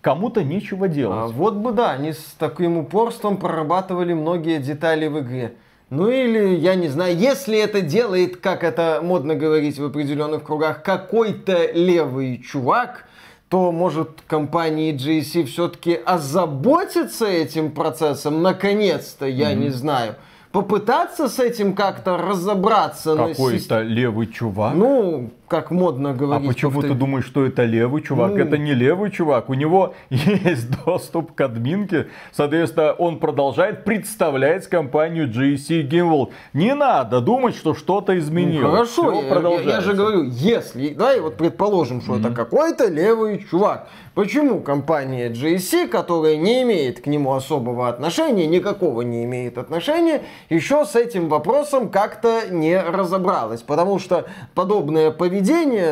кому-то 0.00 0.44
нечего 0.44 0.88
делать. 0.88 1.18
А 1.18 1.26
вот 1.26 1.54
бы 1.54 1.72
да, 1.72 1.92
они 1.92 2.12
с 2.12 2.34
таким 2.38 2.78
упорством 2.78 3.36
прорабатывали 3.36 4.12
многие 4.12 4.58
детали 4.58 5.06
в 5.08 5.20
игре. 5.20 5.54
Ну 5.94 6.08
или, 6.08 6.56
я 6.56 6.74
не 6.74 6.88
знаю, 6.88 7.16
если 7.16 7.58
это 7.58 7.80
делает, 7.80 8.38
как 8.38 8.64
это 8.64 9.00
модно 9.02 9.34
говорить 9.34 9.78
в 9.78 9.84
определенных 9.84 10.44
кругах, 10.44 10.82
какой-то 10.82 11.70
левый 11.72 12.42
чувак, 12.42 13.06
то 13.48 13.70
может 13.70 14.22
компании 14.26 14.92
GSC 14.92 15.44
все-таки 15.44 15.94
озаботиться 15.94 17.26
этим 17.26 17.70
процессом, 17.70 18.42
наконец-то, 18.42 19.26
я 19.26 19.52
mm-hmm. 19.52 19.56
не 19.56 19.70
знаю 19.70 20.16
попытаться 20.54 21.28
с 21.28 21.40
этим 21.40 21.74
как-то 21.74 22.16
разобраться. 22.16 23.16
Какой-то 23.16 23.82
левый 23.82 24.28
чувак? 24.28 24.74
Ну, 24.76 25.30
как 25.48 25.70
модно 25.70 26.10
а 26.10 26.14
говорить. 26.14 26.48
А 26.48 26.52
почему 26.52 26.82
ты 26.82 26.94
думаешь, 26.94 27.26
что 27.26 27.44
это 27.44 27.64
левый 27.64 28.02
чувак? 28.02 28.32
Ну... 28.32 28.38
Это 28.38 28.58
не 28.58 28.72
левый 28.72 29.10
чувак. 29.10 29.50
У 29.50 29.54
него 29.54 29.94
есть 30.10 30.70
доступ 30.84 31.34
к 31.34 31.40
админке. 31.40 32.08
Соответственно, 32.32 32.92
он 32.92 33.18
продолжает 33.18 33.84
представлять 33.84 34.66
компанию 34.66 35.28
GSC 35.28 35.88
Game 35.88 36.32
Не 36.52 36.74
надо 36.74 37.20
думать, 37.20 37.56
что 37.56 37.74
что-то 37.74 38.18
изменилось. 38.18 38.64
Ну, 38.64 38.70
хорошо, 38.70 39.60
я, 39.60 39.74
я 39.74 39.80
же 39.80 39.92
говорю, 39.92 40.24
если, 40.24 40.94
давай 40.94 41.20
вот 41.20 41.36
предположим, 41.36 42.00
что 42.00 42.14
mm-hmm. 42.14 42.20
это 42.20 42.30
какой-то 42.30 42.88
левый 42.88 43.44
чувак. 43.50 43.88
Почему 44.14 44.60
компания 44.60 45.28
GSC, 45.28 45.88
которая 45.88 46.36
не 46.36 46.62
имеет 46.62 47.00
к 47.00 47.06
нему 47.06 47.34
особого 47.34 47.88
отношения, 47.88 48.46
никакого 48.46 49.02
не 49.02 49.24
имеет 49.24 49.58
отношения, 49.58 50.22
еще 50.48 50.84
с 50.84 50.94
этим 50.94 51.28
вопросом 51.28 51.88
как-то 51.88 52.42
не 52.48 52.80
разобралась? 52.80 53.62
Потому 53.62 53.98
что 53.98 54.26
подобное 54.54 55.10
поведение 55.10 55.33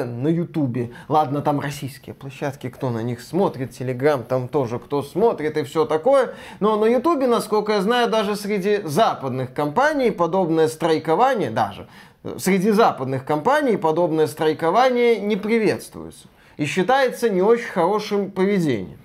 на 0.05 0.28
Ютубе, 0.28 0.93
ладно, 1.09 1.43
там 1.43 1.61
российские 1.61 2.14
площадки, 2.14 2.68
кто 2.68 2.90
на 2.90 3.03
них 3.03 3.20
смотрит, 3.20 3.72
Телеграм 3.72 4.22
там 4.22 4.49
тоже 4.49 4.78
кто 4.78 5.03
смотрит 5.03 5.57
и 5.57 5.62
все 5.62 5.84
такое, 5.84 6.34
но 6.61 6.76
на 6.76 6.86
Ютубе, 6.86 7.26
насколько 7.26 7.72
я 7.72 7.82
знаю, 7.82 8.11
даже 8.11 8.36
среди 8.36 8.82
западных 8.84 9.53
компаний 9.53 10.11
подобное 10.11 10.68
страйкование, 10.68 11.51
даже 11.51 11.88
среди 12.38 12.70
западных 12.70 13.24
компаний 13.24 13.76
подобное 13.76 14.26
страйкование 14.26 15.20
не 15.20 15.36
приветствуется. 15.36 16.28
И 16.57 16.66
считается 16.66 17.28
не 17.28 17.43
очень 17.43 17.68
хорошим 17.68 18.30
поведением. 18.30 19.01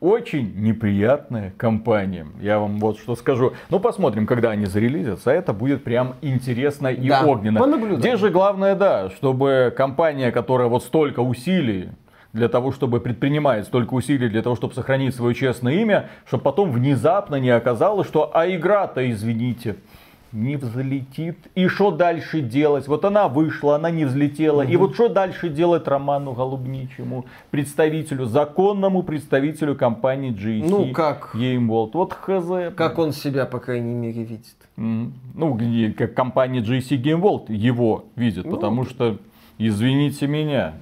Очень 0.00 0.54
неприятная 0.56 1.52
компания. 1.56 2.26
Я 2.40 2.58
вам 2.58 2.78
вот 2.78 2.98
что 2.98 3.16
скажу. 3.16 3.54
Ну, 3.70 3.80
посмотрим, 3.80 4.26
когда 4.26 4.50
они 4.50 4.66
зарелизятся. 4.66 5.30
Это 5.30 5.54
будет 5.54 5.82
прям 5.82 6.16
интересно 6.20 6.88
и 6.88 7.08
да, 7.08 7.24
огненно. 7.24 7.60
Понаблюдаем. 7.60 8.00
Здесь 8.00 8.20
же 8.20 8.28
главное, 8.28 8.74
да, 8.74 9.08
чтобы 9.10 9.72
компания, 9.74 10.30
которая 10.30 10.68
вот 10.68 10.82
столько 10.82 11.20
усилий 11.20 11.88
для 12.32 12.48
того, 12.48 12.72
чтобы 12.72 13.00
предпринимать 13.00 13.66
столько 13.66 13.94
усилий 13.94 14.28
для 14.28 14.42
того, 14.42 14.56
чтобы 14.56 14.74
сохранить 14.74 15.14
свое 15.14 15.34
честное 15.34 15.74
имя, 15.74 16.10
чтобы 16.26 16.44
потом 16.44 16.70
внезапно 16.70 17.36
не 17.36 17.50
оказалось, 17.50 18.06
что 18.08 18.30
а 18.34 18.46
игра-то, 18.46 19.10
извините, 19.10 19.76
не 20.32 20.56
взлетит. 20.56 21.36
И 21.54 21.68
что 21.68 21.90
дальше 21.90 22.40
делать? 22.40 22.88
Вот 22.88 23.04
она 23.04 23.28
вышла, 23.28 23.76
она 23.76 23.90
не 23.90 24.04
взлетела. 24.04 24.62
Угу. 24.62 24.72
И 24.72 24.76
вот 24.76 24.94
что 24.94 25.08
дальше 25.08 25.48
делать 25.48 25.86
Роману 25.86 26.32
Голубничему, 26.32 27.26
представителю, 27.50 28.24
законному 28.24 29.02
представителю 29.02 29.76
компании 29.76 30.32
GC 30.32 30.68
ну, 30.68 30.92
как? 30.92 31.34
Game 31.34 31.66
World? 31.66 31.90
Вот 31.94 32.12
хз. 32.14 32.74
Как 32.74 32.98
он 32.98 33.12
себя, 33.12 33.46
по 33.46 33.58
крайней 33.58 33.94
мере, 33.94 34.22
видит? 34.22 34.56
Ну, 34.76 35.58
как 35.96 36.14
компания 36.14 36.60
GC 36.60 37.00
Game 37.00 37.20
World 37.20 37.52
его 37.52 38.06
видит, 38.16 38.46
ну, 38.46 38.52
потому 38.52 38.84
что, 38.84 39.18
извините 39.58 40.26
меня, 40.26 40.74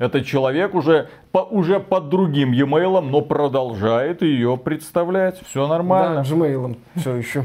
этот 0.00 0.24
человек 0.24 0.74
уже, 0.74 1.08
по, 1.30 1.40
уже 1.40 1.78
под 1.78 2.08
другим 2.08 2.52
e-mail, 2.52 3.00
но 3.02 3.20
продолжает 3.20 4.22
ее 4.22 4.56
представлять. 4.56 5.40
Все 5.46 5.66
нормально. 5.66 6.22
Да, 6.22 6.30
Gmail 6.30 6.76
все 6.96 7.16
еще. 7.16 7.44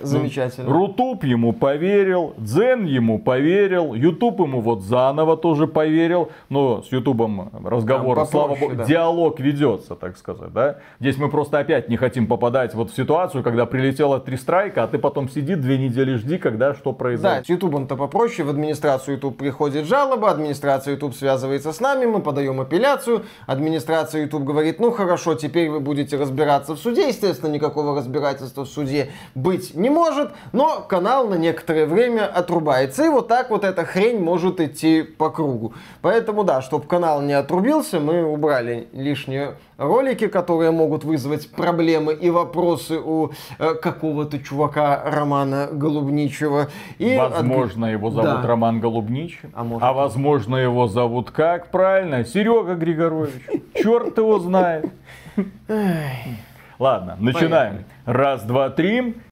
Замечательно. 0.00 0.70
Рутуб 0.72 1.24
ему 1.24 1.52
поверил, 1.52 2.34
Дзен 2.38 2.84
ему 2.84 3.18
поверил, 3.18 3.94
Ютуб 3.94 4.40
ему 4.40 4.60
вот 4.60 4.82
заново 4.82 5.36
тоже 5.36 5.66
поверил. 5.66 6.30
Но 6.48 6.82
с 6.82 6.92
Ютубом 6.92 7.50
разговор, 7.64 8.26
слава 8.26 8.54
богу, 8.54 8.76
да. 8.76 8.84
диалог 8.84 9.40
ведется, 9.40 9.94
так 9.94 10.16
сказать, 10.16 10.52
да. 10.52 10.78
Здесь 11.00 11.16
мы 11.16 11.28
просто 11.28 11.58
опять 11.58 11.88
не 11.88 11.96
хотим 11.96 12.26
попадать 12.26 12.74
вот 12.74 12.90
в 12.90 12.96
ситуацию, 12.96 13.42
когда 13.42 13.66
прилетело 13.66 14.20
три 14.20 14.36
страйка, 14.36 14.84
а 14.84 14.86
ты 14.86 14.98
потом 14.98 15.28
сиди 15.28 15.54
две 15.54 15.78
недели 15.78 16.14
жди, 16.14 16.38
когда 16.38 16.74
что 16.74 16.92
произойдет. 16.92 17.40
Да, 17.40 17.44
с 17.44 17.48
Ютубом-то 17.48 17.96
попроще, 17.96 18.46
в 18.46 18.50
администрацию 18.50 19.16
Ютуб 19.16 19.36
приходит 19.36 19.86
жалоба, 19.86 20.30
администрация 20.30 20.94
Ютуб 20.94 21.14
связывается 21.14 21.72
с 21.72 21.80
нами, 21.80 22.06
мы 22.06 22.20
подаем 22.20 22.60
апелляцию, 22.60 23.24
администрация 23.46 24.22
Ютуб 24.22 24.44
говорит, 24.44 24.80
ну 24.80 24.90
хорошо, 24.90 25.34
теперь 25.34 25.70
вы 25.70 25.80
будете 25.80 26.16
разбираться 26.16 26.74
в 26.74 26.78
суде, 26.78 27.08
естественно, 27.08 27.50
никакого 27.50 27.96
разбирательства 27.96 28.64
в 28.64 28.68
суде 28.68 29.10
быть 29.34 29.69
не 29.74 29.90
может, 29.90 30.32
но 30.52 30.80
канал 30.80 31.28
на 31.28 31.34
некоторое 31.34 31.86
время 31.86 32.26
отрубается. 32.26 33.04
И 33.04 33.08
вот 33.08 33.28
так 33.28 33.50
вот 33.50 33.64
эта 33.64 33.84
хрень 33.84 34.20
может 34.20 34.60
идти 34.60 35.02
по 35.02 35.30
кругу. 35.30 35.74
Поэтому 36.02 36.44
да, 36.44 36.62
чтобы 36.62 36.86
канал 36.86 37.22
не 37.22 37.32
отрубился, 37.32 38.00
мы 38.00 38.24
убрали 38.24 38.88
лишние 38.92 39.54
ролики, 39.80 40.26
которые 40.26 40.70
могут 40.70 41.04
вызвать 41.04 41.50
проблемы 41.50 42.12
и 42.12 42.30
вопросы 42.30 42.98
у 42.98 43.30
э, 43.58 43.74
какого-то 43.74 44.38
чувака 44.38 45.02
Романа 45.04 45.68
Голубничева. 45.72 46.68
И 46.98 47.16
возможно, 47.16 47.86
от... 47.86 47.92
его 47.92 48.10
зовут 48.10 48.42
да. 48.42 48.46
Роман 48.46 48.80
Голубнич, 48.80 49.40
а, 49.54 49.64
может... 49.64 49.82
а 49.82 49.92
возможно, 49.92 50.56
его 50.56 50.86
зовут 50.86 51.30
как 51.30 51.70
правильно? 51.70 52.24
Серега 52.24 52.74
Григорович. 52.74 53.42
Черт 53.74 54.18
его 54.18 54.38
знает. 54.38 54.90
Ладно, 56.78 57.16
начинаем. 57.20 57.84
Раз, 58.06 58.42
два, 58.42 58.70
три. 58.70 59.20